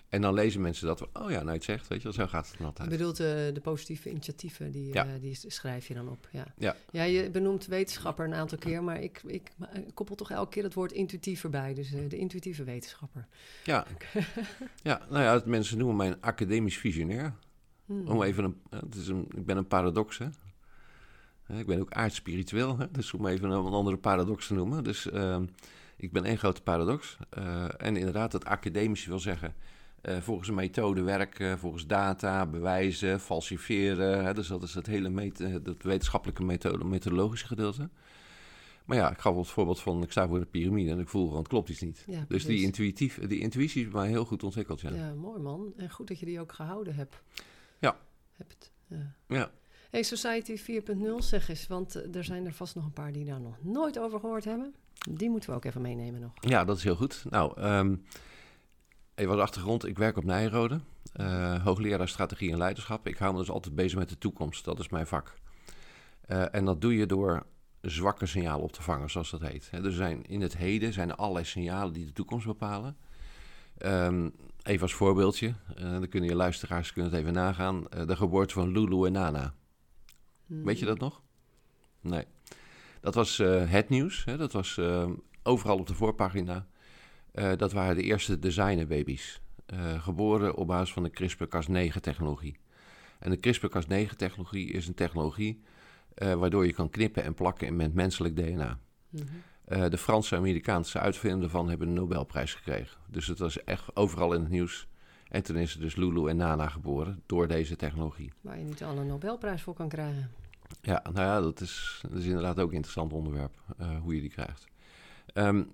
en 0.09 0.21
dan 0.21 0.33
lezen 0.33 0.61
mensen 0.61 0.87
dat, 0.87 1.01
oh 1.01 1.31
ja, 1.31 1.41
nou 1.41 1.51
het 1.51 1.63
zegt, 1.63 1.87
weet 1.87 1.97
je 1.97 2.03
wel, 2.03 2.13
zo 2.13 2.27
gaat 2.27 2.51
het 2.51 2.65
altijd. 2.65 2.91
Je 2.91 2.97
bedoelt 2.97 3.19
uh, 3.19 3.27
de 3.27 3.59
positieve 3.61 4.09
initiatieven, 4.09 4.71
die, 4.71 4.93
ja. 4.93 5.05
uh, 5.05 5.11
die 5.21 5.37
schrijf 5.47 5.87
je 5.87 5.93
dan 5.93 6.09
op. 6.09 6.27
Ja. 6.31 6.45
ja. 6.57 6.75
Ja. 6.91 7.03
je 7.03 7.29
benoemt 7.29 7.65
wetenschapper 7.65 8.25
een 8.25 8.33
aantal 8.33 8.57
keer, 8.57 8.83
maar 8.83 9.01
ik, 9.01 9.21
ik 9.25 9.51
koppel 9.93 10.15
toch 10.15 10.31
elke 10.31 10.49
keer 10.49 10.63
het 10.63 10.73
woord 10.73 10.91
intuïtief 10.91 11.43
erbij. 11.43 11.73
Dus 11.73 11.91
uh, 11.91 12.09
de 12.09 12.17
intuïtieve 12.17 12.63
wetenschapper. 12.63 13.27
Ja. 13.63 13.85
ja, 14.83 15.01
nou 15.09 15.23
ja, 15.23 15.41
mensen 15.45 15.77
noemen 15.77 15.95
mij 15.95 16.07
een 16.07 16.21
academisch 16.21 16.77
visionair. 16.77 17.33
Hmm. 17.85 18.07
Om 18.07 18.23
even 18.23 18.43
een, 18.43 18.61
het 18.69 18.95
is 18.95 19.07
een, 19.07 19.27
ik 19.35 19.45
ben 19.45 19.57
een 19.57 19.67
paradox, 19.67 20.17
hè. 20.17 20.27
Ik 21.57 21.65
ben 21.65 21.79
ook 21.79 21.91
aardspiritueel, 21.91 22.77
hè? 22.77 22.91
dus 22.91 23.13
om 23.13 23.27
even 23.27 23.49
een 23.49 23.73
andere 23.73 23.97
paradox 23.97 24.47
te 24.47 24.53
noemen. 24.53 24.83
Dus 24.83 25.05
uh, 25.05 25.39
ik 25.97 26.11
ben 26.11 26.23
één 26.23 26.37
grote 26.37 26.61
paradox. 26.61 27.17
Uh, 27.37 27.65
en 27.77 27.97
inderdaad, 27.97 28.33
het 28.33 28.45
academische 28.45 29.09
wil 29.09 29.19
zeggen... 29.19 29.53
Uh, 30.01 30.17
volgens 30.17 30.47
een 30.47 30.55
methode 30.55 31.01
werken, 31.01 31.59
volgens 31.59 31.87
data, 31.87 32.45
bewijzen, 32.45 33.19
falsifiëren. 33.19 34.25
Hè? 34.25 34.33
Dus 34.33 34.47
dat 34.47 34.63
is 34.63 34.73
het 34.73 34.85
hele 34.85 35.31
dat 35.61 35.83
wetenschappelijke 35.83 36.43
methode, 36.43 36.85
methodologische 36.85 37.47
gedeelte. 37.47 37.89
Maar 38.85 38.97
ja, 38.97 39.11
ik 39.11 39.17
gaf 39.17 39.35
het 39.35 39.47
voorbeeld 39.47 39.79
van, 39.79 40.03
ik 40.03 40.11
sta 40.11 40.27
voor 40.27 40.37
een 40.37 40.49
piramide 40.49 40.91
en 40.91 40.99
ik 40.99 41.07
voel 41.07 41.23
gewoon, 41.25 41.39
het 41.39 41.47
klopt 41.47 41.69
iets 41.69 41.81
niet. 41.81 42.03
Ja, 42.07 42.25
dus 42.27 42.45
die, 42.45 42.63
intuïtief, 42.63 43.19
die 43.27 43.39
intuïtie 43.39 43.85
is 43.85 43.91
bij 43.91 44.01
mij 44.01 44.09
heel 44.09 44.25
goed 44.25 44.43
ontwikkeld. 44.43 44.81
Ja. 44.81 44.93
ja, 44.93 45.13
mooi 45.13 45.41
man. 45.41 45.73
En 45.77 45.89
goed 45.89 46.07
dat 46.07 46.19
je 46.19 46.25
die 46.25 46.39
ook 46.39 46.51
gehouden 46.51 46.95
hebt. 46.95 47.21
Ja. 47.79 47.97
Hebt, 48.31 48.71
ja. 48.87 49.15
ja. 49.27 49.51
Hey, 49.89 50.03
Society 50.03 50.57
4.0, 50.57 51.15
zeg 51.17 51.49
eens, 51.49 51.67
want 51.67 51.95
eh, 51.95 52.15
er 52.15 52.23
zijn 52.23 52.45
er 52.45 52.53
vast 52.53 52.75
nog 52.75 52.85
een 52.85 52.93
paar 52.93 53.11
die 53.11 53.25
daar 53.25 53.41
nog 53.41 53.55
nooit 53.61 53.99
over 53.99 54.19
gehoord 54.19 54.45
hebben. 54.45 54.75
Die 55.09 55.29
moeten 55.29 55.49
we 55.49 55.55
ook 55.55 55.65
even 55.65 55.81
meenemen 55.81 56.21
nog. 56.21 56.31
Ja, 56.39 56.65
dat 56.65 56.77
is 56.77 56.83
heel 56.83 56.95
goed. 56.95 57.25
Nou, 57.29 57.61
um, 57.61 58.05
even 59.15 59.31
als 59.31 59.41
achtergrond. 59.41 59.85
Ik 59.85 59.97
werk 59.97 60.17
op 60.17 60.23
Nijrode, 60.23 60.79
uh, 61.15 61.63
hoogleraar 61.63 62.07
strategie 62.07 62.51
en 62.51 62.57
leiderschap. 62.57 63.07
Ik 63.07 63.17
hou 63.17 63.33
me 63.33 63.39
dus 63.39 63.49
altijd 63.49 63.75
bezig 63.75 63.99
met 63.99 64.09
de 64.09 64.17
toekomst. 64.17 64.65
Dat 64.65 64.79
is 64.79 64.89
mijn 64.89 65.07
vak. 65.07 65.33
Uh, 66.27 66.55
en 66.55 66.65
dat 66.65 66.81
doe 66.81 66.95
je 66.95 67.05
door 67.05 67.45
zwakke 67.81 68.25
signalen 68.25 68.63
op 68.63 68.71
te 68.71 68.81
vangen, 68.81 69.09
zoals 69.09 69.31
dat 69.31 69.41
heet. 69.41 69.69
er 69.71 69.91
zijn, 69.91 70.25
in 70.25 70.41
het 70.41 70.57
heden 70.57 70.93
zijn 70.93 71.09
er 71.09 71.15
allerlei 71.15 71.45
signalen 71.45 71.93
die 71.93 72.05
de 72.05 72.13
toekomst 72.13 72.45
bepalen. 72.45 72.97
Um, 73.85 74.31
even 74.63 74.81
als 74.81 74.93
voorbeeldje, 74.93 75.47
uh, 75.47 75.91
dan 75.91 76.09
kunnen 76.09 76.29
je 76.29 76.35
luisteraars 76.35 76.93
kunnen 76.93 77.11
het 77.11 77.19
even 77.19 77.33
nagaan. 77.33 77.83
de 78.05 78.15
geboorte 78.15 78.53
van 78.53 78.71
Lulu 78.71 79.05
en 79.05 79.11
Nana. 79.11 79.53
Weet 80.49 80.79
je 80.79 80.85
dat 80.85 80.99
nog? 80.99 81.21
Nee. 82.01 82.25
Dat 83.01 83.15
was 83.15 83.39
eh, 83.39 83.69
het 83.69 83.89
nieuws. 83.89 84.25
Hè? 84.25 84.37
Dat 84.37 84.51
was 84.51 84.77
eh, 84.77 85.09
overal 85.43 85.77
op 85.77 85.87
de 85.87 85.93
voorpagina. 85.93 86.67
Eh, 87.31 87.51
dat 87.57 87.71
waren 87.71 87.95
de 87.95 88.03
eerste 88.03 88.39
designerbaby's. 88.39 89.41
Uh, 89.73 90.03
geboren 90.03 90.55
op 90.55 90.67
basis 90.67 90.93
van 90.93 91.03
de 91.03 91.09
CRISPR-Cas9-technologie. 91.09 92.57
En 93.19 93.31
de 93.31 93.37
CRISPR-Cas9-technologie 93.37 94.71
is 94.71 94.87
een 94.87 94.93
technologie 94.93 95.61
waardoor 96.15 96.65
je 96.65 96.73
kan 96.73 96.89
knippen 96.89 97.23
en 97.23 97.33
plakken 97.33 97.75
met 97.75 97.93
menselijk 97.93 98.35
DNA. 98.35 98.79
Mm 99.09 99.21
-hmm. 99.67 99.89
de 99.89 99.97
Franse 99.97 100.35
en 100.35 100.41
Amerikaanse 100.41 100.99
uitvinders 100.99 101.43
ervan 101.43 101.69
hebben 101.69 101.87
een 101.87 101.93
Nobelprijs 101.93 102.53
gekregen. 102.53 102.97
Dus 103.07 103.27
het 103.27 103.39
was 103.39 103.63
echt 103.63 103.95
overal 103.95 104.33
in 104.33 104.41
het 104.41 104.49
nieuws. 104.49 104.87
En 105.29 105.43
toen 105.43 105.55
is 105.55 105.73
er 105.73 105.79
dus 105.79 105.95
Lulu 105.95 106.29
en 106.29 106.37
Nana 106.37 106.67
geboren 106.67 107.23
door 107.25 107.47
deze 107.47 107.75
technologie. 107.75 108.31
Waar 108.41 108.57
je 108.57 108.63
niet 108.63 108.83
al 108.83 108.97
een 108.97 109.07
Nobelprijs 109.07 109.61
voor 109.61 109.73
kan 109.73 109.89
krijgen. 109.89 110.31
Ja, 110.81 111.03
nou 111.13 111.25
ja, 111.25 111.41
dat 111.41 111.61
is, 111.61 112.03
dat 112.09 112.19
is 112.19 112.25
inderdaad 112.25 112.59
ook 112.59 112.69
een 112.69 112.75
interessant 112.75 113.13
onderwerp, 113.13 113.55
uh, 113.81 113.99
hoe 114.01 114.15
je 114.15 114.21
die 114.21 114.29
krijgt. 114.29 114.65
Um, 115.33 115.71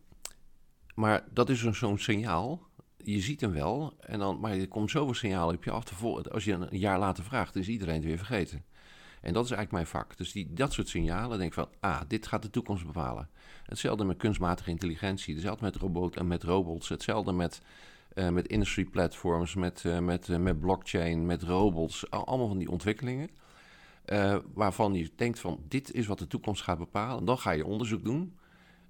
maar 0.95 1.23
dat 1.31 1.49
is 1.49 1.63
zo'n 1.71 1.97
signaal. 1.97 2.61
Je 2.97 3.19
ziet 3.19 3.41
hem 3.41 3.51
wel, 3.51 3.93
en 3.99 4.19
dan, 4.19 4.39
maar 4.39 4.51
er 4.51 4.67
komt 4.67 4.91
zoveel 4.91 5.13
signalen 5.13 5.55
op 5.55 5.63
je 5.63 5.71
af. 5.71 5.83
Te 5.83 6.29
als 6.31 6.43
je 6.43 6.53
een 6.53 6.79
jaar 6.79 6.99
later 6.99 7.23
vraagt, 7.23 7.55
is 7.55 7.67
iedereen 7.67 7.95
het 7.95 8.03
weer 8.03 8.17
vergeten. 8.17 8.65
En 9.21 9.33
dat 9.33 9.45
is 9.45 9.51
eigenlijk 9.51 9.71
mijn 9.71 10.03
vak. 10.03 10.17
Dus 10.17 10.31
die, 10.31 10.53
dat 10.53 10.73
soort 10.73 10.89
signalen, 10.89 11.37
denk 11.37 11.49
ik 11.49 11.55
van, 11.55 11.69
ah, 11.79 12.01
dit 12.07 12.27
gaat 12.27 12.41
de 12.41 12.49
toekomst 12.49 12.85
bepalen. 12.85 13.29
Hetzelfde 13.63 14.03
met 14.03 14.17
kunstmatige 14.17 14.69
intelligentie, 14.69 15.33
hetzelfde 15.33 15.65
met, 15.65 15.75
robot, 15.75 16.15
en 16.15 16.27
met 16.27 16.43
robots, 16.43 16.89
hetzelfde 16.89 17.31
met, 17.31 17.61
uh, 18.15 18.29
met 18.29 18.47
industry 18.47 18.85
platforms, 18.85 19.55
met, 19.55 19.83
uh, 19.85 19.99
met, 19.99 20.27
uh, 20.27 20.37
met 20.37 20.59
blockchain, 20.59 21.25
met 21.25 21.43
robots. 21.43 22.09
Allemaal 22.09 22.47
van 22.47 22.57
die 22.57 22.69
ontwikkelingen. 22.69 23.29
Waarvan 24.53 24.93
je 24.93 25.11
denkt 25.15 25.39
van 25.39 25.63
dit 25.67 25.91
is 25.91 26.05
wat 26.07 26.19
de 26.19 26.27
toekomst 26.27 26.61
gaat 26.61 26.77
bepalen. 26.77 27.25
Dan 27.25 27.37
ga 27.37 27.51
je 27.51 27.65
onderzoek 27.65 28.03
doen. 28.03 28.37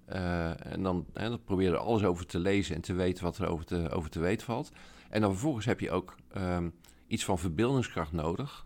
En 0.05 0.83
dan, 0.83 1.05
hè, 1.13 1.29
dan 1.29 1.43
probeer 1.43 1.67
je 1.67 1.73
er 1.73 1.79
alles 1.79 2.03
over 2.03 2.25
te 2.25 2.39
lezen 2.39 2.75
en 2.75 2.81
te 2.81 2.93
weten 2.93 3.23
wat 3.23 3.38
er 3.38 3.47
over 3.47 3.65
te, 3.65 3.89
over 3.89 4.09
te 4.09 4.19
weten 4.19 4.45
valt. 4.45 4.71
En 5.09 5.21
dan 5.21 5.31
vervolgens 5.31 5.65
heb 5.65 5.79
je 5.79 5.91
ook 5.91 6.15
um, 6.38 6.73
iets 7.07 7.25
van 7.25 7.39
verbeeldingskracht 7.39 8.11
nodig 8.11 8.65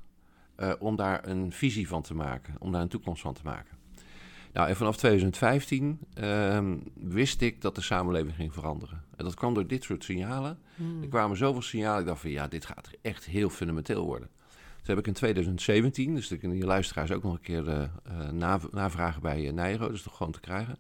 om 0.80 0.96
daar 0.96 1.28
een 1.28 1.52
visie 1.52 1.88
van 1.88 2.02
te 2.02 2.14
maken, 2.14 2.56
om 2.60 2.72
daar 2.72 2.82
een 2.82 2.88
toekomst 2.88 3.22
van 3.22 3.34
te 3.34 3.44
maken. 3.44 3.79
Nou, 4.54 4.68
en 4.70 4.76
vanaf 4.76 4.98
2015 4.98 6.00
uh, 6.20 6.60
wist 6.94 7.42
ik 7.42 7.62
dat 7.62 7.76
de 7.76 7.82
samenleving 7.82 8.36
ging 8.36 8.54
veranderen. 8.54 9.04
En 9.16 9.26
dat 9.26 9.34
kwam 9.34 9.54
door 9.54 9.68
dit 9.68 9.84
soort 9.84 10.04
signalen. 10.04 10.60
Hmm. 10.76 11.02
Er 11.02 11.08
kwamen 11.08 11.38
zoveel 11.38 11.62
signalen, 11.62 12.00
ik 12.00 12.06
dacht 12.06 12.22
van 12.22 12.30
ja, 12.30 12.48
dit 12.48 12.66
gaat 12.66 12.90
echt 13.02 13.26
heel 13.26 13.50
fundamenteel 13.50 14.06
worden. 14.06 14.30
Toen 14.78 14.98
heb 14.98 14.98
ik 14.98 15.08
in 15.08 15.14
2017, 15.14 16.16
dus 16.16 16.32
ik 16.32 16.40
kunnen 16.40 16.58
je 16.58 16.66
luisteraars 16.66 17.12
ook 17.12 17.24
nog 17.24 17.34
een 17.34 17.42
keer 17.42 17.68
uh, 17.68 18.60
navragen 18.72 19.22
bij 19.22 19.46
uh, 19.46 19.52
Nijro, 19.52 19.90
dus 19.90 20.02
toch 20.02 20.18
gewoon 20.18 20.32
te 20.32 20.40
krijgen. 20.40 20.78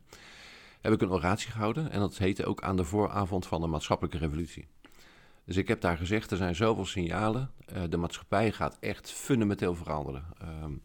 Heb 0.82 0.94
ik 0.94 1.02
een 1.02 1.12
oratie 1.12 1.52
gehouden 1.52 1.92
en 1.92 2.00
dat 2.00 2.18
heette 2.18 2.46
ook 2.46 2.62
aan 2.62 2.78
de 2.78 2.84
vooravond 2.84 3.48
van 3.48 3.62
de 3.62 3.68
maatschappelijke 3.68 4.18
revolutie. 4.18 4.68
Dus 5.46 5.58
ik 5.58 5.68
heb 5.68 5.82
daar 5.82 5.98
gezegd, 5.98 6.32
er 6.32 6.38
zijn 6.38 6.56
zoveel 6.56 6.86
signalen, 6.86 7.52
uh, 7.74 7.84
de 7.90 7.98
maatschappij 7.98 8.52
gaat 8.52 8.78
echt 8.80 9.12
fundamenteel 9.12 9.76
veranderen. 9.76 10.24
Um, 10.64 10.82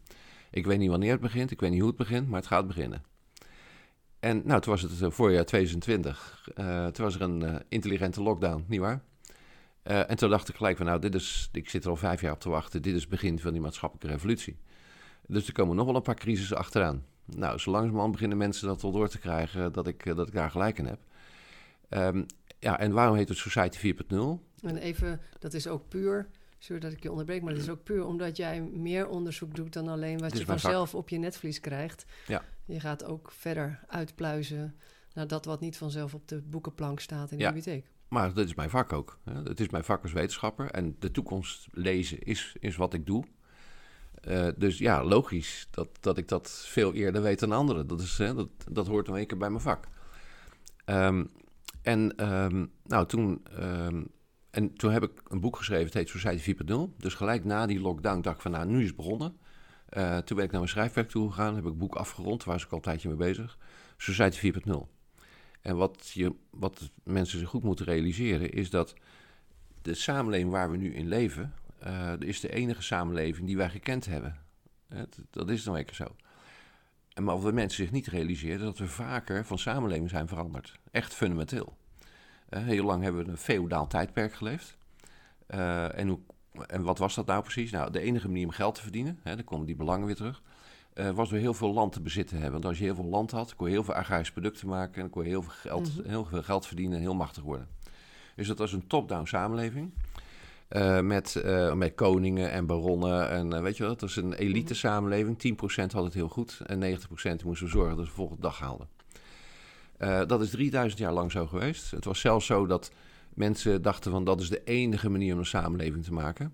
ik 0.51 0.65
weet 0.65 0.77
niet 0.77 0.89
wanneer 0.89 1.11
het 1.11 1.21
begint, 1.21 1.51
ik 1.51 1.59
weet 1.59 1.69
niet 1.69 1.79
hoe 1.79 1.89
het 1.89 1.97
begint, 1.97 2.27
maar 2.27 2.39
het 2.39 2.49
gaat 2.49 2.67
beginnen. 2.67 3.03
En 4.19 4.41
nou, 4.45 4.61
toen 4.61 4.71
was 4.73 4.81
het 4.81 5.13
voorjaar 5.13 5.45
2020. 5.45 6.49
toen 6.91 7.05
was 7.05 7.15
er 7.15 7.21
een 7.21 7.63
intelligente 7.69 8.21
lockdown, 8.21 8.65
nietwaar? 8.67 9.03
Uh, 9.87 10.09
en 10.09 10.15
toen 10.15 10.29
dacht 10.29 10.49
ik 10.49 10.55
gelijk 10.55 10.77
van, 10.77 10.85
nou, 10.85 10.99
dit 10.99 11.15
is, 11.15 11.49
ik 11.51 11.69
zit 11.69 11.83
er 11.83 11.89
al 11.89 11.95
vijf 11.95 12.21
jaar 12.21 12.31
op 12.31 12.39
te 12.39 12.49
wachten. 12.49 12.81
Dit 12.81 12.95
is 12.95 13.01
het 13.01 13.09
begin 13.09 13.39
van 13.39 13.51
die 13.51 13.61
maatschappelijke 13.61 14.11
revolutie. 14.11 14.57
Dus 15.27 15.47
er 15.47 15.53
komen 15.53 15.75
nog 15.75 15.85
wel 15.85 15.95
een 15.95 16.01
paar 16.01 16.15
crisissen 16.15 16.57
achteraan. 16.57 17.05
Nou, 17.25 17.57
zo 17.57 17.71
langzamerhand 17.71 18.11
beginnen 18.11 18.37
mensen 18.37 18.67
dat 18.67 18.81
wel 18.81 18.91
door 18.91 19.07
te 19.07 19.19
krijgen 19.19 19.71
dat 19.71 19.87
ik, 19.87 20.15
dat 20.15 20.27
ik 20.27 20.33
daar 20.33 20.51
gelijk 20.51 20.77
in 20.77 20.85
heb. 20.85 20.99
Um, 21.89 22.25
ja, 22.59 22.79
en 22.79 22.91
waarom 22.91 23.15
heet 23.15 23.29
het 23.29 23.37
Society 23.37 23.93
4.0? 23.93 24.17
En 24.61 24.77
even, 24.77 25.21
dat 25.39 25.53
is 25.53 25.67
ook 25.67 25.87
puur, 25.87 26.27
sorry 26.65 26.81
dat 26.81 26.91
ik 26.91 27.03
je 27.03 27.11
onderbreek, 27.11 27.41
maar 27.41 27.53
dat 27.53 27.61
is 27.61 27.69
ook 27.69 27.83
puur 27.83 28.05
omdat 28.05 28.37
jij 28.37 28.61
meer 28.61 29.07
onderzoek 29.07 29.55
doet 29.55 29.73
dan 29.73 29.87
alleen 29.87 30.19
wat 30.19 30.37
je 30.37 30.45
vanzelf 30.45 30.95
op 30.95 31.09
je 31.09 31.17
netvlies 31.17 31.59
krijgt. 31.59 32.05
Ja. 32.27 32.43
Je 32.65 32.79
gaat 32.79 33.03
ook 33.03 33.31
verder 33.31 33.79
uitpluizen 33.87 34.75
naar 35.13 35.27
dat 35.27 35.45
wat 35.45 35.59
niet 35.59 35.77
vanzelf 35.77 36.13
op 36.13 36.27
de 36.27 36.41
boekenplank 36.41 36.99
staat 36.99 37.31
in 37.31 37.37
de 37.37 37.43
ja. 37.43 37.51
bibliotheek. 37.51 37.89
Maar 38.07 38.33
dat 38.33 38.45
is 38.45 38.55
mijn 38.55 38.69
vak 38.69 38.93
ook. 38.93 39.19
Het 39.43 39.59
is 39.59 39.69
mijn 39.69 39.83
vak 39.83 40.01
als 40.01 40.13
wetenschapper. 40.13 40.71
En 40.71 40.95
de 40.99 41.11
toekomst 41.11 41.67
lezen 41.71 42.21
is, 42.21 42.55
is 42.59 42.75
wat 42.75 42.93
ik 42.93 43.05
doe. 43.05 43.23
Uh, 44.27 44.47
dus 44.57 44.77
ja, 44.77 45.03
logisch 45.03 45.67
dat, 45.71 45.87
dat 45.99 46.17
ik 46.17 46.27
dat 46.27 46.51
veel 46.67 46.93
eerder 46.93 47.21
weet 47.21 47.39
dan 47.39 47.51
anderen. 47.51 47.87
Dat, 47.87 48.01
is, 48.01 48.17
hè, 48.17 48.33
dat, 48.33 48.49
dat 48.71 48.87
hoort 48.87 49.07
een 49.07 49.27
keer 49.27 49.37
bij 49.37 49.49
mijn 49.49 49.61
vak. 49.61 49.87
Um, 50.85 51.31
en, 51.81 52.31
um, 52.33 52.71
nou, 52.83 53.05
toen, 53.05 53.45
um, 53.59 54.07
en 54.55 54.73
toen 54.73 54.91
heb 54.91 55.03
ik 55.03 55.21
een 55.27 55.39
boek 55.39 55.55
geschreven, 55.55 55.85
het 55.85 55.93
heet 55.93 56.09
Society 56.09 56.55
4.0. 56.55 56.97
Dus 56.97 57.13
gelijk 57.13 57.43
na 57.43 57.65
die 57.65 57.79
lockdown 57.79 58.21
dacht 58.21 58.35
ik 58.35 58.41
van, 58.41 58.51
nou, 58.51 58.65
nu 58.65 58.79
is 58.79 58.87
het 58.87 58.95
begonnen. 58.95 59.37
Uh, 59.97 60.17
toen 60.17 60.35
ben 60.35 60.45
ik 60.45 60.51
naar 60.51 60.59
mijn 60.59 60.71
schrijfwerk 60.71 61.09
toe 61.09 61.29
gegaan, 61.29 61.55
heb 61.55 61.63
ik 61.63 61.69
het 61.69 61.77
boek 61.77 61.95
afgerond, 61.95 62.43
waar 62.43 62.53
was 62.53 62.63
ik 62.63 62.71
al 62.71 62.77
een 62.77 62.83
tijdje 62.83 63.07
mee 63.07 63.17
bezig. 63.17 63.57
Society 63.97 64.53
4.0. 64.53 64.73
En 65.61 65.75
wat, 65.75 66.09
je, 66.13 66.35
wat 66.49 66.91
mensen 67.03 67.39
zich 67.39 67.49
goed 67.49 67.63
moeten 67.63 67.85
realiseren 67.85 68.51
is 68.51 68.69
dat 68.69 68.93
de 69.81 69.93
samenleving 69.93 70.51
waar 70.51 70.71
we 70.71 70.77
nu 70.77 70.93
in 70.93 71.07
leven, 71.07 71.53
uh, 71.87 72.13
is 72.19 72.39
de 72.39 72.53
enige 72.53 72.81
samenleving 72.81 73.47
die 73.47 73.57
wij 73.57 73.69
gekend 73.69 74.05
hebben. 74.05 74.37
Het, 74.87 75.19
dat 75.29 75.49
is 75.49 75.65
nou 75.65 75.77
even 75.77 75.95
zo. 75.95 76.15
En 77.13 77.23
maar 77.23 77.39
wat 77.41 77.53
mensen 77.53 77.83
zich 77.83 77.91
niet 77.91 78.07
realiseren, 78.07 78.65
dat 78.65 78.77
we 78.77 78.87
vaker 78.87 79.45
van 79.45 79.59
samenleving 79.59 80.09
zijn 80.09 80.27
veranderd. 80.27 80.79
Echt 80.91 81.13
fundamenteel. 81.13 81.77
Heel 82.49 82.85
lang 82.85 83.03
hebben 83.03 83.25
we 83.25 83.31
een 83.31 83.37
feodaal 83.37 83.87
tijdperk 83.87 84.33
geleefd. 84.33 84.77
Uh, 85.49 85.97
en, 85.97 86.07
hoe, 86.07 86.19
en 86.67 86.83
wat 86.83 86.97
was 86.97 87.15
dat 87.15 87.25
nou 87.25 87.41
precies? 87.41 87.71
Nou, 87.71 87.91
de 87.91 87.99
enige 87.99 88.27
manier 88.27 88.45
om 88.45 88.51
geld 88.51 88.75
te 88.75 88.81
verdienen, 88.81 89.19
hè, 89.23 89.35
dan 89.35 89.45
komen 89.45 89.65
die 89.65 89.75
belangen 89.75 90.05
weer 90.05 90.15
terug 90.15 90.41
uh, 90.95 91.09
was 91.09 91.29
door 91.29 91.39
heel 91.39 91.53
veel 91.53 91.73
land 91.73 91.93
te 91.93 92.01
bezitten 92.01 92.35
hebben. 92.35 92.53
Want 92.53 92.65
als 92.65 92.77
je 92.77 92.83
heel 92.83 92.95
veel 92.95 93.05
land 93.05 93.31
had, 93.31 93.55
kon 93.55 93.67
je 93.67 93.73
heel 93.73 93.83
veel 93.83 93.93
agrarische 93.93 94.33
producten 94.33 94.67
maken... 94.67 95.03
en 95.03 95.09
kon 95.09 95.23
je 95.23 95.29
heel 95.29 95.41
veel 95.41 95.53
geld, 95.53 95.97
mhm. 95.97 96.09
heel 96.09 96.25
veel 96.25 96.43
geld 96.43 96.67
verdienen 96.67 96.95
en 96.95 97.01
heel 97.01 97.15
machtig 97.15 97.43
worden. 97.43 97.67
Dus 98.35 98.47
dat 98.47 98.57
was 98.57 98.73
een 98.73 98.87
top-down 98.87 99.25
samenleving... 99.25 99.93
Uh, 100.69 100.99
met, 100.99 101.43
met 101.73 101.95
koningen 101.95 102.51
en 102.51 102.65
baronnen. 102.65 103.29
En 103.29 103.61
weet 103.61 103.77
je 103.77 103.83
wat, 103.83 103.99
dat 103.99 104.01
was 104.01 104.15
een 104.15 104.33
elite 104.33 104.73
mhm. 104.73 104.79
samenleving. 104.79 105.57
10% 105.87 105.91
had 105.91 106.03
het 106.03 106.13
heel 106.13 106.27
goed 106.27 106.61
en 106.65 106.99
90% 107.41 107.43
moesten 107.45 107.69
zorgen 107.69 107.95
dat 107.95 108.05
ze 108.05 108.11
de 108.11 108.17
volgende 108.17 108.41
dag 108.41 108.59
haalden. 108.59 108.87
Dat 110.27 110.41
is 110.41 110.49
3000 110.49 110.99
jaar 110.99 111.13
lang 111.13 111.31
zo 111.31 111.47
geweest. 111.47 111.91
Het 111.91 112.05
was 112.05 112.19
zelfs 112.19 112.45
zo 112.45 112.65
dat 112.65 112.91
mensen 113.33 113.81
dachten 113.81 114.11
van 114.11 114.23
dat 114.23 114.41
is 114.41 114.49
de 114.49 114.63
enige 114.63 115.09
manier 115.09 115.33
om 115.33 115.39
een 115.39 115.45
samenleving 115.45 116.03
te 116.03 116.13
maken. 116.13 116.53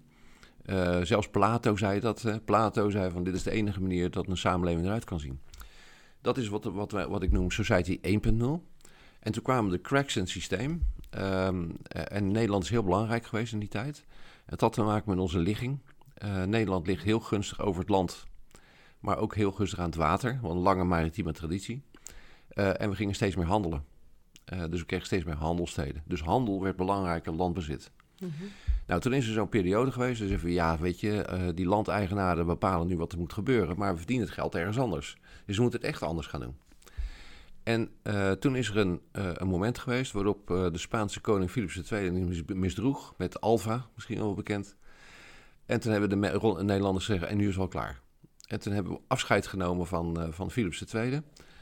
Uh, 0.65 1.01
zelfs 1.01 1.29
Plato 1.29 1.75
zei 1.75 1.99
dat. 1.99 2.39
Plato 2.45 2.89
zei 2.89 3.11
van 3.11 3.23
dit 3.23 3.33
is 3.33 3.43
de 3.43 3.51
enige 3.51 3.81
manier 3.81 4.11
dat 4.11 4.27
een 4.27 4.37
samenleving 4.37 4.85
eruit 4.85 5.03
kan 5.03 5.19
zien. 5.19 5.39
Dat 6.21 6.37
is 6.37 6.47
wat, 6.47 6.63
wat, 6.63 6.91
wat 6.91 7.23
ik 7.23 7.31
noem 7.31 7.51
Society 7.51 7.99
1.0. 8.01 8.09
En 9.19 9.31
toen 9.31 9.43
kwamen 9.43 9.71
de 9.71 9.81
cracks 9.81 10.15
in 10.15 10.21
het 10.21 10.31
systeem. 10.31 10.85
Um, 11.19 11.75
en 11.89 12.31
Nederland 12.31 12.63
is 12.63 12.69
heel 12.69 12.83
belangrijk 12.83 13.25
geweest 13.25 13.53
in 13.53 13.59
die 13.59 13.69
tijd. 13.69 14.05
Het 14.45 14.61
had 14.61 14.73
te 14.73 14.81
maken 14.81 15.09
met 15.09 15.19
onze 15.19 15.39
ligging. 15.39 15.79
Uh, 16.25 16.43
Nederland 16.43 16.87
ligt 16.87 17.03
heel 17.03 17.19
gunstig 17.19 17.61
over 17.61 17.81
het 17.81 17.89
land, 17.89 18.23
maar 18.99 19.17
ook 19.17 19.35
heel 19.35 19.51
gunstig 19.51 19.79
aan 19.79 19.85
het 19.85 19.95
water. 19.95 20.39
Want 20.41 20.55
een 20.55 20.61
lange 20.61 20.83
maritieme 20.83 21.33
traditie. 21.33 21.83
Uh, 22.53 22.81
en 22.81 22.89
we 22.89 22.95
gingen 22.95 23.15
steeds 23.15 23.35
meer 23.35 23.45
handelen. 23.45 23.83
dus 24.45 24.79
we 24.79 24.85
kregen 24.85 25.05
steeds 25.05 25.23
meer 25.23 25.35
handelsteden. 25.35 26.03
Dus 26.05 26.21
handel 26.21 26.61
werd 26.61 26.75
belangrijker 26.75 27.33
landbezit. 27.33 27.91
Mm 28.19 28.33
-hmm. 28.37 28.49
Nou, 28.87 29.01
toen 29.01 29.13
is 29.13 29.27
er 29.27 29.33
zo'n 29.33 29.49
periode 29.49 29.91
geweest. 29.91 30.19
Dus 30.19 30.31
even, 30.31 30.51
ja, 30.51 30.77
weet 30.77 30.99
je, 30.99 31.27
uh, 31.31 31.49
die 31.55 31.65
landeigenaren 31.65 32.45
bepalen 32.45 32.87
nu 32.87 32.97
wat 32.97 33.11
er 33.11 33.17
moet 33.17 33.33
gebeuren. 33.33 33.77
Maar 33.77 33.91
we 33.91 33.97
verdienen 33.97 34.25
het 34.25 34.35
geld 34.35 34.55
ergens 34.55 34.79
anders. 34.79 35.17
Dus 35.45 35.55
we 35.55 35.61
moeten 35.61 35.79
het 35.79 35.89
echt 35.89 36.01
anders 36.01 36.27
gaan 36.27 36.39
doen. 36.39 36.55
En 37.63 37.89
uh, 38.03 38.31
toen 38.31 38.55
is 38.55 38.69
er 38.69 38.77
een, 38.77 39.01
uh, 39.13 39.29
een 39.33 39.47
moment 39.47 39.77
geweest 39.77 40.11
waarop 40.11 40.47
de 40.47 40.77
Spaanse 40.77 41.21
koning 41.21 41.51
Philips 41.51 41.91
II 41.91 42.43
misdroeg. 42.47 43.13
Met 43.17 43.41
Alva, 43.41 43.87
misschien 43.95 44.17
wel 44.17 44.33
bekend. 44.33 44.75
En 45.65 45.79
toen 45.79 45.91
hebben 45.91 46.09
de 46.09 46.63
Nederlanders 46.63 47.05
zeggen, 47.05 47.27
en 47.27 47.37
nu 47.37 47.43
is 47.43 47.47
het 47.47 47.57
wel 47.57 47.67
klaar. 47.67 48.01
En 48.47 48.59
toen 48.59 48.73
hebben 48.73 48.93
we 48.93 48.99
afscheid 49.07 49.47
genomen 49.47 49.87
van, 49.87 50.27
van 50.33 50.51
Philips 50.51 50.93
II. 50.93 51.21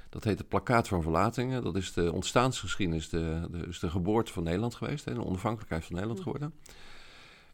Dat 0.09 0.23
heet 0.23 0.37
het 0.37 0.47
plakkaat 0.47 0.87
van 0.87 1.01
verlatingen. 1.01 1.63
Dat 1.63 1.75
is 1.75 1.93
de 1.93 2.13
ontstaansgeschiedenis, 2.13 3.09
de, 3.09 3.47
de, 3.51 3.57
is 3.67 3.79
de 3.79 3.89
geboorte 3.89 4.33
van 4.33 4.43
Nederland 4.43 4.75
geweest. 4.75 5.05
Hè, 5.05 5.13
de 5.13 5.25
onafhankelijkheid 5.25 5.85
van 5.85 5.93
Nederland 5.93 6.21
geworden. 6.21 6.53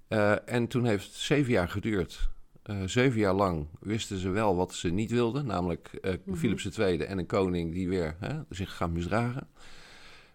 Uh, 0.10 0.50
en 0.50 0.68
toen 0.68 0.86
heeft 0.86 1.06
het 1.06 1.14
zeven 1.14 1.52
jaar 1.52 1.70
geduurd. 1.70 2.30
Uh, 2.66 2.84
zeven 2.86 3.20
jaar 3.20 3.34
lang 3.34 3.68
wisten 3.80 4.18
ze 4.18 4.30
wel 4.30 4.56
wat 4.56 4.74
ze 4.74 4.90
niet 4.90 5.12
wilden, 5.12 5.46
namelijk 5.46 5.98
uh, 6.02 6.14
mm 6.26 6.36
Philips 6.36 6.78
II 6.78 7.00
en 7.00 7.18
een 7.18 7.26
koning 7.26 7.74
die 7.74 7.90
weer 7.90 8.16
hè, 8.20 8.40
zich 8.50 8.76
gaan 8.76 8.92
misdragen. 8.92 9.48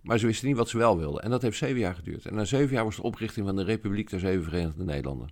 Maar 0.03 0.19
ze 0.19 0.27
wisten 0.27 0.49
niet 0.49 0.57
wat 0.57 0.69
ze 0.69 0.79
wel 0.79 0.99
wilden. 0.99 1.23
En 1.23 1.31
dat 1.31 1.43
heeft 1.43 1.59
zeven 1.59 1.79
jaar 1.79 1.95
geduurd. 1.95 2.27
En 2.27 2.35
na 2.35 2.45
zeven 2.45 2.75
jaar 2.75 2.85
was 2.85 2.97
de 2.97 3.03
oprichting 3.03 3.47
van 3.47 3.57
de 3.57 3.65
Republiek 3.65 4.11
der 4.11 4.21
Zeven 4.21 4.45
Verenigde 4.45 4.85
Nederlanden. 4.85 5.29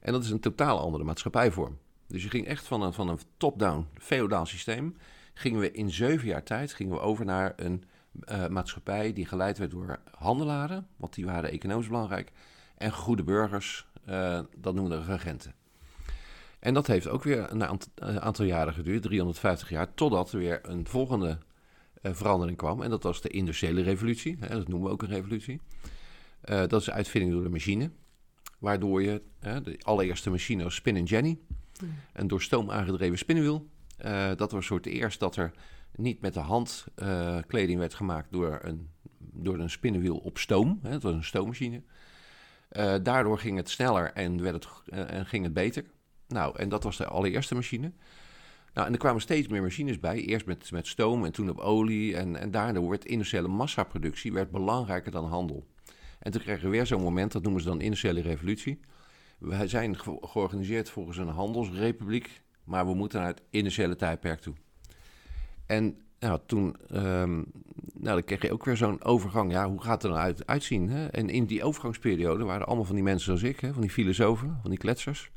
En 0.00 0.12
dat 0.12 0.24
is 0.24 0.30
een 0.30 0.40
totaal 0.40 0.80
andere 0.80 1.04
maatschappijvorm. 1.04 1.78
Dus 2.06 2.22
je 2.22 2.30
ging 2.30 2.46
echt 2.46 2.66
van 2.66 2.82
een, 2.82 2.92
van 2.92 3.08
een 3.08 3.18
top-down 3.36 3.86
feodaal 3.98 4.46
systeem, 4.46 4.96
gingen 5.34 5.60
we 5.60 5.70
in 5.70 5.90
zeven 5.90 6.28
jaar 6.28 6.42
tijd 6.42 6.72
gingen 6.72 6.92
we 6.92 7.00
over 7.00 7.24
naar 7.24 7.52
een 7.56 7.84
uh, 8.28 8.46
maatschappij 8.46 9.12
die 9.12 9.26
geleid 9.26 9.58
werd 9.58 9.70
door 9.70 9.98
handelaren, 10.10 10.86
want 10.96 11.14
die 11.14 11.26
waren 11.26 11.50
economisch 11.50 11.86
belangrijk, 11.86 12.32
en 12.76 12.92
goede 12.92 13.22
burgers, 13.22 13.86
uh, 14.08 14.40
dat 14.56 14.74
noemen 14.74 15.06
we 15.06 15.12
regenten. 15.12 15.54
En 16.58 16.74
dat 16.74 16.86
heeft 16.86 17.08
ook 17.08 17.24
weer 17.24 17.50
een 17.50 18.20
aantal 18.20 18.44
jaren 18.44 18.72
geduurd, 18.72 19.02
350 19.02 19.68
jaar, 19.68 19.94
totdat 19.94 20.32
er 20.32 20.38
weer 20.38 20.60
een 20.62 20.86
volgende 20.86 21.38
uh, 22.02 22.12
verandering 22.14 22.56
kwam. 22.56 22.82
En 22.82 22.90
dat 22.90 23.02
was 23.02 23.20
de 23.20 23.28
industriële 23.28 23.82
revolutie, 23.82 24.36
hè, 24.40 24.48
dat 24.48 24.68
noemen 24.68 24.88
we 24.88 24.94
ook 24.94 25.02
een 25.02 25.08
revolutie. 25.08 25.60
dat 26.40 26.72
is 26.72 26.84
de 26.84 26.92
uitvinding 26.92 27.32
door 27.32 27.42
de 27.42 27.48
machine, 27.48 27.90
waardoor 28.58 29.02
je 29.02 29.22
de 29.40 29.78
allereerste 29.82 30.30
machine 30.30 30.62
was 30.62 30.74
Spin 30.74 31.04
Jenny, 31.04 31.38
hmm. 31.78 31.94
een 32.12 32.28
door 32.28 32.42
stoom 32.42 32.70
aangedreven 32.70 33.18
spinnenwiel. 33.18 33.68
Dat 34.36 34.52
was 34.52 34.66
voor 34.66 34.76
het 34.76 34.86
eerst 34.86 35.20
dat 35.20 35.36
er 35.36 35.52
niet 35.96 36.20
met 36.20 36.34
de 36.34 36.40
hand 36.40 36.86
uh, 36.96 37.38
kleding 37.46 37.78
werd 37.78 37.94
gemaakt 37.94 38.32
door 38.32 38.58
een, 38.62 38.90
door 39.18 39.58
een 39.58 39.70
spinnenwiel 39.70 40.16
op 40.16 40.38
stoom. 40.38 40.78
Hè, 40.82 40.90
het 40.90 41.02
was 41.02 41.14
een 41.14 41.24
stoommachine. 41.24 41.82
Uh, 42.72 42.94
daardoor 43.02 43.38
ging 43.38 43.56
het 43.56 43.70
sneller 43.70 44.12
en, 44.12 44.42
werd 44.42 44.54
het, 44.54 44.68
en 45.08 45.26
ging 45.26 45.44
het 45.44 45.52
beter. 45.52 45.84
Nou, 46.28 46.58
en 46.58 46.68
dat 46.68 46.82
was 46.82 46.96
de 46.96 47.06
allereerste 47.06 47.54
machine. 47.54 47.92
Nou, 48.72 48.86
en 48.86 48.92
er 48.92 48.98
kwamen 48.98 49.20
steeds 49.20 49.48
meer 49.48 49.62
machines 49.62 49.98
bij. 49.98 50.20
Eerst 50.20 50.46
met, 50.46 50.70
met 50.70 50.86
stoom 50.86 51.24
en 51.24 51.32
toen 51.32 51.50
op 51.50 51.58
olie. 51.58 52.16
En, 52.16 52.36
en 52.36 52.50
daardoor 52.50 52.88
werd 52.88 53.04
industriële 53.04 53.48
massaproductie 53.48 54.32
werd 54.32 54.50
belangrijker 54.50 55.12
dan 55.12 55.24
handel. 55.24 55.66
En 56.18 56.32
toen 56.32 56.40
kregen 56.40 56.64
we 56.64 56.70
weer 56.70 56.86
zo'n 56.86 57.02
moment, 57.02 57.32
dat 57.32 57.42
noemen 57.42 57.62
ze 57.62 57.68
dan 57.68 57.80
industriële 57.80 58.20
revolutie. 58.20 58.80
We 59.38 59.68
zijn 59.68 59.98
ge 59.98 60.18
georganiseerd 60.20 60.90
volgens 60.90 61.16
een 61.16 61.28
handelsrepubliek, 61.28 62.42
maar 62.70 62.86
we 62.86 62.94
moeten 62.94 63.18
naar 63.18 63.28
het 63.28 63.42
industriële 63.50 63.96
tijdperk 63.96 64.40
toe. 64.40 64.54
En 65.66 65.96
nou, 66.18 66.40
toen 66.46 66.76
um, 66.92 67.46
nou, 67.92 68.14
dan 68.14 68.24
kreeg 68.24 68.42
je 68.42 68.52
ook 68.52 68.64
weer 68.64 68.76
zo'n 68.76 69.04
overgang. 69.04 69.52
Ja, 69.52 69.68
hoe 69.68 69.82
gaat 69.82 69.92
het 69.92 70.02
er 70.02 70.08
nou 70.08 70.22
uit, 70.22 70.46
uitzien? 70.46 70.88
Hè? 70.88 71.06
En 71.06 71.28
in 71.28 71.44
die 71.44 71.64
overgangsperiode 71.64 72.44
waren 72.44 72.66
allemaal 72.66 72.84
van 72.84 72.94
die 72.94 73.04
mensen 73.04 73.24
zoals 73.24 73.54
ik, 73.54 73.60
hè? 73.60 73.72
van 73.72 73.80
die 73.80 73.90
filosofen, 73.90 74.58
van 74.60 74.70
die 74.70 74.78
kletsers. 74.78 75.30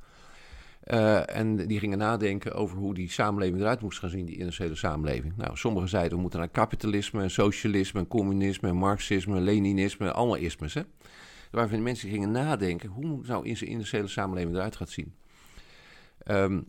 Uh, 0.88 1.36
en 1.36 1.68
die 1.68 1.80
gingen 1.80 1.98
nadenken 1.98 2.54
over 2.54 2.78
hoe 2.78 2.94
die 2.94 3.12
samenleving 3.12 3.62
eruit 3.62 3.82
moest 3.82 4.00
gaan 4.00 4.10
zien, 4.10 4.26
die 4.26 4.38
industriële 4.38 4.76
samenleving. 4.76 5.34
Nou, 5.38 5.58
sommigen 5.58 5.90
zeiden 5.90 6.16
we 6.16 6.22
moeten 6.22 6.40
naar 6.40 6.50
kapitalisme, 6.50 7.30
socialisme, 7.30 8.08
communisme, 8.08 8.72
marxisme, 8.72 9.40
leninisme, 9.40 10.12
allemaal 10.12 10.36
ismes. 10.36 10.74
Hè? 10.74 10.82
Waarvan 11.52 11.78
de 11.78 11.84
mensen 11.84 12.10
gingen 12.10 12.32
nadenken, 12.32 12.90
hoe 12.90 13.26
zou 13.26 13.46
in 13.46 13.58
zijn 13.58 13.70
industriële 13.70 14.08
samenleving 14.08 14.56
eruit 14.56 14.76
gaan 14.76 14.88
zien? 14.88 15.14
Um, 16.28 16.68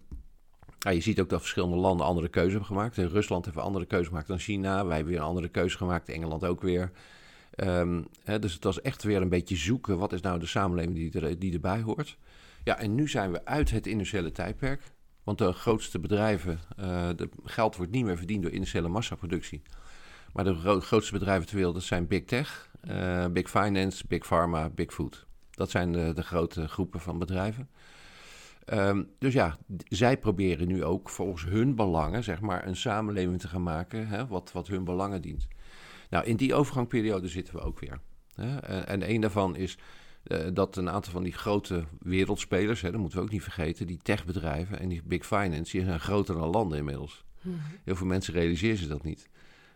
ja, 0.85 0.91
je 0.91 1.01
ziet 1.01 1.21
ook 1.21 1.29
dat 1.29 1.41
verschillende 1.41 1.77
landen 1.77 2.07
andere 2.07 2.29
keuzes 2.29 2.53
hebben 2.53 2.69
gemaakt. 2.69 2.97
Rusland 2.97 3.45
heeft 3.45 3.57
een 3.57 3.63
andere 3.63 3.87
keuze 3.87 4.09
gemaakt 4.09 4.27
dan 4.27 4.39
China. 4.39 4.85
Wij 4.85 4.95
hebben 4.95 5.13
weer 5.13 5.23
een 5.23 5.29
andere 5.29 5.49
keuze 5.49 5.77
gemaakt. 5.77 6.09
Engeland 6.09 6.45
ook 6.45 6.61
weer. 6.61 6.91
Ehm, 7.55 8.03
hè, 8.25 8.39
dus 8.39 8.55
het 8.55 8.65
was 8.65 8.81
echt 8.81 9.03
weer 9.03 9.23
een 9.23 9.29
beetje 9.29 9.57
zoeken. 9.57 9.99
Wat 9.99 10.13
is 10.13 10.21
nou 10.21 10.39
de 10.39 10.47
samenleving 10.47 10.95
die, 10.95 11.21
er, 11.21 11.39
die 11.39 11.53
erbij 11.53 11.81
hoort? 11.81 12.17
Ja, 12.65 12.79
en 12.79 12.95
nu 12.95 13.09
zijn 13.09 13.33
we 13.33 13.45
uit 13.45 13.71
het 13.71 13.87
industriële 13.87 14.33
tijdperk. 14.33 14.83
Want 15.23 15.39
de 15.39 15.53
grootste 15.53 15.99
bedrijven, 15.99 16.61
de 17.17 17.29
geld 17.45 17.77
wordt 17.77 17.93
niet 17.93 18.05
meer 18.05 18.17
verdiend 18.17 18.43
door 18.43 18.53
industriële 18.53 18.89
massaproductie. 18.89 19.63
Maar 20.33 20.45
de 20.45 20.81
grootste 20.81 21.13
bedrijven 21.13 21.47
ter 21.47 21.57
wereld, 21.57 21.75
dat 21.75 21.83
zijn 21.83 22.07
Big 22.07 22.25
Tech, 22.25 22.71
uh, 22.91 23.27
Big 23.27 23.51
Finance, 23.51 24.05
Big 24.09 24.27
Pharma, 24.27 24.71
Big 24.71 24.93
Food. 24.93 25.27
Dat 25.51 25.71
zijn 25.71 25.93
de, 25.93 26.13
de 26.15 26.23
grote 26.23 26.69
groepen 26.69 27.01
van 27.01 27.19
bedrijven. 27.19 27.69
Um, 28.73 29.09
dus 29.19 29.33
ja, 29.33 29.59
zij 29.89 30.19
proberen 30.19 30.69
nu 30.69 30.85
ook 30.85 31.09
volgens 31.09 31.45
hun 31.45 31.75
belangen, 31.75 32.25
zeg 32.25 32.41
maar, 32.41 32.67
een 32.67 32.77
samenleving 32.77 33.41
te 33.41 33.49
gaan 33.49 33.63
maken, 33.63 34.09
hè, 34.09 34.27
wat, 34.27 34.53
wat 34.53 34.67
hun 34.67 34.85
belangen 34.85 35.23
dient. 35.23 35.49
Nou, 36.11 36.25
in 36.25 36.37
die 36.37 36.55
overgangsperiode 36.55 37.29
zitten 37.29 37.55
we 37.55 37.61
ook 37.61 37.81
weer. 37.81 38.01
Hè? 38.35 38.57
En, 38.59 38.87
en 38.87 39.11
een 39.11 39.21
daarvan 39.21 39.57
is 39.57 39.79
uh, 40.25 40.39
dat 40.53 40.77
een 40.77 40.91
aantal 40.91 41.13
van 41.13 41.23
die 41.23 41.33
grote 41.33 41.85
wereldspelers, 41.99 42.81
hè, 42.81 42.91
dat 42.91 43.01
moeten 43.01 43.19
we 43.19 43.25
ook 43.25 43.31
niet 43.31 43.43
vergeten, 43.43 43.87
die 43.87 43.99
techbedrijven 44.03 44.81
en 44.81 44.89
die 44.89 45.03
big 45.05 45.27
finance, 45.27 45.77
die 45.77 45.85
zijn 45.85 46.01
groter 46.01 46.35
dan 46.35 46.51
landen 46.51 46.79
inmiddels. 46.79 47.25
Mm 47.43 47.53
-hmm. 47.53 47.79
Heel 47.85 47.97
veel 47.97 48.07
mensen 48.07 48.35
realiseren 48.35 48.77
zich 48.77 48.89
dat 48.89 49.05
niet. 49.05 49.29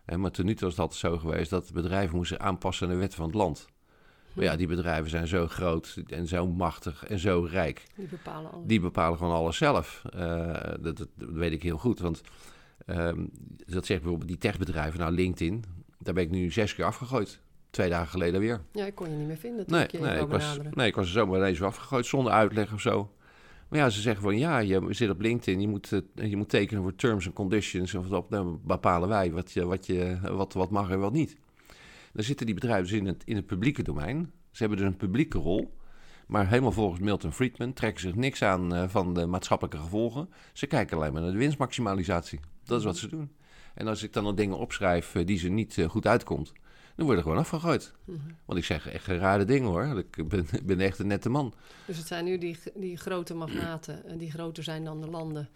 En 0.05 0.19
maar 0.19 0.31
ten 0.31 0.45
nu 0.45 0.55
toe 0.55 0.67
was 0.67 0.79
altijd 0.79 0.99
zo 0.99 1.17
geweest 1.17 1.49
dat 1.49 1.73
bedrijven 1.73 2.15
moesten 2.15 2.39
aanpassen 2.39 2.87
aan 2.87 2.93
de 2.93 2.99
wet 2.99 3.15
van 3.15 3.25
het 3.25 3.35
land. 3.35 3.67
Maar 4.33 4.45
ja, 4.45 4.55
die 4.55 4.67
bedrijven 4.67 5.09
zijn 5.09 5.27
zo 5.27 5.47
groot 5.47 6.01
en 6.07 6.27
zo 6.27 6.47
machtig 6.47 7.05
en 7.05 7.19
zo 7.19 7.47
rijk. 7.51 7.83
Die 7.95 8.07
bepalen 8.07 8.51
alles. 8.51 8.67
Die 8.67 8.79
bepalen 8.79 9.17
gewoon 9.17 9.33
alles 9.33 9.57
zelf. 9.57 10.01
Uh, 10.15 10.53
dat, 10.79 10.97
dat, 10.97 11.07
weet 11.17 11.51
ik 11.51 11.63
heel 11.63 11.77
goed. 11.77 11.99
Want 11.99 12.21
um, 12.85 13.29
dat 13.65 13.85
zegt 13.85 13.99
bijvoorbeeld 14.01 14.29
die 14.29 14.37
techbedrijven, 14.37 14.99
nou 14.99 15.13
LinkedIn, 15.13 15.63
daar 15.97 16.13
ben 16.13 16.23
ik 16.23 16.29
nu 16.29 16.51
zes 16.51 16.75
keer 16.75 16.85
afgegooid. 16.85 17.39
Twee 17.69 17.89
dagen 17.89 18.07
geleden 18.07 18.39
weer. 18.39 18.61
Ja, 18.71 18.85
ik 18.85 18.95
kon 18.95 19.09
je 19.09 19.15
niet 19.15 19.27
meer 19.27 19.37
vinden. 19.37 19.65
Nee, 19.67 19.83
ik, 19.83 19.99
nee, 19.99 20.19
ik 20.19 20.27
was, 20.27 20.57
nee, 20.73 20.87
ik 20.87 20.95
was 20.95 21.05
er 21.05 21.11
zomaar 21.11 21.37
ineens 21.37 21.61
afgegooid 21.61 22.05
zonder 22.05 22.33
uitleg 22.33 22.73
of 22.73 22.81
zo. 22.81 23.11
Maar 23.69 23.79
ja, 23.79 23.89
ze 23.89 24.01
zeggen 24.01 24.23
van 24.23 24.37
ja, 24.37 24.59
je 24.59 24.85
zit 24.89 25.09
op 25.09 25.21
LinkedIn, 25.21 25.61
je 25.61 25.67
moet, 25.67 25.89
je 26.13 26.37
moet 26.37 26.49
tekenen 26.49 26.83
voor 26.83 26.95
terms 26.95 27.25
and 27.25 27.35
conditions. 27.35 27.95
Of 27.95 28.07
dat 28.07 28.29
dan 28.29 28.61
bepalen 28.63 29.09
wij 29.09 29.31
wat, 29.31 29.51
je, 29.51 29.65
wat, 29.65 29.85
je, 29.85 30.17
wat, 30.21 30.53
wat 30.53 30.69
mag 30.69 30.89
en 30.89 30.99
wat 30.99 31.13
niet. 31.13 31.37
Dan 32.19 32.27
zitten 32.27 32.45
die 32.45 32.55
bedrijven 32.55 32.87
dus 32.87 32.99
in 32.99 33.05
het, 33.05 33.23
in 33.25 33.35
het 33.35 33.45
publieke 33.45 33.83
domein. 33.83 34.31
Ze 34.51 34.57
hebben 34.57 34.77
dus 34.77 34.87
een 34.87 34.97
publieke 34.97 35.37
rol. 35.37 35.77
Maar 36.27 36.47
helemaal 36.47 36.71
volgens 36.71 36.99
Milton 36.99 37.33
Friedman 37.33 37.73
trekken 37.73 38.01
zich 38.01 38.15
niks 38.15 38.43
aan 38.43 38.75
uh, 38.75 38.89
van 38.89 39.13
de 39.13 39.25
maatschappelijke 39.25 39.79
gevolgen. 39.79 40.29
Ze 40.53 40.67
kijken 40.67 40.97
alleen 40.97 41.13
maar 41.13 41.21
naar 41.21 41.31
de 41.31 41.37
winstmaximalisatie. 41.37 42.39
Dat 42.63 42.79
is 42.79 42.85
wat 42.85 42.97
ze 42.97 43.07
doen. 43.07 43.31
En 43.73 43.87
als 43.87 44.03
ik 44.03 44.13
dan 44.13 44.23
nog 44.23 44.33
dingen 44.33 44.57
opschrijf 44.57 45.15
uh, 45.15 45.25
die 45.25 45.37
ze 45.37 45.49
niet 45.49 45.77
uh, 45.77 45.89
goed 45.89 46.07
uitkomt, 46.07 46.51
dan 46.95 47.05
word 47.05 47.17
ik 47.17 47.23
gewoon 47.23 47.39
afgegooid. 47.39 47.93
-hmm. 48.05 48.21
Want 48.45 48.59
ik 48.59 48.65
zeg 48.65 48.89
echt 48.89 49.07
rare 49.07 49.45
dingen 49.45 49.69
hoor. 49.69 50.03
Ik 50.15 50.27
ben, 50.27 50.47
ben 50.65 50.79
echt 50.79 50.99
een 50.99 51.07
nette 51.07 51.29
man. 51.29 51.53
Dus 51.85 51.97
het 51.97 52.07
zijn 52.07 52.25
nu 52.25 52.37
die, 52.37 52.57
die 52.75 52.97
grote 52.97 53.33
magnaten, 53.33 54.17
die 54.17 54.31
groter 54.31 54.63
zijn 54.63 54.83
dan 54.83 55.01
de 55.01 55.09
landen. 55.09 55.49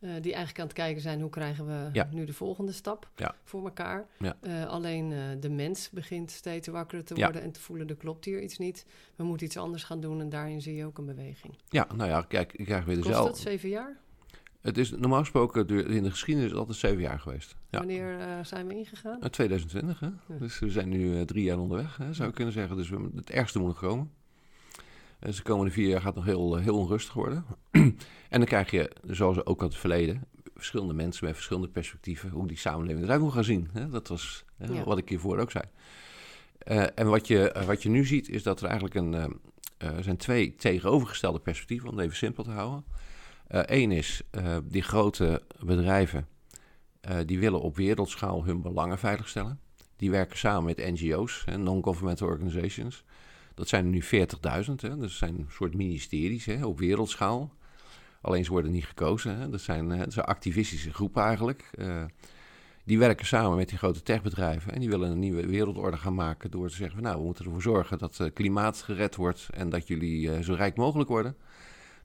Uh, 0.00 0.10
die 0.10 0.32
eigenlijk 0.32 0.58
aan 0.58 0.66
het 0.66 0.74
kijken 0.74 1.02
zijn 1.02 1.20
hoe 1.20 1.30
krijgen 1.30 1.66
we 1.66 1.88
ja. 1.92 2.08
nu 2.12 2.24
de 2.24 2.32
volgende 2.32 2.72
stap 2.72 3.10
ja. 3.16 3.34
voor 3.44 3.64
elkaar. 3.64 4.06
Ja. 4.18 4.36
Uh, 4.42 4.66
alleen 4.66 5.10
uh, 5.10 5.18
de 5.40 5.50
mens 5.50 5.90
begint 5.90 6.30
steeds 6.30 6.68
wakkerder 6.68 7.06
te 7.06 7.14
worden 7.14 7.42
en 7.42 7.52
te 7.52 7.60
voelen 7.60 7.88
er 7.88 7.96
klopt 7.96 8.24
hier 8.24 8.42
iets 8.42 8.58
niet. 8.58 8.86
We 9.16 9.24
moeten 9.24 9.46
iets 9.46 9.56
anders 9.56 9.84
gaan 9.84 10.00
doen 10.00 10.20
en 10.20 10.28
daarin 10.28 10.62
zie 10.62 10.74
je 10.74 10.84
ook 10.84 10.98
een 10.98 11.06
beweging. 11.06 11.54
Ja, 11.68 11.86
nou 11.94 12.10
ja, 12.10 12.22
kijk, 12.22 12.52
ik 12.52 12.64
krijg 12.64 12.84
weer 12.84 12.94
Kost 12.94 13.06
dezelfde. 13.06 13.32
het 13.32 13.40
zeven 13.40 13.68
jaar? 13.68 13.96
Het 14.60 14.78
is 14.78 14.90
normaal 14.90 15.20
gesproken 15.20 15.68
in 15.68 16.02
de 16.02 16.10
geschiedenis 16.10 16.54
altijd 16.54 16.78
zeven 16.78 17.00
jaar 17.00 17.18
geweest. 17.18 17.56
Ja. 17.70 17.78
Wanneer 17.78 18.18
zijn 18.42 18.66
we 18.66 18.74
ingegaan? 18.74 19.30
2020, 19.30 20.00
hè? 20.00 20.08
Dus 20.38 20.58
we 20.58 20.70
zijn 20.70 20.88
nu 20.88 21.24
drie 21.24 21.44
jaar 21.44 21.58
onderweg, 21.58 21.96
hè, 21.96 22.12
zou 22.14 22.28
ik 22.28 22.34
kunnen 22.34 22.54
zeggen. 22.54 22.76
Dus 22.76 22.88
we, 22.88 23.10
het 23.14 23.30
ergste 23.30 23.58
moet 23.58 23.68
nog 23.68 23.78
komen. 23.78 24.10
Dus 25.18 25.36
de 25.36 25.42
komende 25.42 25.70
vier 25.72 25.88
jaar 25.88 26.00
gaat 26.00 26.14
nog 26.14 26.24
heel, 26.24 26.56
heel 26.56 26.78
onrustig 26.78 27.14
worden. 27.14 27.44
en 27.70 27.94
dan 28.28 28.44
krijg 28.44 28.70
je, 28.70 28.90
zoals 29.06 29.44
ook 29.44 29.62
uit 29.62 29.70
het 29.70 29.80
verleden, 29.80 30.24
verschillende 30.54 30.94
mensen 30.94 31.24
met 31.24 31.34
verschillende 31.34 31.68
perspectieven, 31.68 32.30
hoe 32.30 32.46
die 32.46 32.56
samenleving 32.56 33.04
eruit 33.04 33.20
moet 33.20 33.32
gaan 33.32 33.44
zien. 33.44 33.70
Dat 33.90 34.08
was 34.08 34.44
ja. 34.56 34.84
wat 34.84 34.98
ik 34.98 35.08
hiervoor 35.08 35.38
ook 35.38 35.50
zei. 35.50 35.64
Uh, 36.66 36.86
en 36.94 37.06
wat 37.06 37.26
je, 37.26 37.62
wat 37.66 37.82
je 37.82 37.88
nu 37.88 38.04
ziet, 38.04 38.28
is 38.28 38.42
dat 38.42 38.60
er 38.60 38.66
eigenlijk 38.66 38.94
een, 38.94 39.12
uh, 39.12 39.90
zijn 40.00 40.16
twee 40.16 40.54
tegenovergestelde 40.54 41.38
perspectieven, 41.38 41.88
om 41.88 41.96
het 41.96 42.04
even 42.04 42.16
simpel 42.16 42.44
te 42.44 42.50
houden. 42.50 42.84
Eén 43.48 43.92
is, 43.92 44.22
die 44.64 44.82
grote 44.82 45.42
bedrijven, 45.60 46.28
die 47.26 47.38
willen 47.38 47.60
op 47.60 47.76
wereldschaal 47.76 48.44
hun 48.44 48.62
belangen 48.62 48.98
veiligstellen. 48.98 49.60
Die 49.96 50.10
werken 50.10 50.38
samen 50.38 50.64
met 50.64 50.76
NGO's, 50.76 51.44
non-governmental 51.56 52.28
organizations. 52.28 53.04
Dat 53.58 53.68
zijn 53.68 53.84
er 53.84 53.90
nu 53.90 54.02
40.000, 54.02 54.98
dat 54.98 55.10
zijn 55.10 55.34
een 55.38 55.46
soort 55.50 55.74
ministeries 55.74 56.44
hè, 56.44 56.64
op 56.64 56.78
wereldschaal. 56.78 57.52
Alleen 58.20 58.44
ze 58.44 58.50
worden 58.50 58.70
niet 58.70 58.86
gekozen. 58.86 59.38
Hè. 59.38 59.48
Dat, 59.48 59.60
zijn, 59.60 59.88
dat 59.88 60.12
zijn 60.12 60.26
activistische 60.26 60.92
groepen 60.92 61.22
eigenlijk. 61.22 61.70
Uh, 61.78 62.04
die 62.84 62.98
werken 62.98 63.26
samen 63.26 63.56
met 63.56 63.68
die 63.68 63.78
grote 63.78 64.02
techbedrijven. 64.02 64.72
En 64.72 64.80
die 64.80 64.88
willen 64.88 65.10
een 65.10 65.18
nieuwe 65.18 65.46
wereldorde 65.46 65.96
gaan 65.96 66.14
maken 66.14 66.50
door 66.50 66.68
te 66.68 66.74
zeggen: 66.74 66.94
van, 66.94 67.04
Nou, 67.04 67.18
we 67.18 67.24
moeten 67.24 67.44
ervoor 67.44 67.62
zorgen 67.62 67.98
dat 67.98 68.16
het 68.16 68.32
klimaat 68.32 68.82
gered 68.82 69.16
wordt. 69.16 69.48
En 69.50 69.68
dat 69.68 69.88
jullie 69.88 70.42
zo 70.42 70.54
rijk 70.54 70.76
mogelijk 70.76 71.08
worden. 71.08 71.36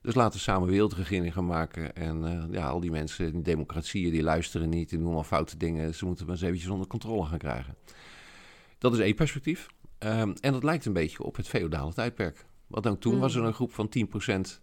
Dus 0.02 0.14
laten 0.14 0.32
we 0.32 0.44
samen 0.44 0.68
wereldregering 0.68 1.32
gaan 1.32 1.46
maken. 1.46 1.96
En 1.96 2.48
ja, 2.50 2.66
al 2.66 2.80
die 2.80 2.90
mensen, 2.90 3.32
die 3.32 3.42
democratieën, 3.42 4.10
die 4.10 4.22
luisteren 4.22 4.68
niet. 4.68 4.88
Die 4.88 4.98
doen 4.98 5.06
allemaal 5.06 5.24
foute 5.24 5.56
dingen. 5.56 5.94
Ze 5.94 6.04
moeten 6.06 6.26
maar 6.26 6.34
eens 6.34 6.44
eventjes 6.44 6.70
onder 6.70 6.86
controle 6.86 7.26
gaan 7.26 7.38
krijgen. 7.38 7.76
Dat 8.78 8.92
is 8.92 8.98
één 8.98 9.14
perspectief. 9.14 9.68
Um, 10.04 10.34
en 10.40 10.52
dat 10.52 10.62
lijkt 10.62 10.84
een 10.84 10.92
beetje 10.92 11.22
op 11.22 11.36
het 11.36 11.48
feodale 11.48 11.92
tijdperk. 11.92 12.46
Want 12.66 12.86
ook 12.86 13.00
toen 13.00 13.14
mm. 13.14 13.20
was 13.20 13.34
er 13.34 13.44
een 13.44 13.54
groep 13.54 13.72
van 13.72 13.92
10% 14.58 14.62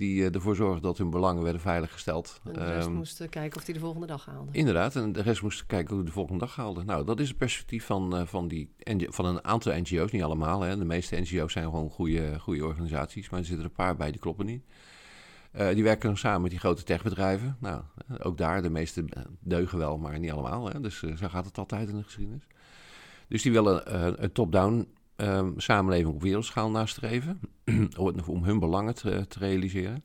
die 0.00 0.20
uh, 0.20 0.34
ervoor 0.34 0.56
zorgde 0.56 0.80
dat 0.80 0.98
hun 0.98 1.10
belangen 1.10 1.42
werden 1.42 1.60
veiliggesteld. 1.60 2.40
En 2.44 2.52
de 2.52 2.72
rest 2.72 2.86
um, 2.86 2.92
moest 2.92 3.28
kijken 3.28 3.58
of 3.58 3.64
die 3.64 3.74
de 3.74 3.80
volgende 3.80 4.06
dag 4.06 4.26
haalde. 4.26 4.52
Inderdaad, 4.52 4.96
en 4.96 5.12
de 5.12 5.22
rest 5.22 5.42
moest 5.42 5.66
kijken 5.66 5.88
hoe 5.88 5.98
die 5.98 6.06
de 6.06 6.12
volgende 6.12 6.40
dag 6.40 6.56
haalde. 6.56 6.84
Nou, 6.84 7.04
dat 7.04 7.20
is 7.20 7.28
het 7.28 7.36
perspectief 7.36 7.84
van, 7.84 8.16
uh, 8.16 8.26
van, 8.26 8.48
die, 8.48 8.70
van 9.08 9.24
een 9.24 9.44
aantal 9.44 9.72
NGO's, 9.72 10.10
niet 10.10 10.22
allemaal. 10.22 10.60
Hè. 10.60 10.78
De 10.78 10.84
meeste 10.84 11.20
NGO's 11.20 11.52
zijn 11.52 11.64
gewoon 11.64 11.90
goede, 11.90 12.38
goede 12.38 12.64
organisaties, 12.64 13.30
maar 13.30 13.40
er 13.40 13.46
zitten 13.46 13.64
er 13.64 13.70
een 13.70 13.76
paar 13.76 13.96
bij 13.96 14.10
die 14.10 14.20
kloppen 14.20 14.46
niet. 14.46 14.62
die 15.52 15.82
werken 15.82 16.08
dan 16.08 16.16
samen 16.16 16.40
met 16.40 16.50
die 16.50 16.60
grote 16.60 16.82
techbedrijven. 16.82 17.56
Nou, 17.60 17.82
ook 18.18 18.38
daar, 18.38 18.62
de 18.62 18.70
meeste 18.70 19.04
deugen 19.40 19.78
wel, 19.78 19.98
maar 19.98 20.18
niet 20.18 20.30
allemaal. 20.30 20.70
Hè? 20.70 20.80
Dus 20.80 20.98
zo 20.98 21.28
gaat 21.28 21.44
het 21.44 21.58
altijd 21.58 21.88
in 21.88 21.96
de 21.96 22.02
geschiedenis. 22.02 22.46
Dus 23.30 23.42
die 23.42 23.52
willen 23.52 23.94
een 24.22 24.32
top-down 24.32 24.88
um, 25.16 25.54
samenleving 25.56 26.14
op 26.14 26.22
wereldschaal 26.22 26.70
nastreven. 26.70 27.40
om 28.26 28.44
hun 28.44 28.58
belangen 28.58 28.94
te, 28.94 29.26
realiseren. 29.38 30.04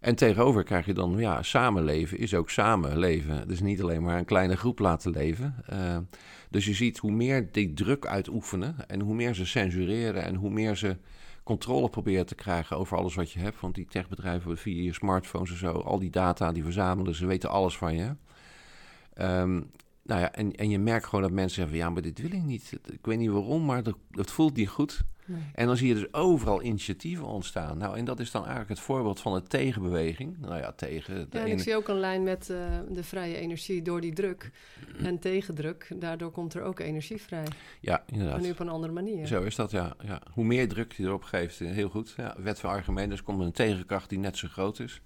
En 0.00 0.14
tegenover 0.14 0.62
krijg 0.62 0.86
je 0.86 0.94
dan, 0.94 1.18
ja, 1.18 1.42
samenleven 1.42 2.18
is 2.18 2.34
ook 2.34 2.50
samenleven. 2.50 3.48
Dus 3.48 3.60
niet 3.60 3.82
alleen 3.82 4.02
maar 4.02 4.18
een 4.18 4.24
kleine 4.24 4.56
groep 4.56 4.78
laten 4.78 5.10
leven. 5.10 5.54
Uh, 5.72 5.96
dus 6.50 6.64
je 6.64 6.74
ziet 6.74 6.98
hoe 6.98 7.10
meer 7.10 7.52
die 7.52 7.72
druk 7.72 8.06
uitoefenen 8.06 8.88
en 8.88 9.00
hoe 9.00 9.14
meer 9.14 9.34
ze 9.34 9.46
censureren 9.46 10.24
en 10.24 10.34
hoe 10.34 10.50
meer 10.50 10.76
ze 10.76 10.96
controle 11.42 11.88
proberen 11.88 12.26
te 12.26 12.34
krijgen 12.34 12.76
over 12.76 12.96
alles 12.96 13.14
wat 13.14 13.32
je 13.32 13.38
hebt. 13.38 13.60
Want 13.60 13.74
die 13.74 13.86
techbedrijven 13.86 14.58
via 14.58 14.82
je 14.82 14.92
smartphones 14.92 15.50
en 15.50 15.56
zo, 15.56 15.72
al 15.72 15.98
die 15.98 16.10
data 16.10 16.52
die 16.52 16.62
verzamelen, 16.62 17.14
ze 17.14 17.26
weten 17.26 17.50
alles 17.50 17.76
van 17.76 17.94
je. 17.94 18.14
Um, 19.18 19.70
nou 20.10 20.22
ja, 20.22 20.32
en, 20.32 20.54
en 20.54 20.70
je 20.70 20.78
merkt 20.78 21.04
gewoon 21.04 21.22
dat 21.22 21.30
mensen 21.30 21.54
zeggen: 21.54 21.76
ja, 21.76 21.90
maar 21.90 22.02
dit 22.02 22.20
wil 22.20 22.32
ik 22.32 22.42
niet. 22.42 22.72
Ik 22.92 23.06
weet 23.06 23.18
niet 23.18 23.30
waarom, 23.30 23.64
maar 23.64 23.82
dat, 23.82 23.96
dat 24.10 24.30
voelt 24.30 24.56
niet 24.56 24.68
goed. 24.68 25.04
En 25.54 25.66
dan 25.66 25.76
zie 25.76 25.88
je 25.88 25.94
dus 25.94 26.12
overal 26.12 26.62
initiatieven 26.62 27.26
ontstaan. 27.26 27.78
Nou, 27.78 27.96
en 27.96 28.04
dat 28.04 28.20
is 28.20 28.30
dan 28.30 28.40
eigenlijk 28.40 28.70
het 28.70 28.80
voorbeeld 28.80 29.20
van 29.20 29.34
de 29.34 29.42
tegenbeweging. 29.42 30.38
Nou 30.38 30.56
ja, 30.56 30.72
tegen. 30.72 31.26
Ja, 31.30 31.40
en 31.40 31.46
ik 31.46 31.60
zie 31.60 31.76
ook 31.76 31.88
een 31.88 32.00
lijn 32.00 32.22
met 32.22 32.48
uh, 32.50 32.78
de 32.88 33.04
vrije 33.04 33.36
energie 33.36 33.82
door 33.82 34.00
die 34.00 34.12
druk 34.12 34.50
en 35.02 35.18
tegendruk. 35.18 35.92
Daardoor 35.94 36.30
komt 36.30 36.54
er 36.54 36.62
ook 36.62 36.80
energie 36.80 37.20
vrij. 37.20 37.46
Ja, 37.80 38.02
inderdaad. 38.06 38.36
En 38.36 38.42
nu 38.42 38.50
op 38.50 38.58
een 38.58 38.68
andere 38.68 38.92
manier. 38.92 39.26
Zo 39.26 39.42
is 39.42 39.54
dat, 39.54 39.70
ja. 39.70 39.96
ja. 40.04 40.22
Hoe 40.32 40.44
meer 40.44 40.68
druk 40.68 40.92
je 40.92 41.02
erop 41.02 41.22
geeft, 41.22 41.60
eh, 41.60 41.70
heel 41.70 41.88
goed. 41.88 42.14
Ja, 42.16 42.36
wet 42.38 42.60
van 42.60 42.70
argument, 42.70 43.10
dus 43.10 43.22
komt 43.22 43.40
er 43.40 43.46
een 43.46 43.52
tegenkracht 43.52 44.08
die 44.08 44.18
net 44.18 44.36
zo 44.36 44.48
groot 44.48 44.78
is. 44.78 45.00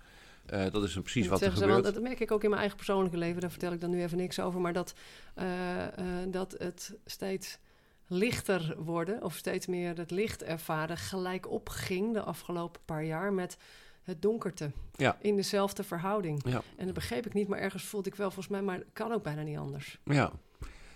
Uh, 0.53 0.65
dat 0.71 0.83
is 0.83 0.93
precies 0.93 1.27
wat 1.27 1.43
er 1.43 1.53
gebeurt. 1.53 1.85
dat 1.85 2.01
merk 2.01 2.21
ik 2.21 2.31
ook 2.31 2.43
in 2.43 2.49
mijn 2.49 2.61
eigen 2.61 2.77
persoonlijke 2.79 3.19
leven. 3.19 3.41
Daar 3.41 3.51
vertel 3.51 3.73
ik 3.73 3.81
dan 3.81 3.91
nu 3.91 4.03
even 4.03 4.19
niks 4.19 4.41
over. 4.41 4.61
Maar 4.61 4.73
dat, 4.73 4.95
uh, 5.39 5.45
uh, 5.45 5.87
dat 6.29 6.55
het 6.59 6.95
steeds 7.07 7.59
lichter 8.07 8.75
worden... 8.79 9.23
of 9.23 9.35
steeds 9.35 9.67
meer 9.67 9.97
het 9.97 10.11
licht 10.11 10.43
ervaren... 10.43 10.97
gelijk 10.97 11.51
opging 11.51 12.13
de 12.13 12.21
afgelopen 12.21 12.81
paar 12.85 13.05
jaar 13.05 13.33
met 13.33 13.57
het 14.03 14.23
donkerte. 14.23 14.71
Ja. 14.97 15.17
In 15.21 15.37
dezelfde 15.37 15.85
verhouding. 15.85 16.43
Ja. 16.47 16.63
En 16.77 16.85
dat 16.85 16.95
begreep 16.95 17.27
ik 17.27 17.35
niet, 17.35 17.49
maar 17.49 17.59
ergens 17.59 17.85
voelde 17.85 18.09
ik 18.09 18.15
wel 18.15 18.31
volgens 18.31 18.49
mij... 18.49 18.63
maar 18.63 18.83
kan 18.93 19.13
ook 19.13 19.23
bijna 19.23 19.43
niet 19.43 19.59
anders. 19.59 19.99
Ja. 20.05 20.33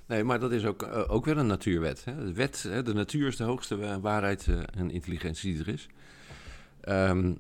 Nee, 0.07 0.25
maar 0.25 0.41
dat 0.41 0.53
is 0.53 0.65
ook, 0.65 0.83
ook 1.09 1.25
weer 1.25 1.39
een 1.39 1.47
natuurwet. 1.47 2.05
Hè? 2.05 2.25
De, 2.25 2.33
wet, 2.33 2.63
hè? 2.63 2.83
de 2.83 2.95
natuur 2.95 3.29
is 3.29 3.37
de 3.37 3.45
hoogste 3.45 4.01
waarheid 4.01 4.49
en 4.71 4.91
intelligentie 4.91 5.53
die 5.53 5.63
er 5.63 5.73
is. 5.73 5.89
Um, 6.89 7.39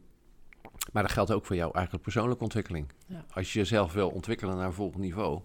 maar 0.93 1.03
dat 1.03 1.13
geldt 1.13 1.31
ook 1.31 1.47
voor 1.47 1.57
jouw 1.57 1.73
eigen 1.73 2.01
persoonlijke 2.01 2.43
ontwikkeling. 2.43 2.93
Ja. 3.07 3.25
Als 3.31 3.53
je 3.53 3.59
jezelf 3.59 3.93
wil 3.93 4.09
ontwikkelen 4.09 4.57
naar 4.57 4.67
een 4.67 4.73
volgend 4.73 5.03
niveau, 5.03 5.41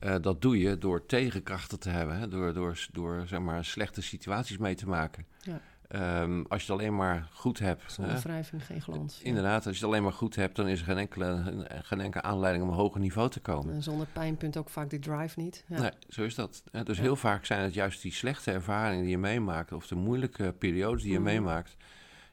uh, 0.00 0.14
dat 0.20 0.42
doe 0.42 0.58
je 0.58 0.78
door 0.78 1.06
tegenkrachten 1.06 1.78
te 1.78 1.90
hebben, 1.90 2.18
hè? 2.18 2.28
Door, 2.28 2.52
door, 2.52 2.86
door 2.92 3.24
zeg 3.26 3.40
maar, 3.40 3.64
slechte 3.64 4.02
situaties 4.02 4.58
mee 4.58 4.74
te 4.74 4.88
maken. 4.88 5.26
Ja. 5.40 5.60
Um, 6.22 6.46
als 6.48 6.66
je 6.66 6.72
het 6.72 6.80
alleen 6.80 6.96
maar 6.96 7.28
goed 7.32 7.58
hebt. 7.58 7.92
Zonder 7.92 8.20
wrijving, 8.22 8.66
geen 8.66 8.80
glans. 8.82 9.20
Inderdaad, 9.22 9.66
als 9.66 9.76
je 9.76 9.80
het 9.80 9.90
alleen 9.90 10.02
maar 10.02 10.12
goed 10.12 10.36
hebt, 10.36 10.56
dan 10.56 10.68
is 10.68 10.80
er 10.80 10.84
geen 10.84 10.98
enkele, 10.98 11.66
geen 11.82 12.00
enkele 12.00 12.22
aanleiding 12.22 12.64
om 12.64 12.70
een 12.70 12.76
hoger 12.76 13.00
niveau 13.00 13.30
te 13.30 13.40
komen. 13.40 13.74
En 13.74 13.82
zonder 13.82 14.06
pijnpunt 14.12 14.56
ook 14.56 14.68
vaak 14.68 14.90
die 14.90 14.98
drive 14.98 15.40
niet. 15.40 15.64
Ja. 15.66 15.80
Nee, 15.80 15.90
zo 16.08 16.22
is 16.22 16.34
dat. 16.34 16.62
Dus 16.84 16.98
heel 16.98 17.16
vaak 17.16 17.44
zijn 17.44 17.60
het 17.60 17.74
juist 17.74 18.02
die 18.02 18.12
slechte 18.12 18.50
ervaringen 18.50 19.02
die 19.02 19.10
je 19.10 19.18
meemaakt, 19.18 19.72
of 19.72 19.86
de 19.86 19.94
moeilijke 19.94 20.54
periodes 20.58 21.02
die 21.02 21.12
je 21.12 21.18
mhm. 21.18 21.26
meemaakt, 21.26 21.76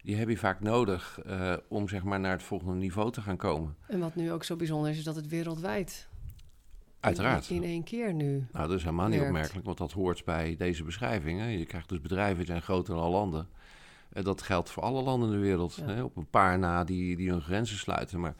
die 0.03 0.15
heb 0.15 0.29
je 0.29 0.37
vaak 0.37 0.59
nodig 0.59 1.19
uh, 1.27 1.53
om 1.67 1.87
zeg 1.87 2.03
maar 2.03 2.19
naar 2.19 2.31
het 2.31 2.43
volgende 2.43 2.75
niveau 2.75 3.11
te 3.11 3.21
gaan 3.21 3.37
komen. 3.37 3.75
En 3.87 3.99
wat 3.99 4.15
nu 4.15 4.31
ook 4.31 4.43
zo 4.43 4.55
bijzonder 4.55 4.91
is, 4.91 4.97
is 4.97 5.03
dat 5.03 5.15
het 5.15 5.27
wereldwijd. 5.27 6.09
Uiteraard. 6.99 7.49
In, 7.49 7.63
één 7.63 7.83
keer 7.83 8.13
nu. 8.13 8.47
Nou, 8.51 8.67
dat 8.67 8.77
is 8.77 8.83
helemaal 8.83 9.07
niet 9.07 9.21
opmerkelijk, 9.21 9.65
want 9.65 9.77
dat 9.77 9.91
hoort 9.91 10.25
bij 10.25 10.55
deze 10.57 10.83
beschrijvingen. 10.83 11.57
Je 11.57 11.65
krijgt 11.65 11.89
dus 11.89 12.01
bedrijven 12.01 12.37
die 12.37 12.45
zijn 12.45 12.61
groter 12.61 12.95
dan 12.95 13.09
landen. 13.09 13.47
En 14.09 14.23
dat 14.23 14.41
geldt 14.41 14.69
voor 14.69 14.83
alle 14.83 15.01
landen 15.01 15.29
in 15.29 15.35
de 15.35 15.41
wereld. 15.41 15.75
Hè? 15.75 16.03
Op 16.03 16.17
een 16.17 16.29
paar 16.29 16.59
na 16.59 16.83
die, 16.83 17.15
die 17.15 17.29
hun 17.29 17.41
grenzen 17.41 17.77
sluiten. 17.77 18.19
Maar 18.19 18.35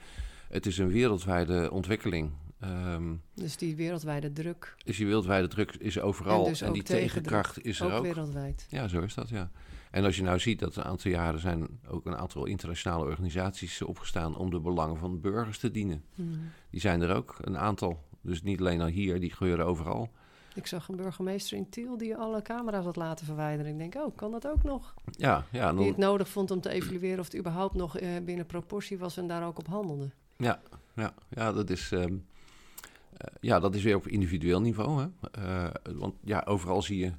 het 0.50 0.66
is 0.66 0.78
een 0.78 0.88
wereldwijde 0.88 1.72
ontwikkeling. 1.72 2.32
Um, 2.64 3.22
dus 3.34 3.58
die 3.58 3.76
wereldwijde 3.76 4.32
druk. 4.32 4.76
Is 4.84 4.98
die 4.98 5.06
wereldwijde 5.06 5.48
druk 5.48 5.76
is 5.76 6.00
overal. 6.00 6.44
En, 6.44 6.50
dus 6.50 6.62
en 6.62 6.74
die 6.74 6.84
tegenkracht 6.84 7.66
is 7.66 7.80
er 7.80 7.86
ook. 7.86 7.92
Ook 7.92 8.04
wereldwijd. 8.04 8.66
Ja, 8.70 8.88
zo 8.88 9.02
is 9.02 9.14
dat, 9.14 9.30
ja. 9.30 9.52
En 9.92 10.04
als 10.04 10.16
je 10.16 10.24
nou 10.24 10.40
ziet 10.40 10.60
dat 10.60 10.76
een 10.76 10.84
aantal 10.84 11.12
jaren 11.12 11.40
zijn 11.40 11.68
ook 11.88 12.06
een 12.06 12.18
aantal 12.18 12.46
internationale 12.46 13.06
organisaties 13.06 13.82
opgestaan 13.82 14.38
om 14.38 14.50
de 14.50 14.60
belangen 14.60 14.98
van 14.98 15.12
de 15.12 15.18
burgers 15.18 15.60
te 15.60 15.72
dienen. 15.72 16.04
Hmm. 16.16 16.52
Die 16.70 16.80
zijn 16.80 17.02
er 17.02 17.16
ook, 17.16 17.36
een 17.42 17.58
aantal. 17.58 18.04
Dus 18.22 18.42
niet 18.42 18.60
alleen 18.60 18.82
al 18.82 18.88
hier, 18.88 19.20
die 19.20 19.32
gebeuren 19.32 19.66
overal. 19.66 20.10
Ik 20.56 20.68
zag 20.68 20.88
een 20.88 20.96
burgemeester 20.96 21.58
in 21.58 21.70
Tiel 21.70 21.98
die 21.98 22.16
alle 22.16 22.42
camera's 22.42 22.86
had 22.86 22.96
laten 22.96 23.26
verwijderen. 23.26 23.72
Ik 23.72 23.78
denk, 23.78 23.96
oh, 23.96 24.16
kan 24.16 24.32
dat 24.32 24.48
ook 24.48 24.64
nog? 24.64 24.94
Ja, 25.12 25.46
ja. 25.52 25.66
Dan... 25.66 25.78
Die 25.78 25.88
het 25.88 25.98
nodig 25.98 26.30
vond 26.30 26.52
om 26.52 26.62
te 26.62 26.70
evalueren 26.70 27.20
of 27.20 27.26
het 27.26 27.38
überhaupt 27.38 27.76
nog 27.76 28.00
uh, 28.00 28.10
binnen 28.26 28.46
proportie 28.46 28.98
was 28.98 29.18
en 29.18 29.28
daar 29.28 29.46
ook 29.46 29.58
op 29.58 29.68
handelde. 29.68 30.10
Ja, 30.38 30.62
ja, 30.96 31.14
ja 31.30 31.52
dat 31.52 31.70
is... 31.70 31.92
Um, 31.92 32.26
uh, 33.14 33.34
ja, 33.42 33.60
dat 33.60 33.76
is 33.76 33.84
weer 33.84 33.96
op 33.96 34.08
individueel 34.08 34.62
niveau. 34.62 35.02
Hè? 35.02 35.08
Uh, 35.44 35.70
want 35.98 36.16
ja, 36.24 36.44
overal 36.46 36.82
zie 36.82 36.98
je 36.98 37.12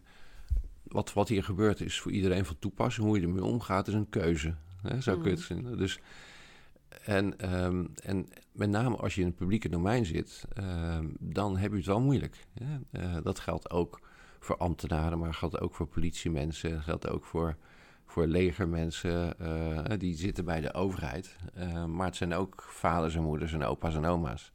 wat, 0.92 1.12
wat 1.12 1.28
hier 1.28 1.44
gebeurt 1.44 1.80
is 1.80 2.00
voor 2.00 2.12
iedereen 2.12 2.44
van 2.44 2.58
toepassing. 2.58 3.06
Hoe 3.06 3.20
je 3.20 3.26
ermee 3.26 3.44
omgaat 3.44 3.88
is 3.88 3.94
een 3.94 4.08
keuze. 4.08 4.54
Hè, 4.82 5.00
zo 5.00 5.18
kun 5.18 5.30
je 5.30 5.36
het 5.36 5.48
mm. 5.50 5.66
zien. 5.66 5.76
Dus, 5.76 6.00
en, 7.04 7.54
um, 7.64 7.92
en 8.02 8.26
met 8.52 8.70
name 8.70 8.96
als 8.96 9.14
je 9.14 9.20
in 9.20 9.26
het 9.26 9.36
publieke 9.36 9.68
domein 9.68 10.04
zit, 10.04 10.44
um, 10.58 11.16
dan 11.18 11.56
heb 11.56 11.70
je 11.70 11.76
het 11.76 11.86
wel 11.86 12.00
moeilijk. 12.00 12.46
Hè? 12.54 13.00
Uh, 13.00 13.16
dat 13.22 13.38
geldt 13.38 13.70
ook 13.70 14.00
voor 14.38 14.56
ambtenaren, 14.56 15.18
maar 15.18 15.34
geldt 15.34 15.60
ook 15.60 15.74
voor 15.74 15.86
politiemensen. 15.86 16.82
geldt 16.82 17.08
ook 17.08 17.24
voor, 17.24 17.56
voor 18.06 18.26
legermensen. 18.26 19.34
Uh, 19.40 19.98
die 19.98 20.14
zitten 20.14 20.44
bij 20.44 20.60
de 20.60 20.74
overheid. 20.74 21.36
Uh, 21.58 21.84
maar 21.84 22.06
het 22.06 22.16
zijn 22.16 22.34
ook 22.34 22.62
vaders 22.62 23.14
en 23.14 23.22
moeders 23.22 23.52
en 23.52 23.64
opa's 23.64 23.94
en 23.94 24.04
oma's. 24.04 24.52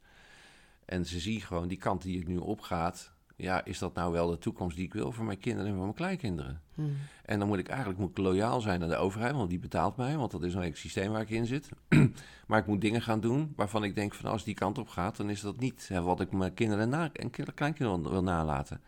En 0.84 1.06
ze 1.06 1.18
zien 1.20 1.40
gewoon 1.40 1.68
die 1.68 1.78
kant 1.78 2.02
die 2.02 2.20
ik 2.20 2.26
nu 2.26 2.36
opgaat 2.36 3.12
ja, 3.38 3.64
is 3.64 3.78
dat 3.78 3.94
nou 3.94 4.12
wel 4.12 4.30
de 4.30 4.38
toekomst 4.38 4.76
die 4.76 4.84
ik 4.84 4.92
wil 4.92 5.12
voor 5.12 5.24
mijn 5.24 5.38
kinderen 5.38 5.66
en 5.66 5.74
voor 5.74 5.82
mijn 5.82 5.96
kleinkinderen? 5.96 6.62
Hmm. 6.74 6.96
En 7.24 7.38
dan 7.38 7.48
moet 7.48 7.58
ik 7.58 7.68
eigenlijk 7.68 7.98
moet 8.00 8.10
ik 8.10 8.18
loyaal 8.18 8.60
zijn 8.60 8.82
aan 8.82 8.88
de 8.88 8.96
overheid, 8.96 9.34
want 9.34 9.50
die 9.50 9.58
betaalt 9.58 9.96
mij, 9.96 10.16
want 10.16 10.30
dat 10.30 10.42
is 10.42 10.52
nou 10.54 10.66
het 10.66 10.78
systeem 10.78 11.10
waar 11.10 11.20
ik 11.20 11.30
in 11.30 11.46
zit. 11.46 11.68
maar 12.46 12.58
ik 12.58 12.66
moet 12.66 12.80
dingen 12.80 13.02
gaan 13.02 13.20
doen 13.20 13.52
waarvan 13.56 13.84
ik 13.84 13.94
denk 13.94 14.14
van 14.14 14.30
als 14.30 14.44
die 14.44 14.54
kant 14.54 14.78
op 14.78 14.88
gaat, 14.88 15.16
dan 15.16 15.30
is 15.30 15.40
dat 15.40 15.60
niet 15.60 15.88
hè, 15.88 16.02
wat 16.02 16.20
ik 16.20 16.32
mijn 16.32 16.54
kinderen 16.54 16.92
en, 16.92 17.12
en 17.12 17.30
kleinkinderen 17.30 18.02
wil, 18.02 18.10
wil 18.10 18.22
nalaten. 18.22 18.80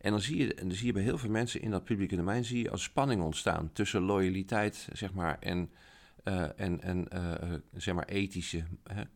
En 0.00 0.10
dan 0.10 0.20
zie, 0.20 0.36
je, 0.36 0.54
en 0.54 0.68
dan 0.68 0.76
zie 0.76 0.86
je 0.86 0.92
bij 0.92 1.02
heel 1.02 1.18
veel 1.18 1.30
mensen 1.30 1.60
in 1.60 1.70
dat 1.70 1.84
publieke 1.84 2.16
domein 2.16 2.44
zie 2.44 2.62
je 2.62 2.70
als 2.70 2.82
spanning 2.82 3.22
ontstaan 3.22 3.70
tussen 3.72 4.02
loyaliteit 4.02 4.88
zeg 4.92 5.12
maar, 5.12 5.36
en 5.40 5.70
uh, 6.24 6.60
en, 6.60 6.80
en 6.80 7.06
uh, 7.14 7.52
zeg 7.74 7.94
maar 7.94 8.04
ethische 8.04 8.64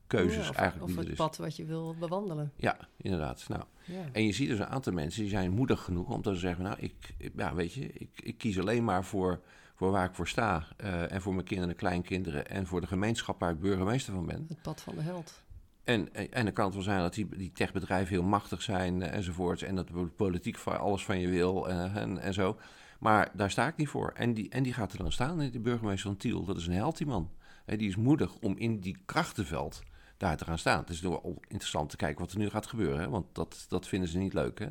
keuzes 0.06 0.48
of, 0.48 0.56
eigenlijk. 0.56 0.90
Of 0.90 1.04
het 1.04 1.14
pad 1.14 1.36
wat 1.36 1.56
je 1.56 1.64
wil 1.64 1.96
bewandelen. 1.98 2.52
Ja, 2.56 2.76
inderdaad. 2.96 3.48
Nou, 3.48 3.62
ja. 3.84 4.04
En 4.12 4.24
je 4.24 4.32
ziet 4.32 4.48
dus 4.48 4.58
een 4.58 4.66
aantal 4.66 4.92
mensen 4.92 5.20
die 5.20 5.30
zijn 5.30 5.50
moedig 5.50 5.82
genoeg 5.82 6.08
om 6.08 6.22
te 6.22 6.34
zeggen... 6.34 6.64
nou, 6.64 6.76
ik, 6.78 7.14
ja, 7.36 7.54
weet 7.54 7.72
je, 7.72 7.92
ik, 7.92 8.10
ik 8.22 8.38
kies 8.38 8.58
alleen 8.60 8.84
maar 8.84 9.04
voor, 9.04 9.40
voor 9.74 9.90
waar 9.90 10.08
ik 10.08 10.14
voor 10.14 10.28
sta... 10.28 10.66
Uh, 10.84 11.12
en 11.12 11.22
voor 11.22 11.34
mijn 11.34 11.46
kinderen 11.46 11.72
en 11.72 11.78
kleinkinderen... 11.78 12.48
en 12.48 12.66
voor 12.66 12.80
de 12.80 12.86
gemeenschap 12.86 13.40
waar 13.40 13.50
ik 13.50 13.60
burgemeester 13.60 14.12
van 14.12 14.26
ben. 14.26 14.46
Het 14.48 14.62
pad 14.62 14.80
van 14.80 14.94
de 14.94 15.02
held. 15.02 15.42
En, 15.84 16.14
en 16.14 16.44
dan 16.44 16.52
kan 16.52 16.64
het 16.64 16.74
wel 16.74 16.82
zijn 16.82 17.00
dat 17.00 17.14
die, 17.14 17.28
die 17.36 17.52
techbedrijven 17.52 18.14
heel 18.14 18.22
machtig 18.22 18.62
zijn 18.62 19.02
enzovoorts... 19.02 19.62
en 19.62 19.74
dat 19.74 19.88
de 19.88 20.06
politiek 20.16 20.58
alles 20.58 21.04
van 21.04 21.18
je 21.18 21.28
wil 21.28 21.68
en, 21.68 22.18
en 22.18 22.34
zo... 22.34 22.58
Maar 22.98 23.30
daar 23.32 23.50
sta 23.50 23.68
ik 23.68 23.76
niet 23.76 23.88
voor. 23.88 24.12
En 24.14 24.34
die, 24.34 24.48
en 24.48 24.62
die 24.62 24.72
gaat 24.72 24.92
er 24.92 24.98
dan 24.98 25.12
staan, 25.12 25.38
de 25.38 25.60
burgemeester 25.60 26.10
van 26.10 26.16
Tiel. 26.16 26.44
Dat 26.44 26.56
is 26.56 26.66
een 26.66 26.72
held, 26.72 26.96
die 26.96 27.06
man. 27.06 27.30
die 27.64 27.88
is 27.88 27.96
moedig 27.96 28.34
om 28.34 28.56
in 28.56 28.80
die 28.80 28.96
krachtenveld 29.04 29.82
daar 30.16 30.36
te 30.36 30.44
gaan 30.44 30.58
staan. 30.58 30.80
Het 30.80 30.90
is 30.90 31.00
wel 31.00 31.38
interessant 31.40 31.90
te 31.90 31.96
kijken 31.96 32.20
wat 32.20 32.32
er 32.32 32.38
nu 32.38 32.50
gaat 32.50 32.66
gebeuren. 32.66 33.00
Hè? 33.00 33.08
Want 33.08 33.26
dat, 33.32 33.66
dat 33.68 33.88
vinden 33.88 34.08
ze 34.08 34.18
niet 34.18 34.34
leuk. 34.34 34.58
Hè? 34.58 34.68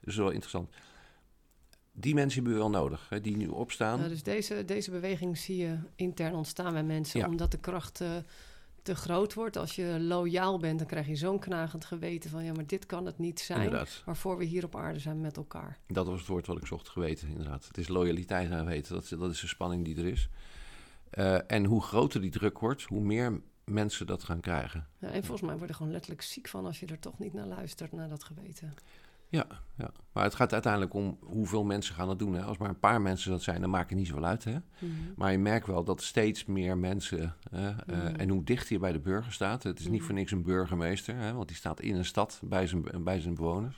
Dus 0.00 0.16
wel 0.16 0.30
interessant. 0.30 0.74
Die 1.92 2.14
mensen 2.14 2.34
hebben 2.34 2.52
we 2.52 2.58
wel 2.58 2.80
nodig, 2.82 3.08
hè, 3.08 3.20
die 3.20 3.36
nu 3.36 3.46
opstaan. 3.46 4.08
dus 4.08 4.22
deze, 4.22 4.64
deze 4.64 4.90
beweging 4.90 5.38
zie 5.38 5.56
je 5.56 5.78
intern 5.94 6.34
ontstaan 6.34 6.72
bij 6.72 6.82
mensen, 6.82 7.26
omdat 7.26 7.50
de 7.50 7.58
kracht 7.58 8.00
uh, 8.00 8.08
te 8.86 8.94
groot 8.94 9.34
wordt. 9.34 9.56
Als 9.56 9.74
je 9.74 10.00
loyaal 10.00 10.58
bent, 10.58 10.78
dan 10.78 10.88
krijg 10.88 11.06
je 11.06 11.16
zo'n 11.16 11.38
knagend 11.38 11.84
geweten 11.84 12.30
van... 12.30 12.44
ja, 12.44 12.52
maar 12.52 12.66
dit 12.66 12.86
kan 12.86 13.06
het 13.06 13.18
niet 13.18 13.40
zijn 13.40 13.62
inderdaad. 13.62 14.02
waarvoor 14.04 14.38
we 14.38 14.44
hier 14.44 14.64
op 14.64 14.76
aarde 14.76 14.98
zijn 14.98 15.20
met 15.20 15.36
elkaar. 15.36 15.78
Dat 15.86 16.06
was 16.06 16.18
het 16.18 16.28
woord 16.28 16.46
wat 16.46 16.56
ik 16.56 16.66
zocht, 16.66 16.88
geweten, 16.88 17.28
inderdaad. 17.28 17.66
Het 17.66 17.78
is 17.78 17.88
loyaliteit 17.88 18.50
en 18.50 18.66
weten, 18.66 18.94
dat, 18.94 19.08
dat 19.08 19.30
is 19.30 19.40
de 19.40 19.46
spanning 19.46 19.84
die 19.84 19.96
er 19.96 20.06
is. 20.06 20.28
Uh, 21.14 21.38
en 21.46 21.64
hoe 21.64 21.82
groter 21.82 22.20
die 22.20 22.30
druk 22.30 22.58
wordt, 22.58 22.82
hoe 22.82 23.00
meer 23.00 23.40
mensen 23.64 24.06
dat 24.06 24.24
gaan 24.24 24.40
krijgen. 24.40 24.86
Ja, 24.98 25.08
en 25.08 25.24
volgens 25.24 25.48
mij 25.48 25.56
word 25.56 25.68
je 25.68 25.76
gewoon 25.76 25.92
letterlijk 25.92 26.22
ziek 26.22 26.48
van... 26.48 26.66
als 26.66 26.80
je 26.80 26.86
er 26.86 26.98
toch 26.98 27.18
niet 27.18 27.32
naar 27.32 27.46
luistert, 27.46 27.92
naar 27.92 28.08
dat 28.08 28.24
geweten. 28.24 28.74
Ja, 29.28 29.46
ja, 29.76 29.90
maar 30.12 30.24
het 30.24 30.34
gaat 30.34 30.52
uiteindelijk 30.52 30.94
om 30.94 31.18
hoeveel 31.20 31.64
mensen 31.64 31.94
gaan 31.94 32.08
het 32.08 32.18
doen. 32.18 32.34
Hè? 32.34 32.42
Als 32.42 32.58
maar 32.58 32.68
een 32.68 32.78
paar 32.78 33.00
mensen 33.00 33.30
dat 33.30 33.42
zijn, 33.42 33.60
dan 33.60 33.70
maakt 33.70 33.88
het 33.90 33.98
niet 33.98 34.06
zoveel 34.08 34.24
uit. 34.24 34.44
Hè? 34.44 34.52
Mhm. 34.52 34.90
Maar 35.16 35.32
je 35.32 35.38
merkt 35.38 35.66
wel 35.66 35.84
dat 35.84 36.02
steeds 36.02 36.44
meer 36.44 36.78
mensen, 36.78 37.34
hè, 37.50 37.68
eh, 37.68 37.96
Mhm. 37.96 38.14
en 38.14 38.28
hoe 38.28 38.44
dichter 38.44 38.72
je 38.72 38.78
bij 38.78 38.92
de 38.92 38.98
burger 38.98 39.32
staat, 39.32 39.62
het 39.62 39.78
is 39.78 39.84
niet 39.86 39.94
Mhm. 39.94 40.04
voor 40.04 40.14
niks 40.14 40.30
een 40.30 40.42
burgemeester, 40.42 41.16
hè, 41.16 41.32
want 41.32 41.48
die 41.48 41.56
staat 41.56 41.80
in 41.80 41.94
een 41.96 42.04
stad 42.04 42.40
bij 42.44 42.66
zijn, 42.66 42.84
bij 43.04 43.20
zijn 43.20 43.34
bewoners. 43.34 43.76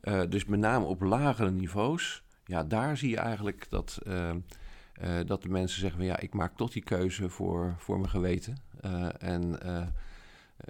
Eh, 0.00 0.20
dus 0.28 0.44
met 0.44 0.60
name 0.60 0.84
op 0.84 1.00
lagere 1.00 1.50
niveaus, 1.50 2.22
ja, 2.44 2.64
daar 2.64 2.96
zie 2.96 3.10
je 3.10 3.16
eigenlijk 3.18 3.66
dat, 3.70 3.98
eh, 4.06 4.30
dat 5.26 5.42
de 5.42 5.48
mensen 5.48 5.80
zeggen 5.80 5.98
van 5.98 6.08
ja, 6.08 6.18
ik 6.18 6.34
maak 6.34 6.56
toch 6.56 6.70
die 6.70 6.82
keuze 6.82 7.28
voor, 7.28 7.74
voor 7.78 7.98
mijn 7.98 8.10
geweten. 8.10 8.56
En, 9.18 9.58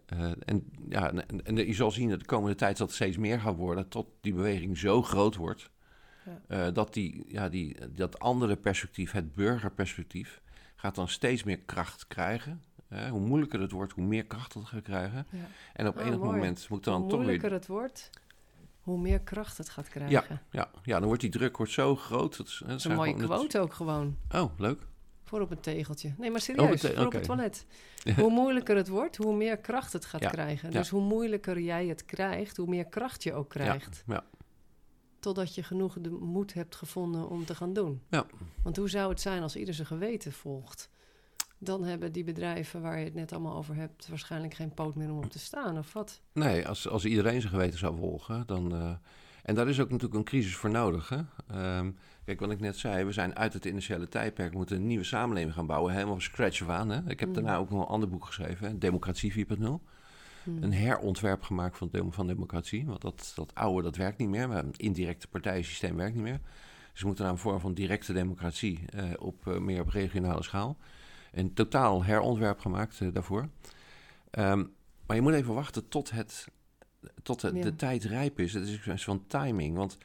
eh, 0.06 0.30
en, 0.44 0.70
ja, 0.88 1.10
en, 1.12 1.44
en 1.44 1.56
je 1.56 1.72
zal 1.74 1.90
zien 1.90 2.08
dat 2.10 2.18
de 2.20 2.26
komende 2.26 2.56
tijd 2.56 2.76
dat 2.76 2.92
steeds 2.92 3.16
meer 3.16 3.40
gaat 3.40 3.56
worden, 3.56 3.88
tot 3.88 4.06
die 4.20 4.34
beweging 4.34 4.78
zo 4.78 5.02
groot 5.02 5.36
wordt. 5.36 5.70
Ja. 6.24 6.66
eh, 6.66 6.74
dat 6.74 6.94
die, 6.94 7.24
ja, 7.28 7.48
die, 7.48 7.76
dat 7.94 8.18
andere 8.18 8.56
perspectief, 8.56 9.12
het 9.12 9.34
burgerperspectief, 9.34 10.40
gaat 10.76 10.94
dan 10.94 11.08
steeds 11.08 11.42
meer 11.44 11.58
kracht 11.58 12.06
krijgen. 12.06 12.62
Hoe 13.10 13.20
moeilijker 13.20 13.60
het 13.60 13.70
wordt, 13.72 13.92
hoe 13.92 14.04
meer 14.04 14.24
kracht 14.26 14.54
het 14.54 14.64
gaat 14.64 14.82
krijgen. 14.82 15.26
Ja. 15.30 15.38
En 15.72 15.86
op 15.86 15.98
Ah, 15.98 16.06
enig 16.06 16.18
mooi. 16.18 16.30
moment 16.32 16.68
moet 16.68 16.84
Hoe 16.84 16.94
dan 16.94 17.00
toch 17.02 17.10
weer 17.10 17.18
moeilijker 17.18 17.52
het 17.52 17.66
wordt, 17.66 18.10
hoe 18.80 18.98
meer 18.98 19.20
kracht 19.20 19.58
het 19.58 19.68
gaat 19.68 19.88
krijgen. 19.88 20.40
Ja, 20.50 20.70
ja, 20.82 20.98
dan 20.98 21.04
wordt 21.06 21.20
die 21.20 21.30
druk 21.30 21.56
wordt 21.56 21.72
zo 21.72 21.96
groot. 21.96 22.36
Dat, 22.36 22.46
is- 22.46 22.62
Dat 22.66 22.84
een 22.84 22.94
mooie 22.94 23.14
quote 23.14 23.58
ook 23.60 23.72
gewoon. 23.74 24.16
Oh, 24.30 24.58
leuk. 24.58 24.80
Voor 25.32 25.40
op 25.40 25.50
een 25.50 25.60
tegeltje. 25.60 26.14
Nee, 26.18 26.30
maar 26.30 26.40
serieus, 26.40 26.80
te- 26.80 26.94
voor 26.94 27.06
op 27.06 27.12
het 27.12 27.24
toilet. 27.24 27.66
Hoe 28.20 28.30
moeilijker 28.30 28.76
het 28.76 28.88
wordt, 28.88 29.16
hoe 29.16 29.36
meer 29.36 29.58
kracht 29.58 29.92
het 29.92 30.04
gaat 30.04 30.20
Ja, 30.20 30.28
krijgen. 30.30 30.70
ja. 30.72 30.78
Dus 30.78 30.88
hoe 30.88 31.02
moeilijker 31.02 31.60
jij 31.60 31.86
het 31.86 32.04
krijgt, 32.04 32.56
hoe 32.56 32.66
meer 32.68 32.84
kracht 32.86 33.22
je 33.22 33.34
ook 33.34 33.48
krijgt. 33.48 34.04
Ja, 34.06 34.24
Totdat 35.20 35.54
je 35.54 35.62
genoeg 35.62 35.96
de 36.00 36.10
moed 36.10 36.54
hebt 36.54 36.76
gevonden 36.76 37.28
om 37.28 37.44
te 37.44 37.54
gaan 37.54 37.72
doen. 37.72 38.02
Ja. 38.08 38.26
Want 38.62 38.76
hoe 38.76 38.88
zou 38.90 39.10
het 39.10 39.20
zijn 39.20 39.42
als 39.42 39.56
ieder 39.56 39.74
zijn 39.74 39.86
geweten 39.86 40.32
volgt? 40.32 40.90
Dan 41.58 41.84
hebben 41.84 42.12
die 42.12 42.24
bedrijven 42.24 42.82
waar 42.82 42.98
je 42.98 43.04
het 43.04 43.14
net 43.14 43.32
allemaal 43.32 43.56
over 43.56 43.74
hebt... 43.74 44.08
waarschijnlijk 44.08 44.54
geen 44.54 44.74
poot 44.74 44.94
meer 44.94 45.10
om 45.10 45.16
op 45.16 45.30
te 45.30 45.38
staan, 45.38 45.78
of 45.78 45.92
wat? 45.92 46.20
Nee, 46.32 46.68
als, 46.68 46.88
als 46.88 47.04
iedereen 47.04 47.40
zijn 47.40 47.52
geweten 47.52 47.78
zou 47.78 47.96
volgen, 47.96 48.46
dan... 48.46 48.74
eh, 48.74 48.92
en 49.42 49.54
daar 49.54 49.68
is 49.68 49.80
ook 49.80 49.88
natuurlijk 49.90 50.14
een 50.18 50.24
crisis 50.24 50.56
voor 50.56 50.70
nodig. 50.70 51.08
Hè? 51.08 51.20
Ehm, 51.48 51.90
kijk, 52.24 52.40
wat 52.40 52.50
ik 52.50 52.60
net 52.60 52.76
zei, 52.78 53.04
we 53.04 53.12
zijn 53.12 53.36
uit 53.36 53.52
het 53.52 53.64
initiële 53.64 54.08
tijdperk... 54.08 54.54
moeten 54.54 54.76
een 54.76 54.86
nieuwe 54.86 55.04
samenleving 55.04 55.54
gaan 55.54 55.66
bouwen, 55.66 55.92
helemaal 55.92 56.12
van 56.14 56.22
scratch 56.22 56.62
af 56.62 56.68
aan. 56.68 56.88
Hè? 56.90 57.10
Ik 57.10 57.20
heb 57.20 57.28
Mm. 57.28 57.34
daarna 57.34 57.56
ook 57.56 57.70
nog 57.70 57.80
een 57.80 57.86
ander 57.86 58.08
boek 58.08 58.24
geschreven, 58.24 58.66
hè? 58.68 58.78
Democratie 58.78 59.32
4.0. 59.32 59.80
Hmm. 60.44 60.62
Een 60.62 60.72
herontwerp 60.72 61.42
gemaakt 61.42 61.76
van, 61.76 61.90
van 62.10 62.26
democratie. 62.26 62.86
Want 62.86 63.00
dat, 63.00 63.32
dat 63.34 63.54
oude, 63.54 63.82
dat 63.82 63.96
werkt 63.96 64.18
niet 64.18 64.28
meer. 64.28 64.48
We 64.48 64.54
hebben 64.54 64.72
een 64.72 64.84
indirecte 64.86 65.28
partijensysteem 65.28 65.96
werkt 65.96 66.14
niet 66.14 66.22
meer. 66.22 66.40
Dus 66.92 67.00
we 67.00 67.06
moeten 67.06 67.24
naar 67.24 67.32
een 67.32 67.38
vorm 67.40 67.60
van 67.60 67.74
directe 67.74 68.12
democratie 68.12 68.80
eh, 68.86 69.04
op 69.18 69.46
eh, 69.46 69.58
meer 69.58 69.80
op 69.80 69.88
regionale 69.88 70.42
schaal. 70.42 70.76
Een 71.32 71.54
totaal 71.54 72.04
herontwerp 72.04 72.58
gemaakt 72.60 73.00
eh, 73.00 73.08
daarvoor. 73.12 73.48
Ehm, 74.30 74.64
maar 75.06 75.16
je 75.16 75.22
moet 75.22 75.32
even 75.32 75.54
wachten 75.54 75.88
tot, 75.88 76.10
het, 76.10 76.46
tot 77.22 77.42
het, 77.42 77.54
Ja. 77.56 77.62
de 77.62 77.76
tijd 77.76 78.04
rijp 78.04 78.40
is. 78.40 78.52
Het 78.54 78.66
is 78.68 78.72
een 78.74 78.80
kwestie 78.80 79.04
van 79.04 79.24
timing. 79.26 79.76
Want 79.76 79.98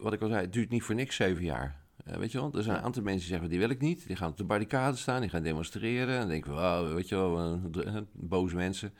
wat 0.00 0.12
ik 0.12 0.20
al 0.20 0.28
zei, 0.28 0.40
het 0.40 0.52
duurt 0.52 0.70
niet 0.70 0.82
voor 0.82 0.94
niks 0.94 1.16
zeven 1.16 1.44
jaar. 1.44 1.80
Eh, 2.04 2.16
weet 2.16 2.32
je 2.32 2.38
wel, 2.38 2.52
er 2.54 2.62
zijn 2.62 2.76
een 2.76 2.82
aantal 2.82 3.02
mensen 3.02 3.20
die 3.20 3.30
zeggen, 3.30 3.48
die 3.48 3.58
wil 3.58 3.70
ik 3.70 3.80
niet. 3.80 4.06
Die 4.06 4.16
gaan 4.16 4.30
op 4.30 4.36
de 4.36 4.44
barricade 4.44 4.96
staan, 4.96 5.20
die 5.20 5.30
gaan 5.30 5.42
demonstreren. 5.42 6.14
En 6.14 6.20
dan 6.20 6.28
denken 6.28 6.50
we, 6.50 6.56
wow, 6.56 6.94
weet 6.94 7.08
je 7.08 7.14
wel, 7.16 7.38
eh, 7.38 7.96
eh, 7.96 8.02
boze 8.12 8.54
mensen. 8.54 8.92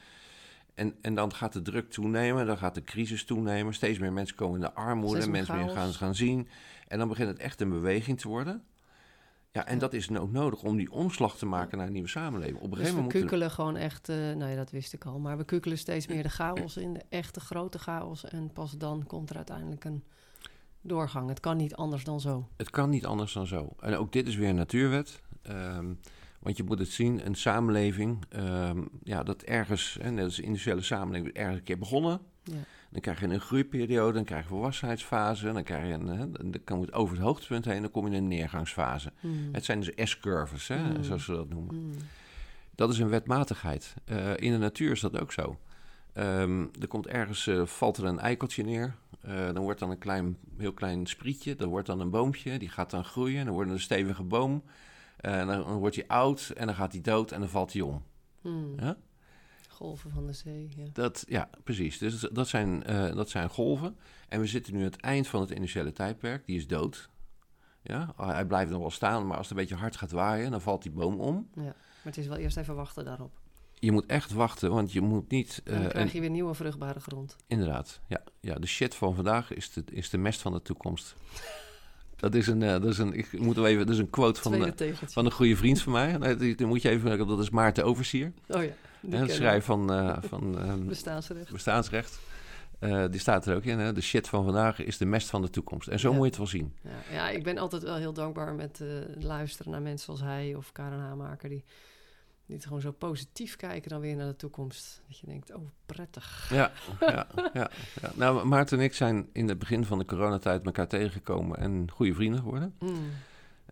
En, 0.75 0.95
en 1.01 1.15
dan 1.15 1.35
gaat 1.35 1.53
de 1.53 1.63
druk 1.63 1.91
toenemen, 1.91 2.47
dan 2.47 2.59
gaat 2.59 2.75
de 2.75 2.85
crisis 2.85 3.25
toenemen. 3.25 3.75
Steeds 3.75 3.99
meer 3.99 4.13
mensen 4.13 4.37
komen 4.37 4.55
in 4.55 4.61
de 4.61 4.73
armoede, 4.73 5.29
mensen 5.29 5.57
meer 5.57 5.69
gaan, 5.69 5.93
gaan 5.93 6.15
zien. 6.15 6.49
En 6.89 6.99
dan 6.99 7.09
begint 7.09 7.29
het 7.29 7.39
echt 7.39 7.61
een 7.61 7.71
beweging 7.71 8.21
te 8.21 8.29
worden. 8.29 8.63
Ja, 9.53 9.67
en 9.67 9.75
Ja. 9.75 9.81
dat 9.81 9.93
is 9.93 10.11
ook 10.17 10.33
nodig 10.33 10.63
om 10.63 10.77
die 10.77 10.93
omslag 10.93 11.37
te 11.37 11.47
maken 11.47 11.79
naar 11.79 11.87
een 11.87 11.93
nieuwe 11.93 12.09
samenleving. 12.09 12.57
Op 12.57 12.63
een 12.63 12.69
Dus 12.71 12.79
gegeven 12.79 12.97
we 12.97 13.03
moment 13.03 13.23
moeten 13.23 13.39
kukelen 13.39 13.55
gewoon 13.55 13.77
echt, 13.77 14.09
eh, 14.09 14.17
nou 14.17 14.51
ja, 14.51 14.57
dat 14.57 14.71
wist 14.71 14.93
ik 14.93 15.05
al, 15.05 15.19
maar 15.19 15.37
we 15.37 15.45
kukelen 15.45 15.79
steeds 15.79 16.07
meer 16.07 16.23
de 16.23 16.29
chaos 16.29 16.77
in, 16.77 16.93
de 16.93 17.03
echte 17.09 17.41
grote 17.41 17.79
chaos. 17.79 18.25
En 18.25 18.53
pas 18.53 18.73
dan 18.73 19.07
komt 19.07 19.31
er 19.31 19.37
uiteindelijk 19.37 19.85
een 19.85 20.05
doorgang. 20.83 21.29
Het 21.29 21.41
kan 21.41 21.57
niet 21.57 21.75
anders 21.75 22.05
dan 22.05 22.21
zo. 22.21 22.49
Het 22.57 22.71
kan 22.71 22.91
niet 22.91 23.07
anders 23.07 23.33
dan 23.33 23.47
zo. 23.47 23.69
En 23.81 23.97
ook 23.97 24.13
dit 24.13 24.29
is 24.29 24.37
weer 24.37 24.49
een 24.49 24.55
natuurwet. 24.55 25.21
Ehm, 25.43 25.93
want 26.41 26.57
je 26.57 26.63
moet 26.65 26.79
het 26.79 26.89
zien, 26.89 27.27
een 27.27 27.35
samenleving, 27.35 28.25
ehm, 28.29 28.83
ja, 29.03 29.23
dat 29.23 29.43
ergens, 29.43 29.99
hè, 30.01 30.11
net 30.11 30.25
als 30.25 30.37
de 30.37 30.43
industriële 30.43 30.83
samenleving, 30.83 31.35
ergens 31.35 31.59
een 31.59 31.65
keer 31.65 31.79
begonnen. 31.79 32.21
Ja. 32.45 32.55
Dan 32.91 33.01
krijg 33.01 33.21
je 33.21 33.27
een 33.27 33.41
groeiperiode, 33.41 34.13
dan 34.13 34.25
krijg 34.25 34.43
je 34.43 34.49
een 34.49 34.55
volwassenheidsfase, 34.55 35.53
dan 35.53 35.63
krijg 35.63 35.87
je 35.87 35.93
een, 35.93 36.07
hè, 36.07 36.31
dan 36.31 36.55
kan 36.65 36.81
het 36.81 36.93
over 36.93 37.17
het 37.17 37.25
hoogtepunt 37.25 37.65
heen, 37.65 37.83
dan 37.83 37.91
kom 37.91 38.07
je 38.07 38.17
in 38.17 38.23
een 38.23 38.29
neergangsfase. 38.29 39.13
Hmm. 39.21 39.49
Het 39.53 39.65
zijn 39.65 39.81
dus 39.81 40.11
S-curves, 40.11 40.69
hè, 40.69 40.77
Mm. 40.77 41.03
zoals 41.05 41.25
ze 41.25 41.33
dat 41.33 41.49
noemen. 41.49 41.75
Hmm. 41.75 41.93
Dat 42.75 42.91
is 42.91 42.99
een 42.99 43.09
wetmatigheid. 43.09 43.95
Eh, 44.05 44.37
in 44.37 44.53
de 44.53 44.59
natuur 44.59 44.91
is 44.91 45.01
dat 45.01 45.21
ook 45.21 45.33
zo. 45.33 45.59
Ehm, 46.13 46.67
er 46.81 46.89
komt 46.89 47.07
ergens, 47.07 47.47
eh, 47.47 47.67
valt 47.67 47.97
er 47.97 48.05
een 48.05 48.19
eikeltje 48.19 48.65
neer. 48.65 48.95
Eh, 49.23 49.53
dan 49.53 49.63
wordt 49.63 49.81
dan 49.81 49.91
een 49.91 49.99
klein, 49.99 50.39
heel 50.59 50.73
klein 50.73 51.07
sprietje. 51.07 51.57
Dat 51.57 51.69
wordt 51.69 51.87
dan 51.87 52.01
een 52.01 52.11
boompje. 52.11 52.59
Die 52.59 52.69
gaat 52.69 52.91
dan 52.91 53.05
groeien. 53.05 53.45
Dan 53.45 53.55
wordt 53.55 53.71
het 53.71 53.79
een 53.79 53.85
stevige 53.85 54.23
boom. 54.23 54.63
Eh, 55.17 55.41
en 55.41 55.47
dan, 55.47 55.65
dan 55.65 55.79
wordt 55.79 55.97
hij 55.97 56.07
oud 56.07 56.53
en 56.57 56.67
dan 56.67 56.75
gaat 56.75 56.93
hij 56.93 57.01
dood 57.01 57.33
en 57.33 57.41
dan 57.41 57.49
valt 57.49 57.73
hij 57.73 57.83
om. 57.83 58.03
Hmm. 58.41 58.75
Ja? 58.81 58.97
Golven 59.69 60.11
van 60.11 60.27
de 60.27 60.33
zee, 60.33 60.69
ja. 60.77 60.85
Dat, 60.93 61.25
ja, 61.29 61.51
precies. 61.65 61.99
Dus 61.99 62.21
dat 62.21 62.49
zijn, 62.49 62.85
eh, 62.85 63.15
dat 63.15 63.31
zijn 63.31 63.49
golven. 63.49 63.97
En 64.29 64.41
we 64.41 64.47
zitten 64.47 64.73
nu 64.73 64.79
aan 64.79 64.85
het 64.85 65.01
eind 65.01 65.27
van 65.27 65.41
het 65.41 65.51
initiële 65.51 65.93
tijdperk. 65.93 66.47
Die 66.47 66.57
is 66.57 66.67
dood. 66.67 67.11
Ja? 67.83 68.13
Hij 68.17 68.47
blijft 68.47 68.71
nog 68.71 68.81
wel 68.81 68.91
staan, 68.91 69.27
maar 69.27 69.37
als 69.37 69.49
het 69.49 69.57
een 69.57 69.63
beetje 69.63 69.81
hard 69.81 69.97
gaat 69.97 70.11
waaien, 70.11 70.51
dan 70.51 70.61
valt 70.61 70.83
die 70.83 70.93
boom 70.93 71.21
om. 71.21 71.49
Maar 71.55 71.75
het 72.03 72.17
is 72.17 72.27
wel 72.27 72.37
eerst 72.37 72.57
even 72.57 72.75
wachten 72.75 73.05
daarop. 73.05 73.42
Je 73.85 73.93
moet 73.93 74.07
echt 74.07 74.33
wachten, 74.33 74.71
want 74.71 74.93
je 74.93 75.01
moet 75.01 75.31
niet... 75.31 75.61
Dan 75.65 75.75
eh, 75.75 75.89
krijg 75.89 76.07
een- 76.09 76.15
je 76.15 76.21
weer 76.21 76.31
nieuwe 76.31 76.55
vruchtbare 76.55 77.01
grond. 77.01 77.37
Inderdaad, 77.47 78.01
ja. 78.09 78.23
ja. 78.41 78.55
De 78.55 78.67
shit 78.67 78.95
van 78.95 79.15
vandaag 79.15 79.53
is 79.53 79.73
de, 79.73 79.85
is 79.91 80.11
de 80.11 80.19
mest 80.19 80.41
van 80.41 80.53
de 80.53 80.63
toekomst. 80.63 81.15
Dat 82.17 82.35
is 82.35 82.47
een, 82.47 82.63
eh, 82.63 82.71
dat 82.71 82.85
is 82.85 82.99
een, 82.99 83.13
ik 83.15 83.39
moet 83.41 83.57
hem 83.57 83.65
even, 83.65 83.87
dat 83.87 83.95
is 83.95 84.01
een 84.01 84.11
quote 84.11 84.41
van, 84.41 84.65
eh, 84.67 84.93
van 84.95 85.25
een 85.25 85.33
goede 85.33 85.57
vriend 85.57 85.81
van 85.83 85.93
mij. 85.93 86.17
Nee, 86.17 86.37
die, 86.37 86.55
die 86.55 86.67
moet 86.67 86.83
je 86.83 86.89
even, 86.89 87.27
dat 87.27 87.39
is 87.39 87.51
Maarten 87.51 87.85
Oversier. 87.85 88.33
oh 88.49 88.63
ja, 88.65 88.71
Hè, 89.11 89.29
schrijf 89.29 89.65
van, 89.65 89.87
van 90.29 90.59
ehm, 90.59 90.87
Bestaansrecht. 90.87 91.53
bestaansrecht. 91.53 92.21
Die 93.11 93.21
staat 93.21 93.47
er 93.47 93.57
ook 93.57 93.65
in. 93.65 93.79
Hè? 93.79 93.93
De 93.93 94.01
shit 94.01 94.29
van 94.29 94.45
vandaag 94.45 94.79
is 94.79 94.97
de 94.99 95.05
mest 95.05 95.29
van 95.31 95.43
de 95.43 95.51
toekomst. 95.51 95.89
En 95.89 95.99
zo 96.01 96.09
Ja. 96.11 96.15
moet 96.15 96.23
je 96.25 96.29
het 96.29 96.39
wel 96.39 96.47
zien. 96.47 96.73
Ja, 96.83 96.91
ja, 97.13 97.29
ik 97.31 97.43
ben 97.43 97.59
altijd 97.59 97.83
wel 97.83 97.97
heel 97.97 98.13
dankbaar 98.13 98.55
met 98.55 98.81
luisteren 99.19 99.73
naar 99.73 99.83
mensen 99.83 100.05
zoals 100.05 100.21
hij 100.21 100.55
of 100.55 100.73
Karen 100.73 100.99
Hamaker... 101.01 101.49
die, 101.49 101.65
die 102.53 102.61
het 102.61 102.71
gewoon 102.71 102.83
zo 102.83 103.07
positief 103.09 103.57
kijken 103.57 103.91
dan 103.91 104.01
weer 104.01 104.17
naar 104.17 104.27
de 104.27 104.37
toekomst. 104.37 105.03
Dat 105.09 105.19
je 105.19 105.27
denkt, 105.27 105.55
oh, 105.55 105.69
prettig. 105.87 106.51
Ja, 106.53 106.71
ja, 107.01 107.27
ja, 107.53 107.71
ja. 108.01 108.11
Nou, 108.15 108.47
Maarten 108.47 108.79
en 108.79 108.85
ik 108.85 108.95
zijn 108.95 109.29
in 109.33 109.49
het 109.49 109.59
begin 109.59 109.85
van 109.85 109.99
de 109.99 110.05
coronatijd 110.05 110.65
elkaar 110.65 110.89
tegengekomen 110.89 111.59
en 111.59 111.91
goede 111.93 112.15
vrienden 112.15 112.41
geworden. 112.41 112.75
Mm. 112.79 112.97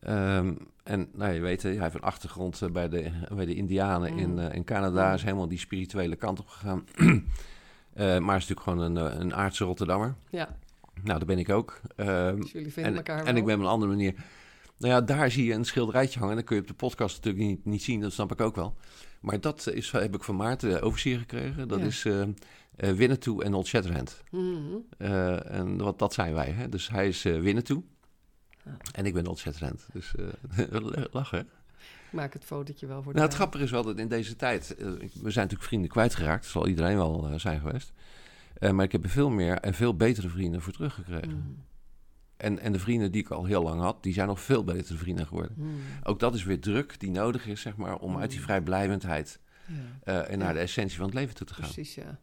Ehm, 0.01 0.55
en 0.83 1.09
nou, 1.13 1.33
je 1.33 1.41
weet, 1.41 1.63
hij 1.63 1.73
heeft 1.73 1.95
een 1.95 2.01
achtergrond 2.01 2.63
eh, 2.63 2.71
bij 2.71 2.89
de, 2.89 3.11
bij 3.35 3.45
de 3.47 3.55
Indianen 3.55 4.17
in, 4.17 4.31
Mm. 4.31 4.39
eh, 4.39 4.55
in 4.55 4.65
Canada. 4.65 5.09
Mm. 5.09 5.15
Is 5.15 5.23
helemaal 5.23 5.49
die 5.49 5.59
spirituele 5.59 6.17
kant 6.17 6.41
op 6.41 6.49
gegaan. 6.49 6.85
Eh, 7.93 8.07
maar 8.19 8.37
is 8.37 8.49
natuurlijk 8.49 8.61
gewoon 8.61 8.81
een, 8.97 9.21
een 9.21 9.35
aardse 9.35 9.65
Rotterdammer. 9.65 10.15
Ja, 10.29 10.57
Nou, 11.03 11.19
dat 11.19 11.29
ben 11.29 11.39
ik 11.39 11.49
ook. 11.51 11.81
Ehm, 11.97 12.41
dus 12.41 12.53
jullie 12.53 12.73
vinden 12.73 12.93
en, 12.93 12.99
elkaar 12.99 13.17
wel. 13.17 13.27
en 13.27 13.37
ik 13.37 13.45
ben 13.45 13.55
op 13.55 13.61
een 13.61 13.67
andere 13.67 13.91
manier. 13.91 14.15
Nou 14.81 14.93
ja, 14.93 15.01
daar 15.01 15.31
zie 15.31 15.45
je 15.45 15.53
een 15.55 15.65
schilderijtje 15.65 16.19
hangen. 16.21 16.37
Dat 16.37 16.45
kun 16.45 16.57
je 16.57 16.63
op 16.63 16.69
de 16.69 16.75
podcast 16.75 17.17
natuurlijk 17.17 17.45
niet, 17.45 17.65
niet 17.65 17.83
zien, 17.83 18.01
dat 18.01 18.13
snap 18.13 18.33
ik 18.33 18.41
ook 18.41 18.57
wel. 18.57 18.77
Maar 19.21 19.41
dat 19.41 19.67
is, 19.67 19.91
heb 19.91 20.15
ik 20.15 20.23
van 20.25 20.37
Maarten 20.37 20.83
overzier 20.83 21.19
gekregen. 21.19 21.69
Dat 21.69 21.79
Ja. 21.79 21.85
is 21.85 22.05
eh, 22.05 22.91
Winnetou 22.93 23.45
en 23.45 23.55
Old 23.55 23.67
Shatterhand. 23.67 24.23
Eh, 24.99 25.51
en 25.55 25.77
wat, 25.77 25.99
dat 25.99 26.15
zijn 26.15 26.35
wij. 26.35 26.51
Hè? 26.51 26.69
Dus 26.69 26.89
hij 26.89 27.09
is 27.09 27.25
eh 27.25 27.41
Winnetou. 27.41 27.85
Ja. 28.65 28.77
En 28.93 29.07
ik 29.07 29.15
ben 29.15 29.27
Old 29.27 29.39
Shatterhand. 29.39 29.87
Dus 29.93 30.13
lachen? 31.13 31.41
Ik 31.41 32.17
maak 32.17 32.33
het 32.33 32.45
fotootje 32.45 32.87
wel 32.87 33.03
voor 33.03 33.13
de 33.13 33.19
Nou, 33.19 33.29
het 33.31 33.37
grappige 33.39 33.65
is 33.65 33.71
wel 33.71 33.83
dat 33.83 33.99
in 33.99 34.09
deze 34.09 34.37
tijd... 34.37 34.75
we 34.79 35.09
zijn 35.09 35.21
natuurlijk 35.23 35.63
vrienden 35.63 35.89
kwijtgeraakt. 35.91 36.43
Dat 36.43 36.53
zal 36.53 36.67
iedereen 36.67 36.97
wel 36.97 37.31
zijn 37.37 37.61
geweest. 37.61 37.93
Maar 38.73 38.85
ik 38.85 38.93
heb 38.93 39.05
er 39.05 39.11
veel 39.11 39.31
meer 39.31 39.59
en 39.59 39.75
veel 39.75 39.97
betere 39.97 40.29
vrienden 40.29 40.61
voor 40.63 40.73
teruggekregen. 40.73 41.29
Mhm. 41.29 41.70
En, 42.41 42.59
en 42.59 42.73
de 42.73 42.79
vrienden 42.79 43.13
die 43.13 43.23
ik 43.23 43.31
al 43.31 43.45
heel 43.45 43.63
lang 43.63 43.81
had... 43.81 44.03
die 44.03 44.13
zijn 44.13 44.29
nog 44.29 44.41
veel 44.41 44.65
betere 44.65 44.99
vrienden 44.99 45.27
geworden. 45.27 45.53
Mhm. 45.57 45.69
Ook 46.03 46.21
dat 46.21 46.35
is 46.35 46.45
weer 46.45 46.61
druk 46.61 47.01
die 47.01 47.11
nodig 47.11 47.47
is, 47.47 47.61
zeg 47.61 47.77
maar... 47.77 47.97
om 47.99 48.19
uit 48.19 48.31
die 48.31 48.39
Mm. 48.39 48.45
vrijblijvendheid 48.45 49.41
Ja, 49.67 49.75
eh, 50.05 50.31
en 50.33 50.39
naar 50.39 50.49
Ja. 50.49 50.55
de 50.55 50.59
essentie 50.61 50.97
van 50.97 51.07
het 51.07 51.15
leven 51.15 51.35
toe 51.35 51.47
te 51.47 51.55
gaan. 51.55 51.63
precies, 51.65 51.95
ja. 51.95 52.19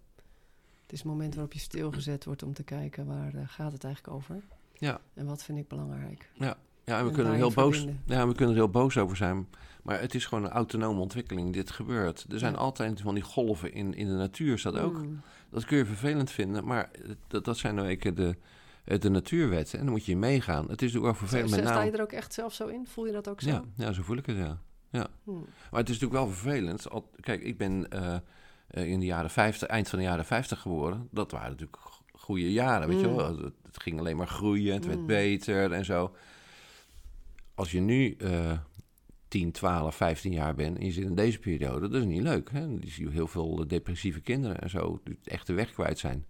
Het 0.81 0.95
is 0.95 0.99
het 0.99 1.07
moment 1.07 1.33
waarop 1.33 1.53
je 1.53 1.59
stilgezet 1.59 2.25
wordt 2.25 2.43
om 2.43 2.53
te 2.53 2.63
kijken 2.63 3.05
waar 3.05 3.33
eh, 3.33 3.41
gaat 3.45 3.71
het 3.71 3.83
eigenlijk 3.83 4.15
over. 4.15 4.41
Ja. 4.73 4.99
En 5.13 5.25
wat 5.25 5.43
vind 5.43 5.57
ik 5.57 5.67
belangrijk. 5.67 6.29
Ja, 6.33 6.57
en 6.83 6.93
we 7.03 7.09
En 7.09 7.11
kunnen 7.11 7.31
er 7.31 7.37
heel 7.37 7.51
boos, 7.51 7.77
verbinden. 7.77 8.03
ja, 8.05 8.27
we 8.27 8.33
kunnen 8.35 8.55
er 8.55 8.61
heel 8.61 8.69
boos 8.69 8.97
over 8.97 9.17
zijn. 9.17 9.47
Maar 9.83 9.99
het 10.01 10.15
is 10.15 10.25
gewoon 10.25 10.43
een 10.43 10.49
autonome 10.51 10.99
ontwikkeling. 10.99 11.53
Dit 11.53 11.71
gebeurt. 11.71 12.25
Er 12.29 12.39
zijn 12.39 12.53
Ja. 12.53 12.57
altijd 12.59 13.01
van 13.01 13.13
die 13.13 13.23
golven 13.23 13.73
in, 13.73 13.93
in 13.93 14.07
de 14.07 14.13
natuur, 14.13 14.53
is 14.53 14.61
dat 14.61 14.77
ook. 14.77 14.97
Mm. 14.97 15.21
Dat 15.49 15.65
kun 15.65 15.77
je 15.77 15.85
vervelend 15.85 16.31
vinden, 16.31 16.65
maar 16.65 16.89
dat, 17.27 17.45
dat 17.45 17.57
zijn 17.57 17.75
nou 17.75 17.87
even 17.87 18.15
de, 18.15 18.27
eh, 18.27 18.33
de 18.87 19.09
natuurwetten. 19.09 19.79
En 19.79 19.85
dan 19.85 19.93
moet 19.93 20.05
je 20.05 20.17
meegaan. 20.17 20.69
Het 20.69 20.81
is 20.81 20.93
natuurlijk 20.93 21.19
wel 21.19 21.27
vervelend 21.27 21.67
Sta 21.67 21.83
je 21.83 21.91
er 21.91 22.01
ook 22.01 22.11
echt 22.11 22.33
zelf 22.33 22.53
zo 22.53 22.67
in? 22.67 22.87
Voel 22.87 23.05
je 23.05 23.11
dat 23.11 23.29
ook 23.29 23.41
zo? 23.41 23.49
Ja, 23.49 23.63
ja, 23.75 23.91
zo 23.91 24.01
voel 24.03 24.17
ik 24.17 24.25
het, 24.25 24.37
ja. 24.37 24.59
Hm. 25.23 25.31
Maar 25.71 25.79
het 25.79 25.89
is 25.89 25.99
natuurlijk 25.99 26.13
wel 26.25 26.27
vervelend. 26.27 26.87
Kijk, 27.19 27.41
ik 27.41 27.57
ben 27.57 27.89
eh, 27.89 28.15
eh, 28.67 28.87
in 28.87 28.99
de 28.99 29.05
jaren 29.05 29.29
50, 29.29 29.67
eind 29.67 29.89
van 29.89 29.99
de 29.99 30.05
jaren 30.05 30.25
50 30.25 30.59
geboren. 30.59 31.07
Dat 31.11 31.31
waren 31.31 31.49
natuurlijk 31.49 31.77
goede 32.11 32.51
jaren, 32.51 32.87
weet 32.87 32.99
je 32.99 33.07
Mm. 33.07 33.15
wel. 33.15 33.37
Het, 33.37 33.53
het 33.63 33.81
ging 33.81 33.99
alleen 33.99 34.17
maar 34.17 34.27
groeien, 34.27 34.73
het 34.73 34.85
werd 34.85 34.99
Mm. 34.99 35.05
beter 35.05 35.71
en 35.71 35.85
zo. 35.85 36.15
Als 37.55 37.71
je 37.71 37.79
nu 37.79 38.15
eh 38.17 38.57
10, 39.27 39.51
12, 39.51 39.95
15 39.95 40.31
jaar 40.31 40.55
bent 40.55 40.77
en 40.77 40.85
je 40.85 40.91
zit 40.91 41.03
in 41.05 41.15
deze 41.15 41.39
periode, 41.39 41.89
dat 41.89 42.01
is 42.01 42.07
niet 42.07 42.21
leuk. 42.21 42.51
Hè? 42.51 42.59
Je 42.59 42.89
ziet 42.89 43.09
heel 43.09 43.27
veel 43.27 43.61
eh, 43.61 43.67
depressieve 43.67 44.21
kinderen 44.21 44.59
en 44.61 44.69
zo, 44.69 44.99
die 45.03 45.19
echt 45.23 45.47
de 45.47 45.53
weg 45.53 45.71
kwijt 45.71 45.99
zijn. 45.99 46.25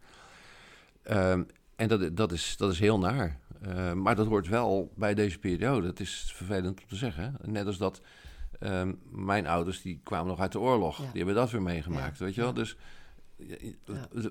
Ehm, 1.03 1.43
en 1.77 1.87
dat, 1.87 2.17
dat, 2.17 2.31
is, 2.31 2.55
dat 2.57 2.71
is 2.71 2.79
heel 2.79 2.99
naar. 2.99 3.39
Eh, 3.61 3.93
maar 3.93 4.15
dat 4.15 4.27
hoort 4.27 4.47
wel 4.47 4.91
bij 4.95 5.13
deze 5.13 5.39
periode. 5.39 5.87
Het 5.87 5.99
is 5.99 6.31
vervelend 6.35 6.81
om 6.81 6.87
te 6.87 6.95
zeggen. 6.95 7.35
Net 7.43 7.65
als 7.65 7.77
dat 7.77 8.01
ehm, 8.59 8.93
mijn 9.11 9.47
ouders, 9.47 9.81
die 9.81 9.99
kwamen 10.03 10.27
nog 10.27 10.39
uit 10.39 10.51
de 10.51 10.59
oorlog. 10.59 10.97
Ja. 10.97 11.03
Die 11.03 11.17
hebben 11.17 11.35
dat 11.35 11.51
weer 11.51 11.61
meegemaakt, 11.61 12.17
Ja, 12.17 12.25
weet 12.25 12.35
je 12.35 12.41
wel. 12.41 12.53
Dus 12.53 12.77
ja, 13.35 13.57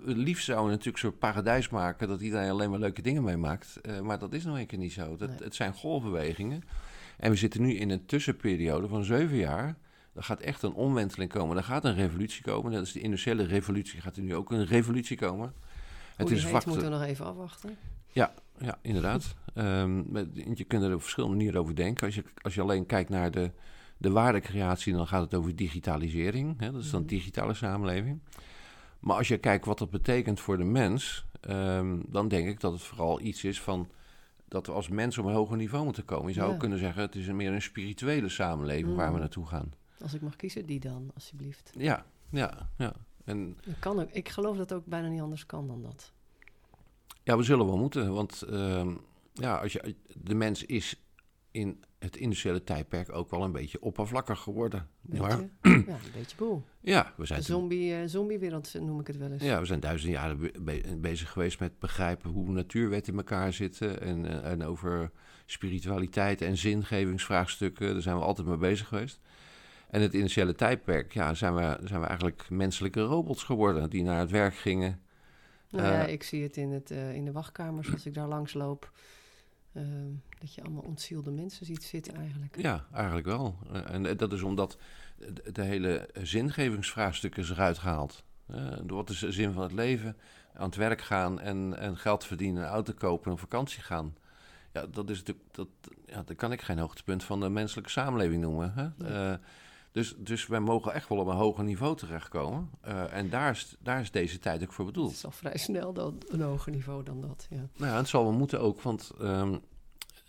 liefst 0.04 0.44
zouden 0.44 0.66
we 0.66 0.70
natuurlijk 0.70 1.04
een 1.04 1.10
soort 1.10 1.18
paradijs 1.18 1.68
maken... 1.68 2.08
dat 2.08 2.20
iedereen 2.20 2.50
alleen 2.50 2.70
maar 2.70 2.78
leuke 2.78 3.02
dingen 3.02 3.24
meemaakt. 3.24 3.80
Eh, 3.82 4.00
maar 4.00 4.18
dat 4.18 4.32
is 4.32 4.44
nog 4.44 4.58
een 4.58 4.66
keer 4.66 4.78
niet 4.78 4.92
zo. 4.92 5.16
Dat, 5.16 5.28
Nee. 5.28 5.38
Het 5.38 5.54
zijn 5.54 5.72
golfbewegingen. 5.72 6.62
En 7.16 7.30
we 7.30 7.36
zitten 7.36 7.62
nu 7.62 7.74
in 7.74 7.90
een 7.90 8.06
tussenperiode 8.06 8.88
van 8.88 9.04
zeven 9.04 9.36
jaar... 9.36 9.76
Er 10.14 10.22
gaat 10.22 10.40
echt 10.40 10.62
een 10.62 10.72
omwenteling 10.72 11.30
komen. 11.30 11.56
Er 11.56 11.64
gaat 11.64 11.84
een 11.84 11.94
revolutie 11.94 12.42
komen. 12.42 12.70
Net 12.70 12.80
als 12.80 12.92
de 12.92 13.00
industriële 13.00 13.44
revolutie 13.44 14.00
gaat 14.00 14.16
er 14.16 14.22
nu 14.22 14.34
ook 14.34 14.50
een 14.50 14.64
revolutie 14.64 15.16
komen. 15.16 15.54
Hoe 16.16 16.26
die 16.28 16.46
heet, 16.46 16.66
moeten 16.66 16.84
we 16.84 16.90
nog 16.90 17.02
even 17.02 17.24
afwachten. 17.26 17.76
Ja, 18.58 18.78
inderdaad. 18.82 19.34
Ehm, 19.54 20.16
je 20.54 20.64
kunt 20.66 20.82
er 20.82 20.94
op 20.94 21.00
verschillende 21.00 21.36
manieren 21.36 21.60
over 21.60 21.74
denken. 21.76 22.06
Als 22.06 22.14
je, 22.14 22.24
als 22.42 22.54
je 22.54 22.60
alleen 22.60 22.86
kijkt 22.86 23.10
naar 23.10 23.30
de, 23.30 23.50
de 23.98 24.10
waardecreatie, 24.10 24.92
dan 24.92 25.06
gaat 25.06 25.22
het 25.22 25.34
over 25.34 25.56
digitalisering. 25.56 26.60
Hè? 26.60 26.72
Dat 26.72 26.82
is 26.82 26.90
dan 26.90 27.00
Mhm. 27.00 27.08
digitale 27.08 27.54
samenleving. 27.54 28.20
Maar 29.00 29.16
als 29.16 29.28
je 29.28 29.38
kijkt 29.38 29.64
wat 29.64 29.78
dat 29.78 29.90
betekent 29.90 30.40
voor 30.40 30.56
de 30.56 30.64
mens, 30.64 31.26
ehm, 31.40 31.98
dan 32.08 32.28
denk 32.28 32.48
ik 32.48 32.60
dat 32.60 32.72
het 32.72 32.82
vooral 32.82 33.20
iets 33.20 33.44
is 33.44 33.60
van 33.60 33.88
dat 34.48 34.66
we 34.66 34.72
als 34.72 34.88
mens 34.88 35.18
op 35.18 35.24
een 35.24 35.32
hoger 35.34 35.56
niveau 35.56 35.84
moeten 35.84 36.04
komen. 36.04 36.28
Je 36.28 36.34
zou 36.34 36.46
Ja. 36.48 36.52
ook 36.52 36.60
kunnen 36.60 36.78
zeggen, 36.78 37.02
het 37.02 37.14
is 37.14 37.26
meer 37.26 37.52
een 37.52 37.62
spirituele 37.62 38.28
samenleving 38.28 38.94
waar 38.96 39.06
we 39.06 39.10
Mhm. 39.12 39.20
naartoe 39.20 39.46
gaan. 39.46 39.72
Als 40.02 40.14
ik 40.14 40.20
mag 40.20 40.36
kiezen, 40.36 40.66
die 40.66 40.80
dan, 40.80 41.10
alsjeblieft. 41.14 41.72
Ja, 41.78 42.04
ja, 42.30 42.68
ja. 42.76 42.92
En 43.26 43.56
Dat 43.64 43.78
kan 43.78 44.00
ook. 44.00 44.10
Ik 44.10 44.28
geloof 44.28 44.56
dat 44.56 44.70
het 44.70 44.78
ook 44.78 44.86
bijna 44.86 45.08
niet 45.08 45.20
anders 45.20 45.46
kan 45.46 45.66
dan 45.66 45.82
dat. 45.82 46.12
Ja, 47.22 47.36
we 47.36 47.42
zullen 47.42 47.66
wel 47.66 47.76
moeten. 47.78 48.12
Want 48.12 48.42
ehm, 48.42 48.94
ja, 49.32 49.56
als 49.56 49.72
je, 49.72 49.94
de 50.14 50.34
mens 50.34 50.64
is 50.64 51.00
in 51.50 51.84
het 51.98 52.16
industriële 52.16 52.64
tijdperk 52.64 53.12
ook 53.12 53.30
wel 53.30 53.42
een 53.42 53.52
beetje 53.52 53.82
oppervlakkig 53.82 54.38
geworden. 54.38 54.88
Beetje, 55.00 55.48
ja, 55.62 55.68
een 55.72 55.84
beetje 56.14 56.36
boel. 56.36 56.62
ja, 56.80 57.02
we 57.16 57.20
De 57.20 57.26
zijn, 57.26 57.42
zombie, 57.42 57.94
eh, 57.94 58.08
zombiewereld 58.08 58.74
noem 58.80 59.00
ik 59.00 59.06
het 59.06 59.16
wel 59.16 59.30
eens. 59.30 59.42
ja, 59.42 59.60
we 59.60 59.66
zijn 59.66 59.80
duizenden 59.80 60.18
jaren 60.20 60.38
be- 60.38 60.52
be- 60.60 60.96
bezig 61.00 61.30
geweest 61.32 61.60
met 61.60 61.78
begrijpen 61.78 62.30
hoe 62.30 62.50
natuurwetten 62.50 63.12
in 63.12 63.18
elkaar 63.18 63.52
zitten. 63.52 64.00
En, 64.00 64.26
eh, 64.26 64.50
en 64.50 64.62
over 64.64 65.10
spiritualiteit 65.46 66.40
en 66.42 66.56
zingevingsvraagstukken. 66.56 67.92
Daar 67.92 68.02
zijn 68.02 68.16
we 68.16 68.22
altijd 68.22 68.46
mee 68.46 68.56
bezig 68.56 68.88
geweest. 68.88 69.20
En 69.90 70.00
het 70.00 70.14
industriële 70.14 70.54
tijdperk, 70.54 71.12
ja, 71.12 71.34
zijn 71.34 71.54
we, 71.54 71.78
zijn 71.84 72.00
we 72.00 72.06
eigenlijk 72.06 72.50
menselijke 72.50 73.00
robots 73.00 73.42
geworden 73.42 73.90
die 73.90 74.02
naar 74.02 74.18
het 74.18 74.30
werk 74.30 74.54
gingen. 74.56 75.00
Nou 75.70 75.84
ja, 75.86 76.06
Eh, 76.06 76.12
ik 76.12 76.22
zie 76.22 76.42
het 76.42 76.56
in, 76.56 76.70
het, 76.72 76.90
eh, 76.90 77.14
in 77.14 77.24
de 77.24 77.32
wachtkamers 77.32 77.92
als 77.92 78.06
ik 78.06 78.14
daar 78.14 78.28
langs 78.28 78.54
loop. 78.54 78.90
Ehm, 79.72 80.10
dat 80.38 80.54
je 80.54 80.62
allemaal 80.62 80.82
ontzielde 80.82 81.30
mensen 81.30 81.66
ziet 81.66 81.84
zitten 81.84 82.14
eigenlijk. 82.14 82.56
Ja, 82.60 82.86
eigenlijk 82.92 83.26
wel. 83.26 83.56
Eh, 83.72 83.94
En 83.94 84.16
dat 84.16 84.32
is 84.32 84.42
omdat 84.42 84.78
de- 85.52 85.62
hele 85.62 86.08
zingevingsvraagstuk 86.22 87.36
is 87.36 87.50
eruit 87.50 87.78
gehaald. 87.78 88.24
Eh, 88.46 88.72
Wat 88.86 89.10
is 89.10 89.18
de 89.18 89.32
zin 89.32 89.52
van 89.52 89.62
het 89.62 89.72
leven? 89.72 90.16
Aan 90.54 90.66
het 90.66 90.76
werk 90.76 91.00
gaan 91.00 91.40
en, 91.40 91.78
en 91.78 91.96
geld 91.96 92.24
verdienen, 92.24 92.62
een 92.62 92.68
auto 92.68 92.92
kopen 92.92 93.26
en 93.26 93.32
op 93.32 93.38
vakantie 93.38 93.82
gaan. 93.82 94.14
Ja, 94.72 94.86
dat 94.86 95.10
is 95.10 95.18
natuurlijk, 95.18 95.46
dat, 95.54 95.68
ja, 96.06 96.22
dat 96.22 96.36
kan 96.36 96.52
ik 96.52 96.62
geen 96.62 96.78
hoogtepunt 96.78 97.24
van 97.24 97.40
de 97.40 97.48
menselijke 97.48 97.90
samenleving 97.90 98.42
noemen. 98.42 98.72
Hè? 98.74 98.88
Nee. 98.96 99.36
Dus, 99.96 100.14
dus 100.18 100.46
wij 100.46 100.60
mogen 100.60 100.92
echt 100.92 101.08
wel 101.08 101.18
op 101.18 101.26
een 101.26 101.36
hoger 101.36 101.64
niveau 101.64 101.96
terechtkomen. 101.96 102.70
Eh, 102.80 103.12
en 103.12 103.30
daar 103.30 103.50
is, 103.50 103.76
daar 103.80 104.00
is 104.00 104.10
deze 104.10 104.38
tijd 104.38 104.62
ook 104.62 104.72
voor 104.72 104.84
Het 104.84 104.94
bedoeld. 104.94 105.12
is 105.12 105.24
al 105.24 105.30
vrij 105.30 105.58
snel 105.58 105.92
dan 105.92 106.22
een 106.28 106.40
hoger 106.40 106.72
niveau 106.72 107.02
dan 107.02 107.20
dat. 107.20 107.46
Ja. 107.50 107.68
Nou 107.76 107.92
ja, 107.92 107.96
het 107.96 108.08
zal 108.08 108.22
wel 108.22 108.32
moeten 108.32 108.60
ook, 108.60 108.80
want 108.80 109.12
ehm, 109.20 109.56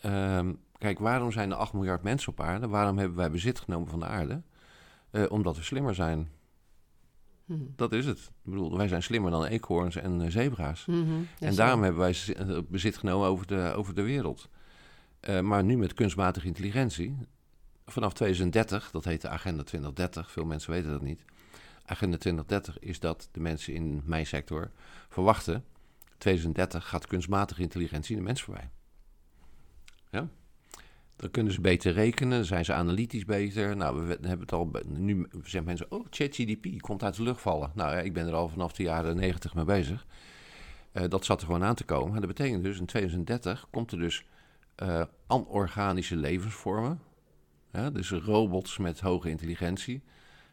ehm, 0.02 0.54
kijk, 0.78 1.00
waarom 1.00 1.32
zijn 1.32 1.52
er 1.52 1.58
8 1.58 1.74
miljard 1.74 2.04
mensen 2.04 2.32
op 2.32 2.42
aarde? 2.42 2.68
Waarom 2.68 2.98
hebben 2.98 3.18
wij 3.18 3.32
bezit 3.32 3.60
genomen 3.60 3.90
van 3.90 4.00
de 4.00 4.06
aarde? 4.06 4.42
Eh, 5.12 5.24
omdat 5.30 5.58
we 5.58 5.64
slimmer 5.64 5.96
zijn. 5.96 6.30
Hm. 7.46 7.54
Dat 7.76 7.92
is 7.94 8.06
het. 8.06 8.20
Ik 8.20 8.52
bedoel, 8.52 8.78
wij 8.78 8.88
zijn 8.88 9.04
slimmer 9.04 9.32
dan 9.32 9.46
eekhoorns 9.46 9.96
en 9.96 10.22
eh, 10.22 10.30
zebra's. 10.30 10.86
Mhm. 10.86 11.02
En 11.40 11.54
zo. 11.54 11.58
daarom 11.58 11.84
hebben 11.84 12.02
wij 12.02 12.16
bezit 12.70 12.98
genomen 12.98 13.28
over 13.28 13.48
de, 13.48 13.74
over 13.76 13.96
de 13.96 14.04
wereld. 14.04 14.50
Maar 15.42 15.64
nu 15.64 15.78
met 15.78 15.94
kunstmatige 15.94 16.48
intelligentie, 16.48 17.18
vanaf 17.88 18.14
2030, 18.14 18.92
dat 18.92 19.04
heet 19.04 19.22
de 19.22 19.30
Agenda 19.30 19.64
2030, 19.64 20.32
veel 20.32 20.46
mensen 20.46 20.72
weten 20.72 20.92
dat 20.92 21.02
niet. 21.02 21.26
Agenda 21.86 22.18
2030 22.18 22.80
is 22.80 23.00
dat 23.00 23.30
de 23.32 23.40
mensen 23.40 23.74
in 23.74 24.02
mijn 24.06 24.26
sector 24.26 24.72
verwachten, 25.10 25.64
2030 26.18 26.88
gaat 26.88 27.08
kunstmatige 27.08 27.62
intelligentie 27.62 28.16
de 28.16 28.22
mens 28.22 28.44
voorbij. 28.44 28.70
Ja? 30.12 30.28
Dan 31.16 31.32
kunnen 31.32 31.54
ze 31.54 31.62
beter 31.62 31.94
rekenen, 31.94 32.46
zijn 32.46 32.66
ze 32.66 32.74
analytisch 32.74 33.26
beter. 33.26 33.76
Nou, 33.76 34.08
we 34.08 34.18
hebben 34.22 34.40
het 34.40 34.52
al, 34.52 34.72
nu 34.86 35.28
zeggen 35.32 35.64
mensen, 35.64 35.92
oh, 35.92 36.06
ChatGDP 36.10 36.82
komt 36.82 37.04
uit 37.04 37.16
de 37.16 37.24
lucht 37.24 37.42
vallen. 37.42 37.72
Nou 37.74 37.92
ja, 37.92 38.00
ik 38.00 38.14
ben 38.14 38.28
er 38.28 38.34
al 38.34 38.50
vanaf 38.50 38.74
de 38.74 38.84
jaren 38.84 39.16
90 39.16 39.56
mee 39.56 39.66
bezig. 39.66 40.06
Eh, 40.92 41.04
dat 41.10 41.26
zat 41.26 41.40
er 41.40 41.46
gewoon 41.46 41.64
aan 41.64 41.76
te 41.76 41.84
komen. 41.84 42.14
En 42.14 42.20
dat 42.20 42.36
betekent 42.36 42.64
dus, 42.64 42.80
in 42.80 42.86
2030 42.86 43.68
komt 43.70 43.92
er 43.92 43.98
dus 43.98 44.26
eh, 44.76 45.02
anorganische 45.28 46.16
levensvormen. 46.16 47.00
Ja, 47.78 47.90
dus 47.90 48.12
robots 48.12 48.78
met 48.78 49.00
hoge 49.00 49.30
intelligentie. 49.30 50.02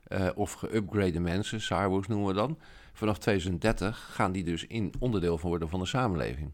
eh, 0.04 0.28
of 0.34 0.52
geüpgrade 0.64 1.20
mensen, 1.20 1.60
cyborgs 1.60 2.08
noemen 2.08 2.26
we 2.28 2.34
dan. 2.34 2.58
Vanaf 2.92 3.18
2030 3.18 4.08
gaan 4.12 4.32
die 4.32 4.44
dus 4.44 4.66
in 4.66 4.92
onderdeel 4.98 5.38
van 5.38 5.48
worden 5.48 5.68
van 5.68 5.80
de 5.80 5.86
samenleving. 5.86 6.52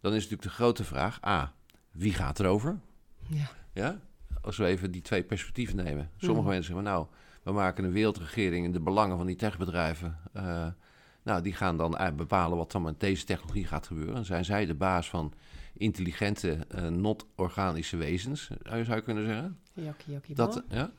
Dan 0.00 0.12
is 0.14 0.22
natuurlijk 0.22 0.42
de 0.42 0.48
grote 0.54 0.84
vraag, 0.84 1.24
A, 1.26 1.52
wie 1.90 2.12
gaat 2.14 2.40
erover? 2.40 2.78
Ja. 3.26 3.50
Ja? 3.72 4.00
Als 4.42 4.56
we 4.56 4.64
even 4.66 4.90
die 4.90 5.02
twee 5.02 5.22
perspectieven 5.22 5.76
nemen. 5.76 6.10
Sommige 6.16 6.48
mensen 6.48 6.64
zeggen, 6.64 6.84
nou, 6.84 7.06
we 7.42 7.52
maken 7.52 7.84
een 7.84 7.92
wereldregering 7.92 8.64
in 8.64 8.72
de 8.72 8.80
belangen 8.80 9.16
van 9.16 9.26
die 9.26 9.36
techbedrijven. 9.36 10.18
eh, 10.32 10.66
nou, 11.22 11.42
die 11.42 11.52
gaan 11.52 11.76
dan 11.76 11.96
uit 11.96 12.16
bepalen 12.16 12.56
wat 12.56 12.72
dan 12.72 12.82
met 12.82 13.00
deze 13.00 13.24
technologie 13.24 13.66
gaat 13.66 13.86
gebeuren. 13.86 14.14
Dan 14.14 14.24
zijn 14.24 14.44
zij 14.44 14.66
de 14.66 14.74
baas 14.74 15.08
van 15.08 15.32
intelligente, 15.72 16.58
eh, 16.68 16.86
not-organische 16.88 17.96
wezens, 17.96 18.50
zou 18.62 18.94
je 18.94 19.00
kunnen 19.02 19.24
zeggen. 19.24 19.58
Dat, 20.36 20.62
ja. 20.68 20.90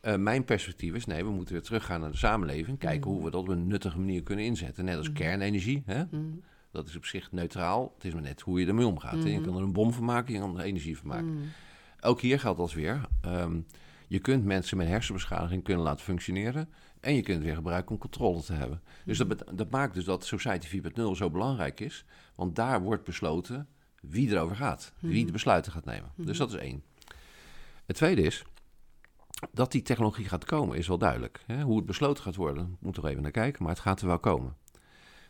Eh, 0.00 0.16
mijn 0.16 0.44
perspectief 0.44 0.94
is, 0.94 1.04
nee, 1.04 1.24
we 1.24 1.30
moeten 1.30 1.54
weer 1.54 1.62
teruggaan 1.62 2.00
naar 2.00 2.10
de 2.10 2.16
samenleving. 2.16 2.78
Kijken 2.78 3.00
Mhm. 3.00 3.08
hoe 3.16 3.24
we 3.24 3.30
dat 3.30 3.40
op 3.40 3.48
een 3.48 3.66
nuttige 3.66 3.98
manier 3.98 4.22
kunnen 4.22 4.44
inzetten. 4.44 4.84
Net 4.84 4.96
als 4.96 5.08
Mhm. 5.08 5.16
kernenergie, 5.16 5.82
hè? 5.86 6.04
Mhm. 6.04 6.22
dat 6.70 6.88
is 6.88 6.96
op 6.96 7.04
zich 7.04 7.32
neutraal. 7.32 7.92
Het 7.94 8.04
is 8.04 8.12
maar 8.12 8.22
net 8.22 8.40
hoe 8.40 8.60
je 8.60 8.66
ermee 8.66 8.86
omgaat. 8.86 9.22
Je 9.22 9.40
kan 9.40 9.56
er 9.56 9.62
een 9.62 9.72
bom 9.72 9.92
van 9.92 10.04
maken, 10.04 10.34
je 10.34 10.40
kan 10.40 10.58
er 10.58 10.64
energie 10.64 10.98
van 10.98 11.06
maken. 11.08 11.38
Ook 12.00 12.20
hier 12.20 12.40
geldt 12.40 12.58
als 12.60 12.74
weer. 12.74 13.00
ehm, 13.20 13.60
je 14.08 14.18
kunt 14.18 14.44
mensen 14.44 14.76
met 14.76 14.86
hersenbeschadiging 14.86 15.62
kunnen 15.64 15.82
laten 15.82 16.04
functioneren. 16.04 16.68
En 17.00 17.14
je 17.14 17.22
kunt 17.22 17.36
het 17.36 17.46
weer 17.46 17.54
gebruiken 17.54 17.90
om 17.90 17.98
controle 17.98 18.42
te 18.42 18.52
hebben. 18.52 18.80
Dus 19.04 19.18
dat, 19.18 19.44
dat 19.54 19.70
maakt 19.70 19.94
dus 19.94 20.04
dat 20.04 20.24
Society 20.24 20.66
4.0 20.68 21.14
zo 21.16 21.30
belangrijk 21.30 21.80
is. 21.80 22.04
Want 22.34 22.56
daar 22.56 22.82
wordt 22.82 23.04
besloten 23.04 23.68
wie 24.08 24.30
erover 24.30 24.56
gaat. 24.56 24.92
Wie 25.00 25.16
Mhm. 25.16 25.26
de 25.26 25.32
besluiten 25.32 25.72
gaat 25.72 25.84
nemen. 25.84 26.12
Mhm. 26.14 26.26
Dus 26.26 26.38
dat 26.38 26.52
is 26.52 26.58
één. 26.58 26.82
Het 27.86 27.96
tweede 27.96 28.22
is. 28.22 28.44
Dat 29.52 29.72
die 29.72 29.82
technologie 29.82 30.28
gaat 30.28 30.44
komen 30.44 30.78
is 30.78 30.88
wel 30.88 30.98
duidelijk. 30.98 31.44
Hoe 31.62 31.76
het 31.76 31.86
besloten 31.86 32.22
gaat 32.22 32.36
worden, 32.36 32.76
moet 32.80 32.96
er 32.96 33.06
even 33.06 33.22
naar 33.22 33.30
kijken, 33.30 33.62
maar 33.62 33.72
het 33.72 33.82
gaat 33.82 34.00
er 34.00 34.06
wel 34.06 34.18
komen. 34.18 34.56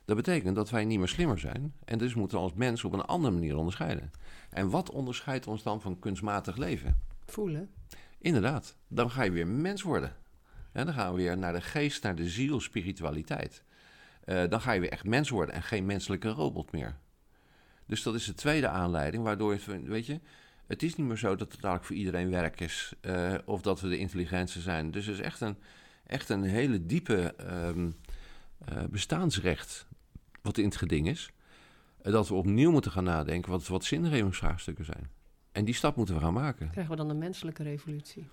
Dat 0.05 0.16
betekent 0.16 0.55
dat 0.57 0.70
wij 0.70 0.85
niet 0.85 0.99
meer 0.99 1.09
slimmer 1.09 1.39
zijn 1.39 1.75
en 1.85 1.99
dus 1.99 2.14
moeten 2.14 2.37
we 2.39 2.43
als 2.45 2.53
mens 2.55 2.85
op 2.85 2.93
een 2.93 3.01
andere 3.05 3.35
manier 3.35 3.57
onderscheiden. 3.57 4.11
En 4.51 4.70
wat 4.70 4.91
onderscheidt 4.91 5.47
ons 5.47 5.62
dan 5.62 5.81
van 5.81 5.99
kunstmatig 5.99 6.57
leven? 6.57 7.01
Voelen. 7.27 7.70
Inderdaad, 8.18 8.77
dan 8.89 9.11
ga 9.11 9.22
je 9.22 9.31
weer 9.31 9.47
mens 9.47 9.83
worden. 9.83 10.16
En 10.72 10.85
dan 10.85 10.95
gaan 10.95 11.11
we 11.11 11.16
weer 11.16 11.39
naar 11.39 11.53
de 11.53 11.61
geest, 11.61 12.03
naar 12.03 12.14
de 12.14 12.29
ziel, 12.29 12.61
spiritualiteit. 12.61 13.64
Eh, 14.25 14.49
dan 14.49 14.61
ga 14.61 14.72
je 14.72 14.81
weer 14.81 14.91
echt 14.93 15.05
mens 15.05 15.29
worden 15.29 15.55
en 15.55 15.62
geen 15.62 15.87
menselijke 15.87 16.29
robot 16.29 16.72
meer. 16.72 16.97
Dus 17.87 18.03
dat 18.03 18.14
is 18.14 18.24
de 18.24 18.35
tweede 18.35 18.68
aanleiding, 18.68 19.22
waardoor 19.22 19.53
je, 19.53 19.80
weet 19.85 20.07
je, 20.07 20.20
het 20.66 20.82
is 20.82 20.97
niet 20.97 21.07
meer 21.07 21.16
zo 21.16 21.37
dat 21.37 21.53
het 21.53 21.61
dadelijk 21.61 21.87
voor 21.87 21.97
iedereen 21.97 22.30
werk 22.30 22.61
is. 22.61 22.93
eh, 23.01 23.35
of 23.45 23.62
dat 23.62 23.80
we 23.80 23.89
de 23.89 23.99
intelligentste 23.99 24.61
zijn. 24.61 24.91
Dus 24.91 25.07
het 25.07 25.14
is 25.18 25.24
echt 25.24 25.41
een, 25.41 25.57
echt 26.07 26.28
een 26.28 26.43
hele 26.43 26.87
diepe 26.87 27.35
ehm, 27.35 27.91
eh, 28.64 28.85
bestaansrecht 28.91 29.87
wat 30.43 30.59
in 30.59 30.64
het 30.64 30.76
geding 30.76 31.09
is. 31.09 31.30
Eh, 32.03 32.12
dat 32.12 32.28
we 32.28 32.35
opnieuw 32.35 32.70
moeten 32.70 32.91
gaan 32.91 33.05
nadenken 33.05 33.51
wat, 33.51 33.66
wat 33.66 33.85
zingevingsvraagstukken 33.85 34.85
zijn. 34.85 35.11
En 35.53 35.64
die 35.64 35.74
stap 35.74 35.97
moeten 35.97 36.14
we 36.14 36.20
gaan 36.20 36.32
maken. 36.32 36.70
Krijgen 36.70 36.93
we 36.93 36.99
dan 36.99 37.11
een 37.11 37.18
menselijke 37.18 37.62
revolutie? 37.62 38.28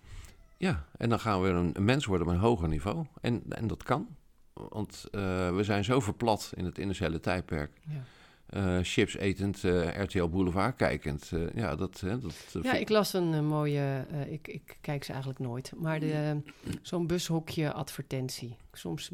Ja, 0.57 0.85
en 0.97 1.09
dan 1.09 1.19
gaan 1.19 1.41
we 1.41 1.49
een, 1.49 1.69
een 1.73 1.85
mens 1.85 2.05
worden 2.05 2.27
op 2.27 2.33
een 2.33 2.39
hoger 2.39 2.67
niveau. 2.67 3.05
En, 3.21 3.43
en 3.49 3.67
dat 3.67 3.83
kan. 3.83 4.15
Want 4.53 5.07
we 5.11 5.59
zijn 5.61 5.83
zo 5.83 5.99
verplat 5.99 6.51
in 6.55 6.65
het 6.65 6.77
industriële 6.77 7.19
tijdperk. 7.19 7.79
Ja. 7.87 8.03
Eh, 8.51 8.79
chips 8.81 9.15
etend, 9.17 9.63
eh, 9.63 10.01
RTL 10.03 10.25
Boulevard 10.27 10.75
kijkend. 10.75 11.31
eh, 11.33 11.41
ja, 11.55 11.75
dat... 11.75 11.99
hè, 11.99 12.19
dat 12.19 12.33
Ja, 12.61 12.73
ik 12.73 12.89
las 12.89 13.13
een 13.13 13.45
mooie, 13.45 14.05
ik, 14.29 14.47
ik 14.47 14.77
kijk 14.81 15.03
ze 15.03 15.09
eigenlijk 15.11 15.41
nooit, 15.41 15.73
maar 15.77 15.99
de, 15.99 16.41
zo'n 16.81 17.07
bushokje 17.07 17.71
advertentie. 17.73 18.55
Soms 18.71 19.11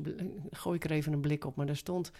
gooi 0.52 0.76
ik 0.76 0.84
er 0.84 0.92
even 0.92 1.14
een 1.14 1.22
blik 1.22 1.46
op, 1.46 1.56
maar 1.56 1.66
daar 1.66 1.76
stond 1.76 2.12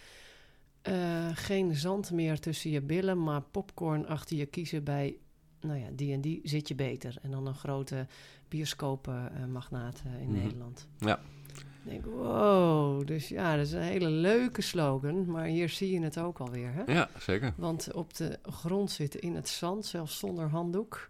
geen 1.34 1.76
zand 1.76 2.12
meer 2.12 2.40
tussen 2.40 2.70
je 2.72 2.82
billen, 2.82 3.24
maar 3.24 3.42
popcorn 3.42 4.08
achter 4.08 4.38
je 4.38 4.46
kiezen 4.46 4.84
bij, 4.84 5.18
nou 5.62 5.80
ja, 5.80 5.88
die 5.94 6.14
en 6.14 6.22
die 6.22 6.40
zit 6.44 6.68
je 6.68 6.76
beter. 6.76 7.16
En 7.22 7.32
dan 7.32 7.48
een 7.48 7.56
grote 7.56 8.08
bioscoopmagnaat 8.48 10.02
in 10.20 10.30
Mhm. 10.32 10.42
Nederland. 10.42 10.88
Ja. 10.98 11.20
Ik 11.88 11.94
denk, 12.04 12.16
wow, 12.16 13.08
dus 13.08 13.28
ja, 13.28 13.56
dat 13.56 13.66
is 13.66 13.72
een 13.72 13.82
hele 13.82 14.10
leuke 14.10 14.62
slogan, 14.62 15.26
maar 15.32 15.46
hier 15.46 15.70
zie 15.70 15.92
je 15.92 16.02
het 16.02 16.20
ook 16.20 16.40
alweer, 16.40 16.70
hè? 16.74 16.94
Ja, 16.94 17.10
zeker. 17.20 17.54
Want 17.58 17.94
op 17.94 18.16
de 18.16 18.40
grond 18.44 18.92
zitten 18.92 19.20
in 19.22 19.36
het 19.36 19.50
zand, 19.50 19.86
zelfs 19.86 20.18
zonder 20.20 20.50
handdoek. 20.50 21.10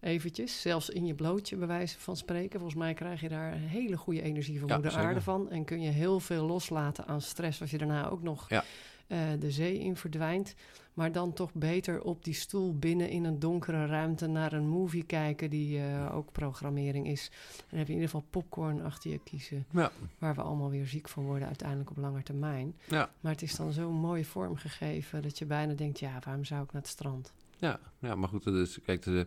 Eventjes, 0.00 0.60
zelfs 0.60 0.88
in 0.90 1.06
je 1.06 1.14
blootje, 1.14 1.56
bij 1.56 1.66
wijze 1.66 1.98
van 1.98 2.16
spreken. 2.16 2.60
Volgens 2.60 2.78
mij 2.80 2.94
krijg 2.94 3.20
je 3.20 3.28
daar 3.28 3.52
een 3.52 3.58
hele 3.58 3.96
goede 3.96 4.22
energie 4.22 4.58
van 4.58 4.68
Ja, 4.68 4.74
moeder 4.74 4.92
zeker. 4.92 5.06
aarde 5.06 5.20
van. 5.20 5.50
En 5.50 5.64
kun 5.64 5.80
je 5.80 5.90
heel 5.90 6.20
veel 6.20 6.44
loslaten 6.46 7.06
aan 7.06 7.20
stress 7.20 7.60
als 7.60 7.70
je 7.70 7.78
daarna 7.78 8.08
ook 8.08 8.22
nog 8.22 8.48
Ja. 8.48 8.64
Eh, 9.10 9.18
de 9.38 9.50
zee 9.50 9.78
in 9.78 9.96
verdwijnt. 9.96 10.54
Maar 10.94 11.12
dan 11.12 11.32
toch 11.32 11.54
beter 11.54 12.02
op 12.02 12.24
die 12.24 12.34
stoel 12.34 12.78
binnen 12.78 13.08
in 13.08 13.24
een 13.24 13.38
donkere 13.38 13.86
ruimte 13.86 14.26
naar 14.26 14.52
een 14.52 14.68
movie 14.68 15.04
kijken 15.04 15.50
die 15.50 15.78
eh, 15.78 16.16
ook 16.16 16.32
programmering 16.32 17.06
is. 17.06 17.30
En 17.56 17.66
dan 17.68 17.78
heb 17.78 17.86
je 17.86 17.92
in 17.92 18.00
ieder 18.00 18.14
geval 18.14 18.26
popcorn 18.30 18.82
achter 18.82 19.10
je 19.10 19.18
kiezen. 19.18 19.66
Ja. 19.70 19.90
Waar 20.18 20.34
we 20.34 20.42
allemaal 20.42 20.70
weer 20.70 20.86
ziek 20.86 21.08
van 21.08 21.24
worden 21.24 21.46
uiteindelijk 21.46 21.90
op 21.90 21.96
lange 21.96 22.22
termijn. 22.22 22.76
Ja. 22.88 23.10
Maar 23.20 23.32
het 23.32 23.42
is 23.42 23.56
dan 23.56 23.72
zo 23.72 23.90
mooi 23.90 24.24
vormgegeven 24.24 25.22
dat 25.22 25.38
je 25.38 25.46
bijna 25.46 25.74
denkt, 25.74 25.98
ja, 25.98 26.18
waarom 26.24 26.44
zou 26.44 26.62
ik 26.62 26.72
naar 26.72 26.82
het 26.82 26.90
strand? 26.90 27.32
Ja, 27.56 27.80
ja 27.98 28.14
maar 28.14 28.28
goed, 28.28 28.44
dus, 28.44 28.80
kijk, 28.80 29.02
de, 29.02 29.26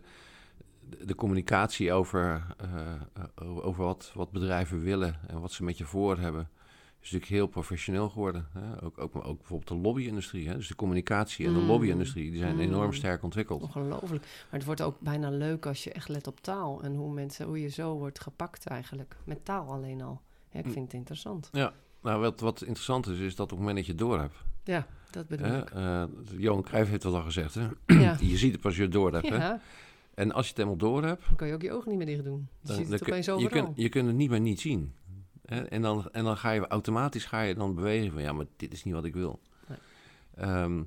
de, 1.05 1.15
communicatie 1.15 1.93
over, 1.93 2.55
eh, 2.57 3.01
over 3.65 3.84
wat, 3.84 4.11
wat 4.13 4.31
bedrijven 4.31 4.79
willen 4.79 5.19
en 5.27 5.39
wat 5.39 5.51
ze 5.51 5.63
met 5.63 5.77
je 5.77 5.86
voor 5.86 6.17
hebben, 6.17 6.49
is 7.03 7.11
natuurlijk 7.11 7.31
heel 7.31 7.47
professioneel 7.47 8.09
geworden. 8.09 8.47
Hè? 8.53 8.83
Ook, 8.83 8.97
ook, 8.99 9.15
ook 9.15 9.37
bijvoorbeeld 9.37 9.67
de 9.67 9.75
lobby-industrie. 9.75 10.47
Hè? 10.47 10.55
Dus 10.55 10.67
de 10.67 10.75
communicatie 10.75 11.45
en 11.47 11.53
de 11.53 11.59
Mm. 11.59 11.67
lobby-industrie, 11.67 12.29
die 12.31 12.39
zijn 12.39 12.55
Mm. 12.55 12.61
enorm 12.61 12.93
sterk 12.93 13.23
ontwikkeld. 13.23 13.61
Ongelooflijk. 13.61 14.21
Maar 14.23 14.59
het 14.59 14.65
wordt 14.65 14.81
ook 14.81 14.99
bijna 14.99 15.29
leuk 15.29 15.65
als 15.65 15.83
je 15.83 15.91
echt 15.91 16.07
let 16.09 16.27
op 16.27 16.39
taal 16.41 16.83
en 16.83 16.95
hoe, 16.95 17.13
mensen, 17.13 17.45
hoe 17.45 17.61
je 17.61 17.67
zo 17.69 17.93
wordt 17.97 18.19
gepakt 18.21 18.65
eigenlijk. 18.65 19.15
Met 19.23 19.45
taal 19.45 19.67
alleen 19.71 20.01
al. 20.01 20.21
Ja, 20.51 20.59
ik 20.59 20.65
Mm. 20.65 20.71
vind 20.71 20.85
het 20.85 20.93
interessant. 20.93 21.49
Nou, 21.51 21.71
wat, 22.01 22.39
wat 22.39 22.61
interessant 22.61 23.07
is, 23.07 23.19
is 23.19 23.35
dat 23.35 23.43
op 23.45 23.49
het 23.49 23.59
moment 23.59 23.75
dat 23.77 23.85
je 23.85 23.91
het 23.91 24.01
door 24.01 24.19
hebt. 24.19 24.35
Ja, 24.63 24.87
dat 25.11 25.27
bedoel 25.27 25.47
Hè? 25.47 25.61
ik. 25.61 25.69
eh, 25.69 26.03
Johan 26.37 26.63
Cruijff 26.63 26.89
heeft 26.89 27.01
dat 27.01 27.13
al 27.13 27.21
gezegd. 27.21 27.53
Hè? 27.55 27.67
Ja. 28.05 28.17
Je 28.19 28.37
ziet 28.37 28.51
het 28.51 28.61
pas 28.61 28.65
als 28.65 28.75
je 28.75 28.81
het 28.81 28.91
door 28.91 29.13
hebt. 29.13 29.29
Hè? 29.29 29.35
ja, 29.35 29.61
En 30.13 30.31
als 30.31 30.43
je 30.43 30.49
het 30.49 30.57
helemaal 30.57 30.89
door 30.89 31.03
hebt, 31.03 31.25
dan 31.27 31.35
kan 31.35 31.47
je 31.47 31.53
ook 31.53 31.61
je 31.61 31.71
ogen 31.71 31.89
niet 31.89 31.97
meer 31.97 32.07
dicht 32.07 32.23
doen. 32.23 32.47
Je 32.61 32.67
dan, 32.67 32.75
ziet 32.75 32.89
het 32.89 33.01
opeens 33.01 33.25
je, 33.25 33.49
kunt, 33.49 33.69
je 33.75 33.89
kunt 33.89 34.07
het 34.07 34.15
niet 34.15 34.29
meer 34.29 34.39
niet 34.39 34.61
zien. 34.61 34.93
Hè? 35.45 35.63
En, 35.63 35.81
dan, 35.81 36.09
en 36.11 36.23
dan 36.23 36.37
ga 36.37 36.51
je 36.51 36.67
automatisch 36.67 37.25
ga 37.25 37.41
je 37.41 37.55
dan 37.55 37.75
bewegen 37.75 38.11
van 38.11 38.21
ja, 38.21 38.33
maar 38.33 38.45
dit 38.57 38.73
is 38.73 38.83
niet 38.83 38.93
wat 38.93 39.05
ik 39.05 39.13
wil. 39.13 39.39
Nee. 39.67 39.77
Ehm, 40.35 40.83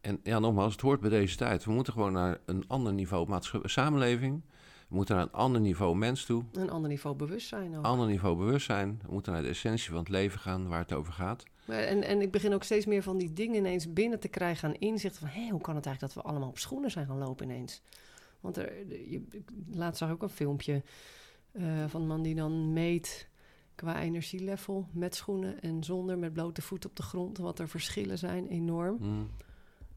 en 0.00 0.20
ja, 0.22 0.38
nogmaals, 0.38 0.72
het 0.72 0.80
hoort 0.80 1.00
bij 1.00 1.10
deze 1.10 1.36
tijd. 1.36 1.64
We 1.64 1.72
moeten 1.72 1.92
gewoon 1.92 2.12
naar 2.12 2.38
een 2.44 2.64
ander 2.68 2.92
niveau 2.92 3.28
maatschappij, 3.28 3.70
samenleving. 3.70 4.42
We 4.88 4.94
moeten 4.98 5.16
naar 5.16 5.24
een 5.24 5.32
ander 5.32 5.60
niveau 5.60 5.96
mens 5.96 6.24
toe. 6.24 6.44
Een 6.52 6.70
ander 6.70 6.90
niveau 6.90 7.16
bewustzijn 7.16 7.76
ook. 7.76 7.84
Ander 7.84 8.06
niveau 8.06 8.36
bewustzijn. 8.36 9.00
We 9.06 9.12
moeten 9.12 9.32
naar 9.32 9.42
de 9.42 9.48
essentie 9.48 9.88
van 9.88 9.98
het 9.98 10.08
leven 10.08 10.40
gaan, 10.40 10.68
waar 10.68 10.80
het 10.80 10.92
over 10.92 11.12
gaat. 11.12 11.42
En, 11.66 12.02
en 12.02 12.20
ik 12.20 12.30
begin 12.30 12.54
ook 12.54 12.62
steeds 12.62 12.86
meer 12.86 13.02
van 13.02 13.18
die 13.18 13.32
dingen 13.32 13.56
ineens 13.56 13.92
binnen 13.92 14.20
te 14.20 14.28
krijgen 14.28 14.68
aan 14.68 14.74
inzicht 14.74 15.18
van... 15.18 15.28
hé, 15.28 15.48
hoe 15.48 15.60
kan 15.60 15.76
het 15.76 15.86
eigenlijk 15.86 16.14
dat 16.14 16.24
we 16.24 16.30
allemaal 16.30 16.48
op 16.48 16.58
schoenen 16.58 16.90
zijn 16.90 17.06
gaan 17.06 17.18
lopen 17.18 17.44
ineens? 17.50 17.82
Want 18.40 18.56
er, 18.56 18.72
je, 18.88 19.22
laatst 19.70 19.98
zag 19.98 20.08
ik 20.08 20.14
ook 20.14 20.22
een 20.22 20.28
filmpje 20.28 20.82
eh, 21.52 21.84
van 21.86 22.00
een 22.00 22.06
man 22.06 22.22
die 22.22 22.34
dan 22.34 22.72
meet 22.72 23.28
qua 23.74 24.00
energielevel 24.00 24.88
met 24.92 25.14
schoenen 25.14 25.60
en 25.60 25.84
zonder, 25.84 26.18
met 26.18 26.32
blote 26.32 26.62
voet 26.62 26.84
op 26.84 26.96
de 26.96 27.02
grond. 27.02 27.38
Wat 27.38 27.58
er 27.58 27.68
verschillen 27.68 28.18
zijn, 28.18 28.46
enorm. 28.48 28.96
Hm. 28.96 29.24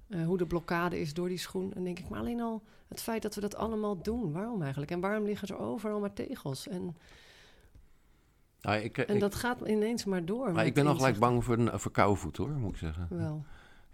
Eh, 0.08 0.26
hoe 0.26 0.38
de 0.38 0.46
blokkade 0.46 1.00
is 1.00 1.14
door 1.14 1.28
die 1.28 1.38
schoen. 1.38 1.64
En 1.64 1.74
dan 1.74 1.84
denk 1.84 2.00
ik, 2.00 2.10
maar 2.10 2.20
alleen 2.20 2.42
al 2.42 2.64
het 2.88 3.02
feit 3.02 3.22
dat 3.22 3.36
we 3.36 3.42
dat 3.42 3.56
allemaal 3.56 4.02
doen, 4.02 4.32
waarom 4.32 4.62
eigenlijk? 4.62 4.92
En 4.92 5.00
waarom 5.00 5.26
liggen 5.26 5.48
er 5.48 5.58
overal 5.58 6.00
maar 6.00 6.14
tegels? 6.14 6.68
En, 6.68 6.96
Nou, 8.62 8.80
ik, 8.80 8.98
en 8.98 9.14
ik, 9.14 9.20
dat 9.20 9.36
gaat 9.36 9.62
ineens 9.62 10.06
maar 10.06 10.26
door. 10.26 10.52
maar 10.52 10.66
ik 10.66 10.74
ben 10.74 10.88
al 10.88 10.96
gelijk 10.96 11.20
bang 11.20 11.44
voor, 11.44 11.58
een, 11.58 11.80
voor 11.80 11.92
koude 11.92 12.20
voeten 12.20 12.44
hoor, 12.44 12.54
moet 12.54 12.72
ik 12.72 12.78
zeggen. 12.78 13.08
Wel, 13.10 13.44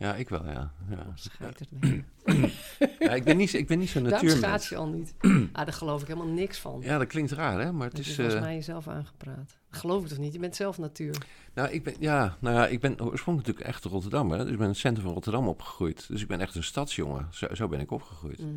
Ja, 0.01 0.15
ik 0.15 0.29
wel, 0.29 0.45
ja. 0.45 0.71
ja. 0.89 1.05
schijt 1.15 1.59
het 1.59 1.69
mee. 1.79 2.03
ja 2.99 3.13
ik, 3.13 3.23
ben 3.23 3.37
niet, 3.37 3.53
ik 3.53 3.67
ben 3.67 3.79
niet 3.79 3.89
zo'n 3.89 4.03
Daarom 4.03 4.29
schaats 4.29 4.69
natuurmens. 4.69 4.69
je 4.69 4.75
al 4.75 4.87
niet. 4.87 5.13
ah, 5.57 5.65
daar 5.65 5.73
geloof 5.73 6.01
ik 6.01 6.07
helemaal 6.07 6.33
niks 6.33 6.59
van. 6.59 6.81
Ja, 6.83 6.97
dat 6.97 7.07
klinkt 7.07 7.31
raar, 7.31 7.59
hè? 7.59 7.71
Maar 7.71 7.87
het 7.87 7.99
is... 7.99 8.07
is 8.07 8.15
volgens 8.15 8.35
eh, 8.35 8.41
mij 8.41 8.55
jezelf 8.55 8.87
aangepraat. 8.87 9.57
Geloof 9.69 10.03
ik 10.03 10.07
toch 10.07 10.17
niet? 10.17 10.33
Je 10.33 10.39
bent 10.39 10.55
zelf 10.55 10.77
natuur. 10.77 11.17
Nou, 11.53 11.69
ik 11.69 11.83
ben, 11.83 11.93
ja, 11.99 12.37
nou 12.39 12.55
ja, 12.55 12.67
ik 12.67 12.79
ben 12.79 12.91
oorspronkelijk 12.91 13.47
natuurlijk 13.47 13.65
echt 13.67 13.83
Rotterdam, 13.83 14.31
hè? 14.31 14.37
Dus 14.37 14.51
ik 14.51 14.57
ben 14.57 14.65
in 14.65 14.71
het 14.71 14.77
centrum 14.77 15.05
van 15.05 15.13
Rotterdam 15.13 15.47
opgegroeid. 15.47 16.07
Dus 16.07 16.21
ik 16.21 16.27
ben 16.27 16.39
echt 16.39 16.55
een 16.55 16.63
stadsjongen. 16.63 17.27
Zo, 17.31 17.47
zo 17.53 17.67
ben 17.67 17.79
ik 17.79 17.91
opgegroeid. 17.91 18.39
Mhm. 18.39 18.49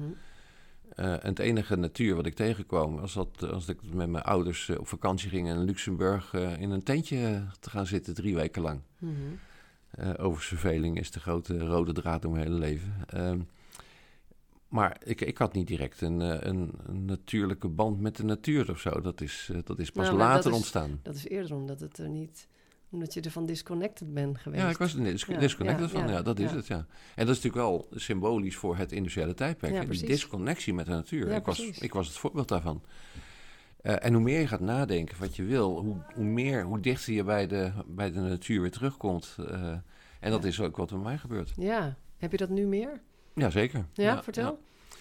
Eh, 0.89 1.13
en 1.13 1.29
het 1.29 1.39
enige 1.39 1.77
natuur 1.77 2.15
wat 2.15 2.27
ik 2.27 2.35
tegenkwam, 2.35 3.01
was 3.01 3.15
dat 3.15 3.51
als 3.51 3.69
ik 3.69 3.79
met 3.93 4.09
mijn 4.09 4.25
ouders 4.25 4.69
eh, 4.69 4.79
op 4.79 4.89
vakantie 4.89 5.29
ging 5.29 5.49
in 5.49 5.65
Luxemburg 5.65 6.35
in 6.35 6.71
een 6.71 6.83
tentje 6.83 7.43
te 7.61 7.71
gaan 7.71 7.87
zitten 7.87 8.15
drie 8.15 8.35
weken 8.35 8.63
lang. 8.63 8.81
Mhm. 8.99 9.13
Eh 9.97 10.11
oververveling 10.17 10.99
is 10.99 11.11
de 11.11 11.21
grote 11.21 11.59
rode 11.59 11.93
draad 11.93 12.23
door 12.23 12.31
mijn 12.33 12.45
hele 12.45 12.59
leven. 12.59 12.95
Ehm, 13.07 13.41
maar 14.69 15.01
ik, 15.05 15.21
ik 15.21 15.39
had 15.39 15.53
niet 15.53 15.67
direct 15.67 16.01
een, 16.01 16.21
eh, 16.21 16.37
een, 16.41 16.73
een 16.87 17.05
natuurlijke 17.05 17.69
band 17.69 18.01
met 18.01 18.17
de 18.17 18.25
natuur 18.25 18.71
of 18.71 18.81
zo. 18.81 19.01
Dat 19.01 19.21
is, 19.21 19.49
eh, 19.53 19.59
dat 19.65 19.79
is 19.79 19.91
pas 19.91 20.07
Nou, 20.07 20.19
dat 20.19 20.27
later 20.27 20.51
is- 20.51 20.57
ontstaan. 20.57 21.01
Dat 21.03 21.15
is 21.15 21.29
eerder 21.29 21.57
omdat 21.57 21.81
het 21.81 21.99
er 21.99 22.09
niet... 22.09 22.49
Omdat 22.91 23.15
je 23.15 23.21
ervan 23.21 23.47
disconnected 23.47 24.15
bent 24.15 24.39
geweest. 24.39 24.63
Ja, 24.63 24.69
ik 24.71 24.77
was 24.77 24.95
er 24.95 25.03
dis- 25.05 25.25
Ja, 25.25 25.39
disconnected 25.39 25.91
ja, 25.91 25.99
van. 25.99 26.09
Ja, 26.09 26.13
ja, 26.15 26.23
dat 26.23 26.39
is 26.39 26.51
het, 26.51 26.67
ja. 26.67 26.77
En 27.15 27.27
dat 27.27 27.37
is 27.37 27.43
natuurlijk 27.43 27.55
wel 27.55 27.89
symbolisch 27.95 28.57
voor 28.57 28.77
het 28.77 28.93
industriële 28.93 29.35
tijdperk. 29.35 29.91
Die 29.91 30.07
disconnectie 30.07 30.75
met 30.75 30.87
de 30.87 30.93
natuur. 30.93 31.29
Ja, 31.29 31.37
ik, 31.37 31.45
was, 31.45 31.57
precies. 31.57 31.79
ik 31.79 31.93
was 31.93 32.07
het 32.07 32.17
voorbeeld 32.17 32.49
daarvan. 32.49 32.83
Eh, 33.85 33.95
en 34.05 34.13
hoe 34.13 34.23
meer 34.23 34.41
je 34.41 34.47
gaat 34.47 34.61
nadenken 34.61 35.19
wat 35.19 35.37
je 35.37 35.43
wil, 35.45 35.79
hoe, 35.81 35.97
hoe, 36.15 36.25
meer, 36.25 36.65
hoe 36.65 36.81
dichter 36.81 37.13
je 37.13 37.25
bij 37.25 37.47
de, 37.47 37.73
bij 37.87 38.11
de 38.13 38.21
natuur 38.21 38.61
weer 38.61 38.71
terugkomt. 38.71 39.37
eh, 39.49 39.71
en 40.21 40.31
dat 40.31 40.43
Ja. 40.43 40.49
is 40.49 40.61
ook 40.61 40.77
wat 40.77 40.89
bij 40.91 40.99
mij 40.99 41.19
gebeurt. 41.19 41.53
Ja. 41.57 41.97
Heb 42.17 42.31
je 42.31 42.37
dat 42.37 42.49
nu 42.49 42.67
meer? 42.67 43.01
Ja, 43.35 43.51
zeker. 43.51 43.87
Ja, 43.93 44.23
vertel. 44.23 44.45
ja. 44.45 44.97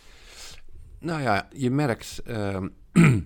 Nou 0.99 1.21
ja, 1.21 1.47
je 1.53 1.71
merkt, 1.71 2.21
ehm, 2.25 2.67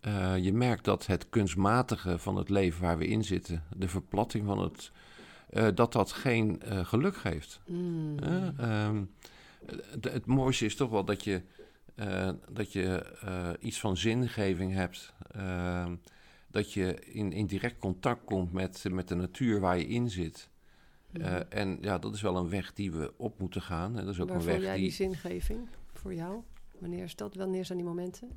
eh, 0.00 0.38
je 0.38 0.52
merkt 0.52 0.84
dat 0.84 1.06
het 1.06 1.28
kunstmatige 1.28 2.18
van 2.18 2.36
het 2.36 2.48
leven 2.48 2.82
waar 2.82 2.98
we 2.98 3.06
in 3.06 3.24
zitten, 3.24 3.62
de 3.76 3.88
verplatting 3.88 4.46
van 4.46 4.58
het, 4.62 4.90
dat 5.76 5.92
dat 5.92 6.12
geen 6.12 6.62
geluk 6.66 7.16
geeft. 7.16 7.60
Mm. 7.66 8.18
Ehm, 8.58 9.02
het, 9.90 10.12
het 10.12 10.26
mooiste 10.26 10.64
is 10.64 10.76
toch 10.76 10.90
wel 10.90 11.04
dat 11.04 11.24
je, 11.24 11.42
eh, 11.94 12.30
dat 12.52 12.72
je 12.72 13.16
eh, 13.20 13.50
iets 13.60 13.80
van 13.80 13.96
zingeving 13.96 14.72
hebt. 14.72 15.14
ehm, 15.32 15.96
dat 16.50 16.72
je 16.72 16.94
in, 17.04 17.32
in 17.32 17.46
direct 17.46 17.78
contact 17.78 18.24
komt 18.24 18.52
met, 18.52 18.84
met 18.90 19.08
de 19.08 19.14
natuur 19.14 19.60
waar 19.60 19.78
je 19.78 19.86
in 19.86 20.10
zit. 20.10 20.48
Mhm. 21.12 21.22
Eh, 21.24 21.40
en 21.48 21.78
ja, 21.80 21.98
dat 21.98 22.14
is 22.14 22.20
wel 22.20 22.36
een 22.36 22.48
weg 22.48 22.72
die 22.72 22.92
we 22.92 23.12
op 23.16 23.38
moeten 23.38 23.62
gaan. 23.62 23.98
En 23.98 24.04
dat 24.04 24.14
is 24.14 24.20
ook 24.20 24.30
een 24.30 24.42
weg 24.44 24.60
jij 24.60 24.74
die. 24.74 24.82
die 24.82 24.92
zingeving 24.92 25.68
voor 25.92 26.14
jou? 26.14 26.42
Wanneer 26.78 27.04
is 27.04 27.16
dat? 27.16 27.34
Wanneer 27.34 27.64
zijn 27.64 27.78
die 27.78 27.86
momenten? 27.86 28.28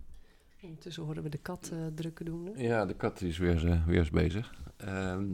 Ondertussen 0.62 1.04
horen 1.04 1.24
we 1.24 1.30
de 1.30 1.38
kat 1.38 1.72
drukken 1.96 2.26
doen. 2.26 2.46
hè? 2.46 2.62
Ja, 2.62 2.86
de 2.86 2.94
kat 2.96 3.22
is 3.22 3.38
weer, 3.38 3.84
weer 3.86 4.00
eens 4.00 4.10
bezig. 4.10 4.54
Ehm, 4.78 5.28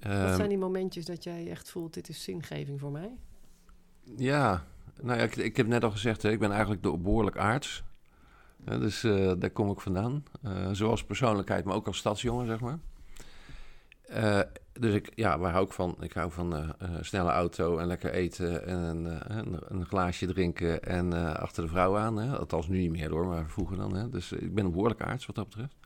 Wat 0.00 0.12
ehm, 0.12 0.36
zijn 0.36 0.48
die 0.48 0.58
momentjes 0.58 1.04
dat 1.04 1.24
jij 1.24 1.50
echt 1.50 1.70
voelt, 1.70 1.94
dit 1.94 2.08
is 2.08 2.22
zingeving 2.22 2.80
voor 2.80 2.90
mij? 2.92 3.10
Ja, 4.16 4.66
nou 5.02 5.18
ja, 5.18 5.24
ik, 5.24 5.36
ik 5.36 5.56
heb 5.56 5.66
net 5.66 5.84
al 5.84 5.90
gezegd, 5.90 6.22
hè, 6.22 6.30
ik 6.30 6.38
ben 6.38 6.50
eigenlijk 6.50 6.82
de 6.82 6.98
behoorlijk 6.98 7.38
aards. 7.38 7.84
Dus 8.64 9.04
eh, 9.04 9.32
daar 9.38 9.50
kom 9.50 9.70
ik 9.70 9.80
vandaan. 9.80 10.24
Eh, 10.42 10.68
zowel 10.72 10.90
als 10.90 11.04
persoonlijkheid, 11.04 11.64
maar 11.64 11.74
ook 11.74 11.86
als 11.86 11.96
stadsjongen, 11.96 12.46
zeg 12.46 12.60
maar. 12.60 12.78
Eh, 14.02 14.40
dus 14.72 14.94
ik, 14.94 15.12
ja, 15.14 15.38
waar 15.38 15.52
hou 15.52 15.64
ik 15.64 15.72
van? 15.72 15.96
Ik 16.00 16.12
hou 16.12 16.30
van 16.30 16.74
snelle 17.00 17.30
auto 17.30 17.78
en 17.78 17.86
lekker 17.86 18.12
eten 18.12 18.66
en 18.66 19.04
een, 19.38 19.60
een, 19.68 19.86
glaasje 19.86 20.26
drinken 20.26 20.82
en 20.82 21.36
achter 21.36 21.62
de 21.62 21.68
vrouw 21.68 21.98
aan. 21.98 22.16
Hè? 22.16 22.38
Althans, 22.38 22.68
nu 22.68 22.78
niet 22.78 22.90
meer 22.90 23.10
hoor, 23.10 23.26
maar 23.26 23.48
vroeger 23.48 23.76
dan. 23.76 23.94
Hè? 23.94 24.08
Dus 24.08 24.32
ik 24.32 24.54
ben 24.54 24.64
een 24.64 24.70
behoorlijk 24.70 25.02
aards 25.02 25.26
wat 25.26 25.34
dat 25.34 25.48
betreft. 25.48 25.76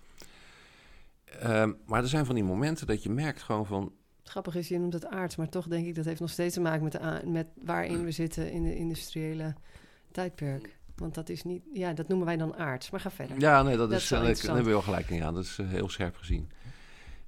Ehm, 1.25 1.73
maar 1.87 2.03
er 2.03 2.09
zijn 2.09 2.27
van 2.27 2.35
die 2.35 2.45
momenten 2.45 2.87
dat 2.87 3.03
je 3.03 3.11
merkt 3.11 3.43
gewoon 3.43 3.67
van... 3.67 3.93
Het 4.25 4.33
grappige 4.33 4.59
is, 4.59 4.69
je 4.69 4.79
noemt 4.79 4.93
het 4.93 5.07
aards, 5.07 5.37
maar 5.37 5.49
toch 5.49 5.67
denk 5.67 5.87
ik 5.87 5.95
dat 5.95 6.05
heeft 6.05 6.21
nog 6.21 6.31
steeds 6.31 6.55
te 6.55 6.61
maken 6.61 6.83
met, 6.83 6.93
de 6.93 7.21
met 7.25 7.47
waarin 7.65 8.05
we 8.05 8.11
zitten 8.11 8.53
in 8.53 8.63
de 8.63 8.77
industriële 8.77 9.55
tijdperk. 10.11 10.79
Want 10.97 11.15
dat 11.15 11.29
is 11.29 11.43
niet, 11.43 11.63
ja, 11.73 11.93
dat 11.93 12.09
noemen 12.09 12.27
wij 12.27 12.37
dan 12.37 12.57
aards. 12.57 12.91
Maar 12.91 13.01
ga 13.01 13.11
verder. 13.11 13.41
Ja, 13.41 13.63
nee, 13.63 13.77
dat, 13.77 13.91
Dat 13.91 14.01
is, 14.01 14.11
eh, 14.11 14.21
daar 14.21 14.27
hebben 14.27 14.65
we 14.65 14.71
wel 14.71 14.83
gelijk 14.83 15.09
in 15.09 15.23
aan. 15.23 15.35
Dat 15.35 15.45
is 15.45 15.59
eh, 15.59 15.69
heel 15.69 15.89
scherp 15.89 16.17
gezien. 16.17 16.51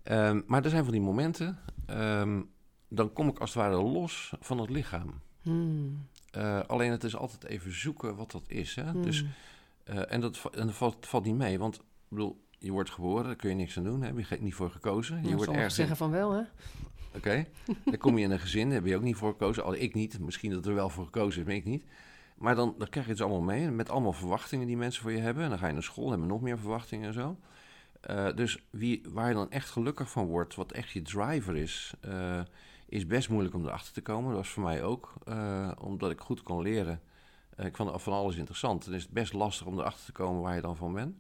Ehm, 0.02 0.40
maar 0.46 0.64
er 0.64 0.70
zijn 0.70 0.84
van 0.84 0.92
die 0.92 1.02
momenten, 1.02 1.58
ehm, 1.86 2.42
dan 2.88 3.12
kom 3.12 3.28
ik 3.28 3.38
als 3.38 3.54
het 3.54 3.62
ware 3.62 3.82
los 3.82 4.32
van 4.40 4.58
het 4.58 4.70
lichaam. 4.70 5.20
Hmm. 5.42 6.06
Eh, 6.30 6.60
alleen 6.66 6.90
het 6.90 7.04
is 7.04 7.16
altijd 7.16 7.44
even 7.44 7.72
zoeken 7.72 8.16
wat 8.16 8.30
dat 8.30 8.44
is. 8.46 8.74
Hè? 8.74 8.90
Hmm. 8.90 9.02
Dus, 9.02 9.24
eh, 9.84 10.12
en 10.12 10.20
dat, 10.20 10.40
en 10.52 10.66
dat 10.66 10.76
valt, 10.76 11.06
valt 11.06 11.24
niet 11.24 11.34
mee, 11.34 11.58
want 11.58 11.74
ik 11.76 11.82
bedoel, 12.08 12.44
je 12.58 12.70
wordt 12.70 12.90
geboren, 12.90 13.24
daar 13.24 13.36
kun 13.36 13.50
je 13.50 13.56
niks 13.56 13.76
aan 13.76 13.84
doen. 13.84 14.00
Daar 14.00 14.14
heb 14.14 14.28
je 14.28 14.36
niet 14.40 14.54
voor 14.54 14.70
gekozen. 14.70 15.16
Je 15.16 15.22
Nou, 15.22 15.36
wordt 15.36 15.52
ergens 15.52 15.74
zeggen 15.74 15.96
van 15.96 16.10
wel, 16.10 16.32
hè? 16.32 16.42
Oké, 17.16 17.46
dan 17.84 17.98
kom 17.98 18.18
je 18.18 18.24
in 18.24 18.30
een 18.30 18.40
gezin, 18.40 18.66
daar 18.66 18.78
heb 18.78 18.86
je 18.86 18.96
ook 18.96 19.02
niet 19.02 19.16
voor 19.16 19.30
gekozen. 19.30 19.64
Al 19.64 19.74
ik 19.74 19.94
niet, 19.94 20.18
misschien 20.20 20.50
dat 20.50 20.66
er 20.66 20.74
wel 20.74 20.88
voor 20.88 21.04
gekozen 21.04 21.40
is, 21.40 21.46
maar 21.46 21.56
ik 21.56 21.64
niet. 21.64 21.84
Maar 22.36 22.54
dan, 22.54 22.74
dan 22.78 22.88
krijg 22.88 23.06
je 23.06 23.12
het 23.12 23.20
allemaal 23.20 23.40
mee, 23.40 23.70
met 23.70 23.90
allemaal 23.90 24.12
verwachtingen 24.12 24.66
die 24.66 24.76
mensen 24.76 25.02
voor 25.02 25.12
je 25.12 25.18
hebben. 25.18 25.42
En 25.42 25.48
dan 25.48 25.58
ga 25.58 25.66
je 25.66 25.72
naar 25.72 25.82
school, 25.82 26.10
hebben 26.10 26.28
nog 26.28 26.40
meer 26.40 26.58
verwachtingen 26.58 27.06
en 27.06 27.14
zo. 27.14 27.36
Eh, 28.00 28.28
dus 28.34 28.58
wie, 28.70 29.02
waar 29.08 29.28
je 29.28 29.34
dan 29.34 29.50
echt 29.50 29.70
gelukkig 29.70 30.10
van 30.10 30.26
wordt, 30.26 30.54
wat 30.54 30.72
echt 30.72 30.90
je 30.90 31.02
driver 31.02 31.56
is, 31.56 31.94
eh, 32.00 32.40
is 32.88 33.06
best 33.06 33.28
moeilijk 33.28 33.54
om 33.54 33.64
erachter 33.64 33.92
te 33.92 34.02
komen. 34.02 34.28
Dat 34.28 34.38
was 34.38 34.48
voor 34.48 34.62
mij 34.62 34.82
ook, 34.82 35.12
eh, 35.24 35.70
omdat 35.80 36.10
ik 36.10 36.20
goed 36.20 36.42
kon 36.42 36.62
leren. 36.62 37.00
Ik 37.56 37.76
vond 37.76 38.02
van 38.02 38.12
alles 38.12 38.36
interessant. 38.36 38.84
Dan 38.84 38.94
is 38.94 39.02
het 39.02 39.12
best 39.12 39.32
lastig 39.32 39.66
om 39.66 39.78
erachter 39.78 40.04
te 40.04 40.12
komen 40.12 40.42
waar 40.42 40.54
je 40.54 40.60
dan 40.60 40.76
van 40.76 40.92
bent. 40.92 41.16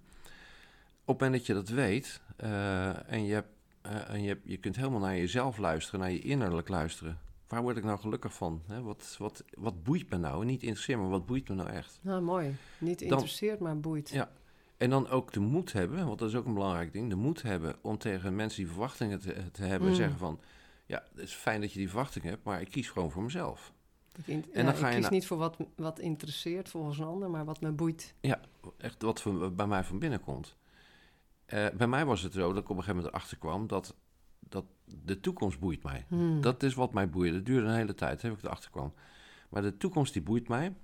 Op 1.08 1.20
het 1.20 1.20
moment 1.20 1.32
dat 1.32 1.46
je 1.46 1.52
dat 1.54 1.68
weet 1.68 2.20
eh, 2.36 3.12
en 3.12 3.24
je 3.24 3.32
hebt 3.34 3.48
eh, 3.82 4.10
en 4.10 4.22
je, 4.22 4.28
hebt- 4.28 4.42
je 4.48 4.56
kunt 4.56 4.76
helemaal 4.76 5.00
naar 5.00 5.16
jezelf 5.16 5.58
luisteren, 5.58 6.00
naar 6.00 6.10
je 6.10 6.18
innerlijk 6.20 6.68
luisteren. 6.68 7.18
Waar 7.48 7.62
word 7.62 7.76
ik 7.76 7.84
nou 7.84 7.98
gelukkig 7.98 8.34
van? 8.34 8.62
Hè? 8.66 8.82
Wat, 8.82 9.16
wat, 9.18 9.44
wat 9.54 9.82
boeit 9.82 10.10
me 10.10 10.16
nou? 10.16 10.44
Niet 10.44 10.62
interesseert 10.62 10.98
me, 11.00 11.06
wat 11.06 11.26
boeit 11.26 11.48
me 11.48 11.54
nou 11.54 11.68
echt? 11.70 11.98
Nou, 12.02 12.22
mooi. 12.22 12.56
Niet 12.78 13.02
interesseert, 13.02 13.60
maar 13.60 13.80
boeit. 13.80 14.10
Ja. 14.10 14.30
En 14.76 14.90
dan 14.90 15.08
ook 15.08 15.32
de 15.32 15.40
moed 15.40 15.72
hebben, 15.72 16.06
want 16.06 16.18
dat 16.18 16.28
is 16.28 16.34
ook 16.34 16.46
een 16.46 16.54
belangrijk 16.54 16.92
ding. 16.92 17.08
De 17.10 17.16
moed 17.16 17.42
hebben 17.42 17.76
om 17.80 17.98
tegen 17.98 18.36
mensen 18.36 18.58
die 18.62 18.70
verwachtingen 18.70 19.20
te, 19.20 19.50
te 19.52 19.62
hebben, 19.62 19.88
Mm. 19.88 19.94
zeggen 19.94 20.18
van... 20.18 20.40
Ja, 20.86 21.04
het 21.14 21.22
is 21.22 21.32
fijn 21.34 21.60
dat 21.60 21.72
je 21.72 21.78
die 21.78 21.88
verwachtingen 21.88 22.28
hebt, 22.28 22.44
maar 22.44 22.60
ik 22.60 22.70
kies 22.70 22.88
gewoon 22.90 23.10
voor 23.10 23.22
mezelf. 23.22 23.72
Ik, 24.16 24.26
in- 24.26 24.44
En 24.52 24.64
ja, 24.64 24.70
dan 24.70 24.74
ga 24.80 24.86
ik 24.88 24.94
je 24.94 25.00
kies 25.00 25.08
niet 25.08 25.26
voor 25.26 25.36
wat, 25.36 25.56
wat 25.76 25.98
interesseert 25.98 26.68
volgens 26.68 26.98
een 26.98 27.04
ander, 27.04 27.30
maar 27.30 27.44
wat 27.44 27.60
me 27.60 27.70
boeit. 27.72 28.14
Echt 28.76 29.02
wat 29.02 29.20
van- 29.22 29.54
bij 29.56 29.66
mij 29.66 29.84
van 29.84 29.98
binnen 29.98 30.20
komt. 30.20 30.56
Eh, 31.46 31.66
bij 31.76 31.86
mij 31.86 32.04
was 32.04 32.22
het 32.22 32.32
zo 32.32 32.52
dat 32.52 32.62
ik 32.62 32.68
op 32.68 32.76
een 32.76 32.82
gegeven 32.82 32.96
moment 32.96 33.14
erachter 33.14 33.38
kwam 33.38 33.66
dat, 33.66 33.96
dat 34.40 34.64
de 34.84 35.20
toekomst 35.20 35.58
boeit 35.58 35.82
mij. 35.82 36.04
Hmm. 36.08 36.40
Dat 36.40 36.62
is 36.62 36.74
wat 36.74 36.92
mij 36.92 37.10
boeide. 37.10 37.36
Dat 37.36 37.46
duurde 37.46 37.66
een 37.66 37.74
hele 37.74 37.94
tijd, 37.94 38.22
heb 38.22 38.32
ik 38.32 38.42
erachter 38.42 38.70
kwam. 38.70 38.94
Maar 39.48 39.62
de 39.62 39.76
toekomst 39.76 40.12
die 40.12 40.22
boeit 40.22 40.48
mij. 40.48 40.74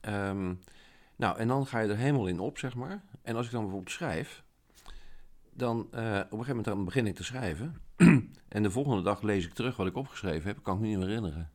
Ehm, 0.00 0.54
nou, 1.16 1.38
en 1.38 1.48
dan 1.48 1.66
ga 1.66 1.78
je 1.78 1.88
er 1.88 1.96
helemaal 1.96 2.26
in 2.26 2.40
op, 2.40 2.58
zeg 2.58 2.74
maar. 2.74 3.04
En 3.22 3.36
als 3.36 3.46
ik 3.46 3.52
dan 3.52 3.60
bijvoorbeeld 3.60 3.92
schrijf, 3.92 4.44
dan 5.52 5.78
eh, 5.78 6.00
op 6.00 6.02
een 6.02 6.22
gegeven 6.22 6.46
moment 6.46 6.64
dan 6.64 6.84
begin 6.84 7.06
ik 7.06 7.14
te 7.14 7.24
schrijven. 7.24 7.80
en 8.48 8.62
de 8.62 8.70
volgende 8.70 9.02
dag 9.02 9.22
lees 9.22 9.44
ik 9.44 9.54
terug 9.54 9.76
wat 9.76 9.86
ik 9.86 9.96
opgeschreven 9.96 10.48
heb, 10.48 10.62
kan 10.62 10.74
ik 10.74 10.80
me 10.80 10.86
niet 10.86 10.96
meer 10.96 11.06
herinneren. 11.06 11.50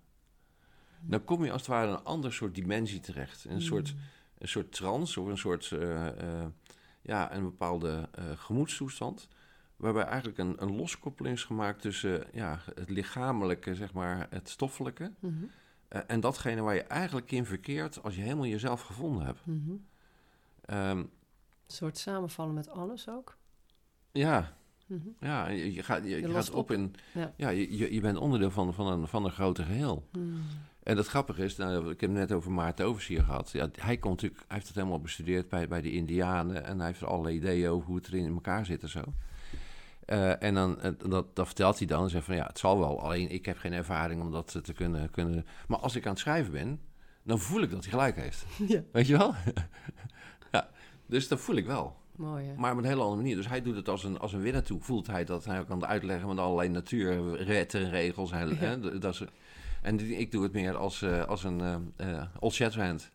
Dan 1.02 1.24
kom 1.24 1.44
je 1.44 1.52
als 1.52 1.62
het 1.62 1.70
ware 1.70 1.88
in 1.88 1.94
een 1.94 2.04
ander 2.04 2.34
soort 2.34 2.56
dimensie 2.56 3.00
terecht. 3.00 3.46
Een, 3.46 3.62
soort, 3.62 3.90
Hmm. 3.90 4.00
een 4.38 4.48
soort 4.48 4.72
trance 4.72 5.22
of 5.22 5.28
een 5.28 5.38
soort, 5.38 5.72
eh, 5.72 6.46
ja, 7.02 7.34
een 7.34 7.44
bepaalde 7.44 8.10
eh, 8.12 8.24
gemoedstoestand. 8.36 9.28
Waarbij 9.76 10.04
eigenlijk 10.04 10.38
een, 10.38 10.56
een 10.62 10.76
loskoppeling 10.76 11.36
is 11.36 11.44
gemaakt 11.44 11.82
tussen 11.82 12.24
ja, 12.34 12.60
het 12.76 12.90
lichamelijke, 12.90 13.76
zeg 13.76 13.94
maar, 13.94 14.28
het 14.30 14.50
stoffelijke. 14.50 15.12
Mhm. 15.20 15.34
eh, 15.88 16.02
en 16.08 16.20
datgene 16.20 16.62
waar 16.62 16.76
je 16.76 16.84
eigenlijk 16.84 17.32
in 17.32 17.46
verkeert 17.46 18.04
als 18.04 18.16
je 18.16 18.22
helemaal 18.22 18.46
jezelf 18.46 18.82
gevonden 18.82 19.26
hebt. 19.26 19.46
Mhm. 19.46 19.72
Ehm, 20.66 20.98
Een 20.98 21.10
soort 21.68 21.98
samenvallen 21.98 22.54
met 22.54 22.70
alles 22.70 23.10
ook. 23.10 23.38
ja, 24.12 24.54
Mhm. 24.86 25.08
ja, 25.20 25.48
je, 25.48 25.84
gaat, 25.84 26.04
je, 26.06 26.30
gaat 26.32 26.50
op 26.52 26.72
in. 26.72 26.96
Ja. 27.38 27.50
Je, 27.50 27.94
je 27.94 28.02
bent 28.02 28.18
onderdeel 28.18 28.52
van, 28.52 28.74
van, 28.74 28.88
een, 28.88 29.08
van 29.08 29.26
een 29.26 29.32
groter 29.32 29.66
geheel. 29.66 30.08
Hmm. 30.12 30.42
En 30.92 30.98
het 30.98 31.08
grappige 31.08 31.44
is, 31.44 31.56
nou, 31.56 31.92
ik 31.92 32.02
heb 32.02 32.10
het 32.10 32.20
net 32.20 32.32
over 32.32 32.52
Maarten 32.52 32.86
Oversier 32.86 33.24
gehad. 33.24 33.52
Ja, 33.52 33.70
hij, 33.80 33.98
komt 33.98 34.14
natuurlijk, 34.14 34.44
hij 34.48 34.56
heeft 34.56 34.68
het 34.68 34.76
helemaal 34.76 35.02
bestudeerd 35.02 35.50
bij, 35.50 35.68
bij 35.68 35.82
de 35.82 35.92
Indianen. 35.92 36.66
En 36.66 36.78
hij 36.78 36.88
heeft 36.88 37.02
er 37.02 37.08
allerlei 37.08 37.36
ideeën 37.36 37.70
over 37.70 37.88
hoe 37.88 37.96
het 37.96 38.08
erin 38.08 38.26
in 38.26 38.34
elkaar 38.34 38.66
zit 38.66 38.82
en 38.82 38.90
zo. 38.90 39.02
Eh, 40.06 40.44
en 40.44 40.54
dan, 40.54 40.82
eh, 40.82 40.92
dat, 41.10 41.36
dat 41.36 41.46
vertelt 41.46 41.78
hij 41.78 41.88
dan 41.88 42.04
en 42.04 42.10
zegt 42.10 42.26
van 42.26 42.36
ja, 42.36 42.46
het 42.46 42.60
zal 42.60 42.80
wel. 42.80 43.02
Alleen 43.02 43.30
ik 43.30 43.46
heb 43.46 43.58
geen 43.58 43.74
ervaring 43.74 44.22
om 44.22 44.32
dat 44.32 44.60
te 44.64 44.74
kunnen, 44.74 45.12
kunnen. 45.12 45.46
Maar 45.68 45.80
als 45.80 45.96
ik 45.96 46.06
aan 46.06 46.12
het 46.12 46.20
schrijven 46.20 46.52
ben, 46.52 46.80
dan 47.24 47.40
voel 47.40 47.62
ik 47.62 47.72
dat 47.72 47.84
hij 47.84 47.92
gelijk 47.92 48.16
heeft. 48.16 48.46
Ja, 48.68 48.82
Weet 48.92 49.08
je 49.08 49.18
wel? 49.18 49.34
ja, 50.52 50.70
dus 51.06 51.28
dat 51.28 51.40
voel 51.40 51.56
ik 51.56 51.66
wel. 51.66 51.96
mooi 52.16 52.46
hè. 52.46 52.56
Maar 52.56 52.72
op 52.72 52.78
een 52.78 52.84
hele 52.84 53.02
andere 53.02 53.22
manier. 53.22 53.36
Dus 53.36 53.48
hij 53.48 53.62
doet 53.62 53.76
het 53.76 53.90
als 53.90 54.04
een, 54.04 54.20
als 54.20 54.34
een 54.34 54.42
winnaar 54.42 54.64
toe. 54.64 54.82
Voelt 54.82 55.08
hij 55.08 55.26
dat 55.26 55.46
hij 55.46 55.60
ook 55.60 55.68
kan 55.68 55.86
uitleggen 55.86 56.28
met 56.28 56.38
allerlei 56.38 56.70
natuurwetten 56.70 57.82
en 57.82 57.90
regels. 57.90 58.30
Ja. 58.30 58.48
hè, 58.48 59.00
dat 59.00 59.14
is, 59.14 59.24
en 59.82 59.98
die- 59.98 60.16
ik 60.16 60.32
doe 60.32 60.44
het 60.44 60.54
meer 60.54 60.76
als, 60.76 61.02
eh, 61.02 61.26
als 61.26 61.44
een 61.44 61.62
eh 61.98 62.12
eh, 62.20 62.24
Old 62.40 62.54
Shatterhand. 62.54 63.12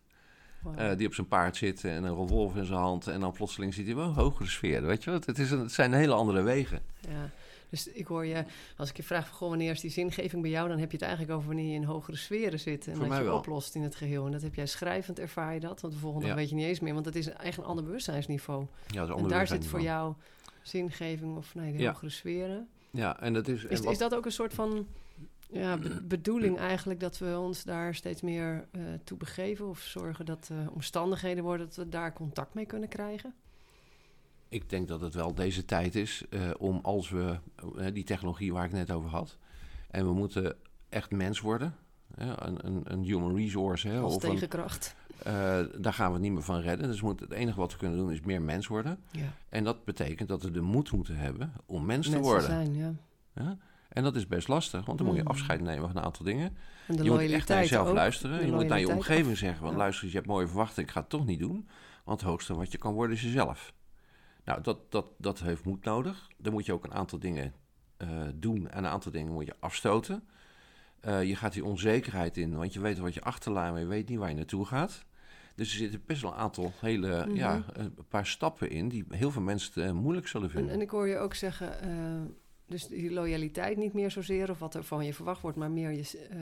Wow. 0.61 0.97
die 0.97 1.07
op 1.07 1.13
zijn 1.13 1.27
paard 1.27 1.55
zit 1.55 1.83
en 1.83 2.03
een 2.03 2.15
revolver 2.15 2.59
in 2.59 2.65
zijn 2.65 2.79
hand. 2.79 3.07
En 3.07 3.19
dan 3.19 3.31
plotseling 3.31 3.73
ziet 3.73 3.85
hij 3.85 3.95
wel 3.95 4.13
hogere 4.13 4.49
sfeer. 4.49 4.85
Weet 4.85 5.03
je 5.03 5.09
wel? 5.11 5.19
Het, 5.25 5.39
is 5.39 5.51
een, 5.51 5.59
het 5.59 5.71
zijn 5.71 5.93
hele 5.93 6.13
andere 6.13 6.41
wegen. 6.41 6.81
Ja, 7.09 7.29
dus 7.69 7.87
ik 7.87 8.07
hoor 8.07 8.25
je, 8.25 8.43
als 8.77 8.89
ik 8.89 8.97
je 8.97 9.03
vraag, 9.03 9.27
van, 9.27 9.37
goh, 9.37 9.49
wanneer 9.49 9.71
is 9.71 9.79
die 9.81 9.91
zingeving 9.91 10.41
bij 10.41 10.51
jou? 10.51 10.67
Dan 10.69 10.77
heb 10.79 10.91
je 10.91 10.97
het 10.97 11.05
eigenlijk 11.05 11.35
over 11.35 11.47
wanneer 11.47 11.67
je 11.67 11.73
in 11.73 11.83
hogere 11.83 12.17
sferen 12.17 12.59
zit. 12.59 12.87
En 12.87 12.95
Voor 12.95 13.07
dat 13.07 13.17
je 13.17 13.23
wel. 13.23 13.37
oplost 13.37 13.75
in 13.75 13.81
het 13.81 13.95
geheel. 13.95 14.25
En 14.25 14.31
dat 14.31 14.41
heb 14.41 14.55
jij 14.55 14.65
schrijvend, 14.65 15.19
ervaar 15.19 15.53
je 15.53 15.59
dat? 15.59 15.81
Want 15.81 15.93
de 15.93 15.99
volgende 15.99 16.27
Ja. 16.27 16.35
weet 16.35 16.49
je 16.49 16.55
niet 16.55 16.65
eens 16.65 16.79
meer. 16.79 16.93
Want 16.93 17.05
het 17.05 17.15
is 17.15 17.27
eigenlijk 17.27 17.57
een 17.57 17.63
ander 17.65 17.83
bewustzijnsniveau. 17.85 18.65
Ja, 18.87 18.99
dat 19.05 19.09
is 19.09 19.15
een 19.15 19.21
En 19.23 19.27
daar 19.29 19.47
zit 19.47 19.65
voor 19.67 19.81
jou 19.81 20.13
zingeving 20.61 21.37
of 21.37 21.55
nee, 21.55 21.71
de 21.71 21.77
Ja. 21.77 21.91
hogere 21.91 22.09
sferen. 22.11 22.67
Ja, 22.91 23.19
en 23.19 23.33
dat 23.33 23.47
is... 23.47 23.63
en 23.63 23.69
Is, 23.69 23.79
wat- 23.79 23.91
is 23.91 23.97
dat 23.97 24.15
ook 24.15 24.25
een 24.25 24.31
soort 24.31 24.53
van 24.53 24.87
ja, 25.49 25.77
be- 25.77 26.03
bedoeling 26.03 26.57
eigenlijk 26.57 26.99
dat 26.99 27.17
we 27.17 27.37
ons 27.39 27.63
daar 27.63 27.95
steeds 27.95 28.21
meer 28.21 28.67
eh, 28.71 28.81
toe 29.03 29.17
begeven? 29.17 29.67
Of 29.67 29.79
zorgen 29.79 30.25
dat 30.25 30.49
eh, 30.51 30.57
omstandigheden 30.73 31.43
worden 31.43 31.65
dat 31.65 31.75
we 31.75 31.89
daar 31.89 32.13
contact 32.13 32.53
mee 32.53 32.65
kunnen 32.65 32.89
krijgen? 32.89 33.33
Ik 34.49 34.69
denk 34.69 34.87
dat 34.87 35.01
het 35.01 35.13
wel 35.13 35.33
deze 35.33 35.65
tijd 35.65 35.95
is 35.95 36.23
eh, 36.29 36.49
om 36.57 36.79
als 36.83 37.09
we 37.09 37.37
die 37.93 38.03
technologie 38.03 38.53
waar 38.53 38.65
ik 38.65 38.71
net 38.71 38.91
over 38.91 39.09
had. 39.09 39.37
En 39.89 40.05
we 40.05 40.13
moeten 40.13 40.55
echt 40.89 41.11
mens 41.11 41.39
worden. 41.41 41.75
een, 42.15 42.65
een, 42.65 42.81
een 42.83 43.03
human 43.03 43.35
resource. 43.35 43.87
Hè, 43.87 43.99
Als 43.99 44.15
of 44.15 44.23
een, 44.23 44.29
tegenkracht. 44.29 44.95
daar 45.77 45.93
gaan 45.93 46.07
we 46.07 46.13
het 46.13 46.21
niet 46.21 46.31
meer 46.31 46.41
van 46.43 46.59
redden. 46.59 46.87
Dus 46.87 46.99
we 46.99 47.05
moeten, 47.05 47.27
het 47.27 47.35
enige 47.37 47.59
wat 47.59 47.71
we 47.71 47.77
kunnen 47.77 47.97
doen 47.97 48.11
is 48.11 48.19
meer 48.21 48.41
mens 48.41 48.67
worden. 48.67 48.99
Ja, 49.11 49.33
En 49.49 49.63
dat 49.63 49.85
betekent 49.85 50.29
dat 50.29 50.43
we 50.43 50.51
de 50.51 50.61
moed 50.61 50.91
moeten 50.91 51.15
hebben 51.17 51.53
om 51.65 51.85
mens 51.85 52.09
te 52.09 52.19
worden. 52.19 52.43
zijn, 52.49 52.75
ja. 52.75 52.93
Ja? 53.33 53.57
En 53.97 54.03
dat 54.03 54.15
is 54.15 54.27
best 54.27 54.47
lastig, 54.47 54.85
want 54.85 54.97
dan 54.97 55.07
moet 55.07 55.15
je 55.15 55.21
Mm. 55.21 55.27
afscheid 55.27 55.61
nemen 55.61 55.87
van 55.87 55.97
een 55.97 56.03
aantal 56.03 56.25
dingen. 56.25 56.57
En 56.87 56.95
de 56.95 57.03
je 57.03 57.09
moet 57.11 57.19
echt 57.31 57.47
naar 57.47 57.57
jezelf 57.59 57.87
ook. 57.87 57.95
luisteren. 57.95 58.45
Je 58.45 58.51
moet 58.51 58.67
naar 58.67 58.79
je 58.79 58.89
omgeving 58.93 59.37
zeggen 59.37 59.67
Ja. 59.69 59.73
luister, 59.75 60.07
je 60.07 60.13
hebt 60.13 60.27
mooie 60.27 60.47
verwachtingen, 60.47 60.85
ik 60.89 60.91
ga 60.91 60.99
het 61.01 61.09
toch 61.09 61.25
niet 61.25 61.39
doen. 61.39 61.67
Want 62.03 62.19
het 62.21 62.29
hoogste 62.29 62.55
wat 62.55 62.71
je 62.71 62.77
kan 62.77 62.93
worden 62.93 63.15
is 63.15 63.21
jezelf. 63.21 63.73
Nou, 64.45 64.61
dat, 64.61 64.91
dat, 64.91 65.05
dat 65.17 65.39
heeft 65.39 65.63
moed 65.65 65.83
nodig. 65.83 66.27
Dan 66.37 66.53
moet 66.53 66.65
je 66.65 66.73
ook 66.73 66.83
een 66.83 66.93
aantal 66.93 67.19
dingen 67.19 67.53
eh, 67.97 68.07
doen 68.35 68.69
en 68.69 68.77
een 68.77 68.89
aantal 68.89 69.11
dingen 69.11 69.33
moet 69.33 69.45
je 69.45 69.55
afstoten. 69.59 70.23
Eh, 70.99 71.23
je 71.23 71.35
gaat 71.35 71.53
die 71.53 71.65
onzekerheid 71.65 72.37
in, 72.37 72.55
want 72.55 72.73
je 72.73 72.79
weet 72.79 72.97
wat 72.97 73.13
je 73.13 73.21
achterlaat, 73.21 73.71
maar 73.71 73.79
je 73.81 73.85
weet 73.87 74.09
niet 74.09 74.17
waar 74.19 74.29
je 74.29 74.35
naartoe 74.35 74.65
gaat. 74.65 75.05
Dus 75.55 75.71
er 75.71 75.77
zitten 75.77 76.01
best 76.05 76.21
wel 76.21 76.31
een 76.31 76.37
aantal 76.37 76.71
hele, 76.79 77.25
Mhm. 77.25 77.35
ja, 77.35 77.63
een 77.73 77.95
paar 78.09 78.25
stappen 78.27 78.69
in 78.69 78.89
die 78.89 79.05
heel 79.09 79.31
veel 79.31 79.41
mensen 79.41 79.85
eh, 79.85 79.91
moeilijk 79.91 80.27
zullen 80.27 80.47
En, 80.47 80.53
vinden. 80.53 80.73
en 80.73 80.81
ik 80.81 80.89
hoor 80.89 81.07
je 81.07 81.17
ook 81.17 81.33
zeggen, 81.33 81.69
dus 82.67 82.87
die 82.87 83.11
loyaliteit 83.11 83.77
niet 83.77 83.93
meer 83.93 84.11
zozeer 84.11 84.49
of 84.49 84.59
wat 84.59 84.75
er 84.75 84.83
van 84.83 85.05
je 85.05 85.13
verwacht 85.13 85.41
wordt, 85.41 85.57
maar 85.57 85.71
meer 85.71 85.91
je, 85.91 86.27
eh, 86.29 86.37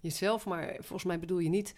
jezelf. 0.00 0.46
Maar 0.46 0.74
volgens 0.78 1.04
mij 1.04 1.18
bedoel 1.18 1.38
je 1.38 1.48
niet 1.48 1.74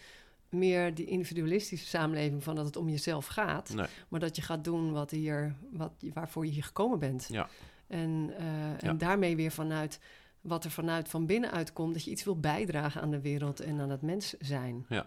meer 0.48 0.94
die 0.94 1.06
individualistische 1.06 1.86
samenleving 1.86 2.42
van 2.42 2.54
dat 2.54 2.64
het 2.64 2.76
om 2.76 2.88
jezelf 2.88 3.26
gaat, 3.26 3.74
Nee. 3.74 3.86
maar 4.08 4.20
dat 4.20 4.36
je 4.36 4.42
gaat 4.42 4.64
doen 4.64 4.92
wat 4.92 5.10
hier, 5.10 5.54
wat, 5.70 5.92
waarvoor 6.14 6.46
je 6.46 6.52
hier 6.52 6.64
gekomen 6.64 6.98
bent. 6.98 7.26
Ja. 7.30 7.48
En, 7.86 8.30
eh, 8.38 8.68
en 8.68 8.78
Ja. 8.80 8.92
daarmee 8.92 9.36
weer 9.36 9.50
vanuit 9.50 10.00
wat 10.40 10.64
er 10.64 10.70
vanuit 10.70 11.08
van 11.08 11.26
binnen 11.26 11.50
uitkomt, 11.50 11.92
dat 11.94 12.04
je 12.04 12.10
iets 12.10 12.24
wil 12.24 12.40
bijdragen 12.40 13.00
aan 13.00 13.10
de 13.10 13.20
wereld 13.20 13.60
en 13.60 13.80
aan 13.80 13.90
het 13.90 14.02
mens 14.02 14.34
zijn. 14.38 14.86
Ja, 14.88 15.06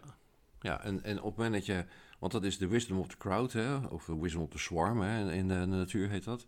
ja 0.62 0.84
en, 0.84 1.04
en 1.04 1.18
op 1.18 1.26
het 1.26 1.36
moment 1.36 1.54
dat 1.54 1.66
je... 1.66 1.86
Want 2.20 2.32
dat 2.32 2.44
is 2.44 2.58
de 2.58 2.68
wisdom 2.68 3.00
of 3.00 3.08
the 3.08 3.18
crowd, 3.18 3.54
hè, 3.54 3.76
of 3.76 4.06
de 4.06 4.18
wisdom 4.20 4.42
of 4.42 4.50
the 4.50 4.58
swarm, 4.58 5.02
hè, 5.02 5.34
in 5.34 5.48
de 5.48 5.66
natuur 5.66 6.10
heet 6.10 6.24
dat. 6.24 6.46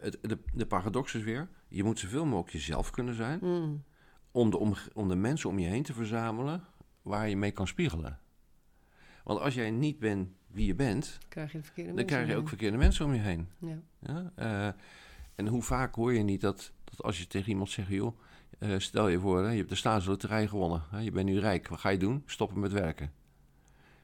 Het, 0.00 0.18
de, 0.22 0.38
de 0.54 0.66
paradox 0.66 1.14
is 1.14 1.22
weer, 1.22 1.48
je 1.68 1.84
moet 1.84 1.98
zoveel 1.98 2.24
mogelijk 2.24 2.52
jezelf 2.52 2.90
kunnen 2.90 3.14
zijn... 3.14 3.38
Mm. 3.42 3.84
om 4.30 4.50
de, 4.50 4.58
om, 4.58 4.74
om 4.92 5.08
de 5.08 5.14
mensen 5.14 5.48
om 5.48 5.58
je 5.58 5.66
heen 5.66 5.82
te 5.82 5.92
verzamelen 5.92 6.64
waar 7.02 7.28
je 7.28 7.36
mee 7.36 7.50
kan 7.50 7.66
spiegelen. 7.66 8.18
Want 9.24 9.40
als 9.40 9.54
jij 9.54 9.70
niet 9.70 9.98
bent 9.98 10.28
wie 10.46 10.66
je 10.66 10.74
bent, 10.74 11.18
Krijg 11.28 11.52
je 11.52 11.60
dan 11.74 11.84
mensen 11.84 12.06
krijg 12.06 12.28
je 12.28 12.36
ook 12.36 12.48
verkeerde 12.48 12.76
mensen 12.76 13.04
om 13.04 13.14
je 13.14 13.20
heen. 13.20 13.48
Ja. 13.58 13.78
Ja? 13.98 14.32
eh, 14.34 14.72
en 15.34 15.46
hoe 15.46 15.62
vaak 15.62 15.94
hoor 15.94 16.12
je 16.12 16.22
niet 16.22 16.40
dat, 16.40 16.72
dat 16.84 17.02
als 17.02 17.18
je 17.18 17.26
tegen 17.26 17.48
iemand 17.48 17.70
zegt, 17.70 17.88
joh, 17.88 18.18
eh, 18.58 18.78
stel 18.78 19.08
je 19.08 19.18
voor, 19.18 19.42
hè, 19.42 19.50
je 19.50 19.56
hebt 19.56 19.68
de 19.68 19.74
staatsloterij 19.74 20.46
gewonnen, 20.46 20.82
hè, 20.90 20.98
je 20.98 21.10
bent 21.10 21.26
nu 21.26 21.38
rijk, 21.38 21.68
wat 21.68 21.78
ga 21.78 21.88
je 21.88 21.98
doen? 21.98 22.22
Stoppen 22.26 22.60
met 22.60 22.72
werken. 22.72 23.12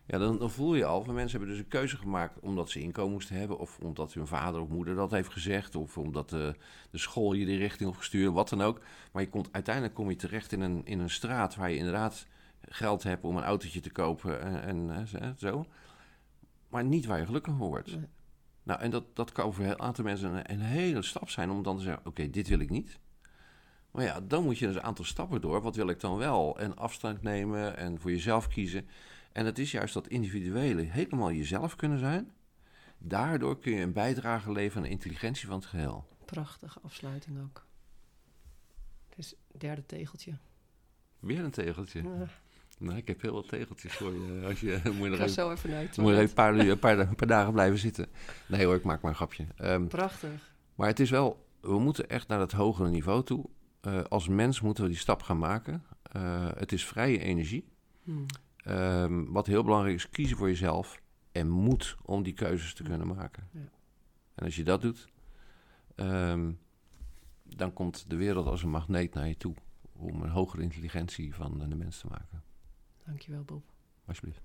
Ja, 0.07 0.19
dan, 0.19 0.39
dan 0.39 0.51
voel 0.51 0.75
je 0.75 0.85
al, 0.85 1.03
van 1.03 1.15
mensen 1.15 1.39
hebben 1.39 1.57
dus 1.57 1.65
een 1.65 1.71
keuze 1.71 1.97
gemaakt 1.97 2.41
omdat 2.41 2.71
ze 2.71 2.81
inkomen 2.81 3.13
moesten 3.13 3.37
hebben, 3.37 3.59
of 3.59 3.79
omdat 3.79 4.13
hun 4.13 4.27
vader 4.27 4.61
of 4.61 4.69
moeder 4.69 4.95
dat 4.95 5.11
heeft 5.11 5.33
gezegd, 5.33 5.75
of 5.75 5.99
omdat 5.99 6.31
de, 6.31 6.55
de 6.91 6.99
school 6.99 7.33
je 7.33 7.47
die 7.47 7.59
richting 7.59 7.89
op 7.89 7.97
gestuurd, 7.97 8.33
wat 8.33 8.49
dan 8.49 8.63
ook. 8.63 8.81
Maar 9.13 9.23
je 9.23 9.29
komt, 9.29 9.49
uiteindelijk 9.53 9.95
kom 9.95 10.11
je 10.11 10.17
terecht 10.17 10.53
in 10.53 10.61
een, 10.61 10.85
in 10.85 10.99
een 10.99 11.11
straat 11.11 11.55
waar 11.55 11.71
je 11.71 11.77
inderdaad 11.77 12.27
geld 12.61 13.03
hebt 13.03 13.25
om 13.25 13.37
een 13.37 13.45
autootje 13.45 13.81
te 13.81 13.91
kopen 13.91 14.63
en, 14.63 14.91
en 14.91 15.37
zo-. 15.39 15.67
Maar 16.69 16.85
niet 16.85 17.07
waar 17.07 17.19
je 17.19 17.27
gelukkig 17.27 17.55
van 17.57 17.69
wordt. 17.69 17.97
Nee. 17.97 18.07
Nou, 18.63 18.81
en 18.81 18.91
dat, 18.91 19.05
dat 19.17 19.33
kan 19.33 19.55
voor 19.55 19.65
een 19.65 19.81
aantal 19.81 20.05
mensen 20.05 20.35
een, 20.35 20.53
een 20.53 20.61
hele 20.61 21.03
stap 21.03 21.31
zijn 21.31 21.51
om 21.51 21.63
dan 21.63 21.77
te 21.77 21.83
zeggen: 21.83 22.07
Oké, 22.07 22.31
dit 22.31 22.49
wil 22.49 22.61
ik 22.61 22.71
niet. 22.71 22.99
Maar 23.91 24.05
ja, 24.05 24.21
dan 24.21 24.45
moet 24.45 24.59
je 24.59 24.67
dus 24.67 24.75
een 24.75 24.83
aantal 24.83 25.05
stappen 25.05 25.41
door. 25.41 25.63
Wat 25.63 25.77
wil 25.77 25.89
ik 25.89 26.01
dan 26.01 26.17
wel? 26.17 26.59
En 26.59 26.77
afstand 26.77 27.23
nemen 27.23 27.77
en 27.77 28.01
voor 28.01 28.11
jezelf 28.11 28.49
kiezen. 28.49 28.89
En 29.37 29.47
het 29.47 29.59
is 29.59 29.71
juist 29.71 29.95
dat 29.95 30.09
individuele, 30.09 30.83
helemaal 30.83 31.33
jezelf 31.33 31.77
kunnen 31.77 31.99
zijn. 31.99 32.33
Daardoor 32.99 33.59
kun 33.59 33.73
je 33.73 33.81
een 33.81 33.93
bijdrage 33.93 34.53
leveren 34.53 34.77
aan 34.77 34.83
de 34.89 34.95
intelligentie 34.95 35.47
van 35.47 35.57
het 35.57 35.67
geheel. 35.67 36.09
Prachtige 36.25 36.81
afsluiting 36.83 37.43
ook. 37.43 37.67
Het 39.09 39.19
is 39.19 39.35
het 39.53 39.61
derde 39.61 39.87
tegeltje. 39.87 40.33
Weer 41.19 41.45
een 41.45 41.51
tegeltje. 41.51 42.03
Ja, 42.03 42.27
Nou, 42.79 42.97
ik 42.97 43.09
heb 43.09 43.21
heel 43.21 43.33
wat 43.33 43.49
tegeltjes 43.49 43.93
voor 43.93 44.13
je. 44.15 44.45
Als 44.47 44.61
je 44.61 44.81
moet 44.85 44.95
je 44.97 45.05
ik 45.05 45.11
er 45.13 45.17
ga 45.17 45.23
even, 45.23 45.29
zo 45.35 45.51
even 45.51 45.71
je 45.71 45.89
moet 46.01 46.13
je 46.15 46.21
een, 46.21 46.33
paar, 46.33 46.55
uur- 46.55 46.71
een, 46.71 46.79
paar, 46.79 46.99
een 46.99 47.15
paar 47.15 47.29
dagen 47.29 47.53
blijven 47.53 47.79
zitten. 47.79 48.07
Nee 48.49 48.65
hoor, 48.65 48.75
ik 48.75 48.85
maak 48.85 49.01
maar 49.01 49.11
een 49.11 49.17
grapje. 49.17 49.47
Ehm, 49.57 49.87
Prachtig. 49.87 50.55
Maar 50.75 50.89
het 50.89 51.01
is 51.01 51.11
wel, 51.11 51.47
we 51.61 51.79
moeten 51.79 52.09
echt 52.09 52.29
naar 52.29 52.41
het 52.41 52.53
hogere 52.53 52.89
niveau 52.89 53.25
toe. 53.25 53.49
Eh, 53.81 54.03
als 54.05 54.29
mens 54.29 54.61
moeten 54.61 54.85
we 54.85 54.91
die 54.91 54.99
stap 54.99 55.23
gaan 55.23 55.39
maken. 55.39 55.85
Eh, 56.03 56.49
het 56.57 56.73
is 56.73 56.87
vrije 56.87 57.19
energie. 57.19 57.69
Hmm. 58.03 58.27
Ehm, 58.67 59.25
wat 59.25 59.47
heel 59.47 59.65
belangrijk 59.65 59.95
is, 59.95 60.11
kiezen 60.11 60.37
voor 60.37 60.49
jezelf 60.49 61.03
en 61.33 61.49
moed 61.49 61.97
om 62.03 62.23
die 62.23 62.33
keuzes 62.33 62.75
te 62.75 62.83
kunnen 62.83 63.07
maken. 63.07 63.49
Ja. 63.53 63.69
En 64.35 64.45
als 64.45 64.57
je 64.57 64.65
dat 64.65 64.81
doet, 64.81 65.09
ehm, 65.95 66.53
dan 67.43 67.73
komt 67.73 68.11
de 68.11 68.17
wereld 68.17 68.47
als 68.47 68.63
een 68.63 68.71
magneet 68.71 69.15
naar 69.15 69.29
je 69.29 69.37
toe 69.37 69.55
om 69.93 70.23
een 70.23 70.31
hogere 70.31 70.63
intelligentie 70.63 71.35
van 71.35 71.59
de 71.69 71.77
mens 71.77 71.99
te 71.99 72.07
maken. 72.07 72.43
Dankjewel, 73.05 73.43
Bob. 73.43 73.63
Alsjeblieft. 74.05 74.43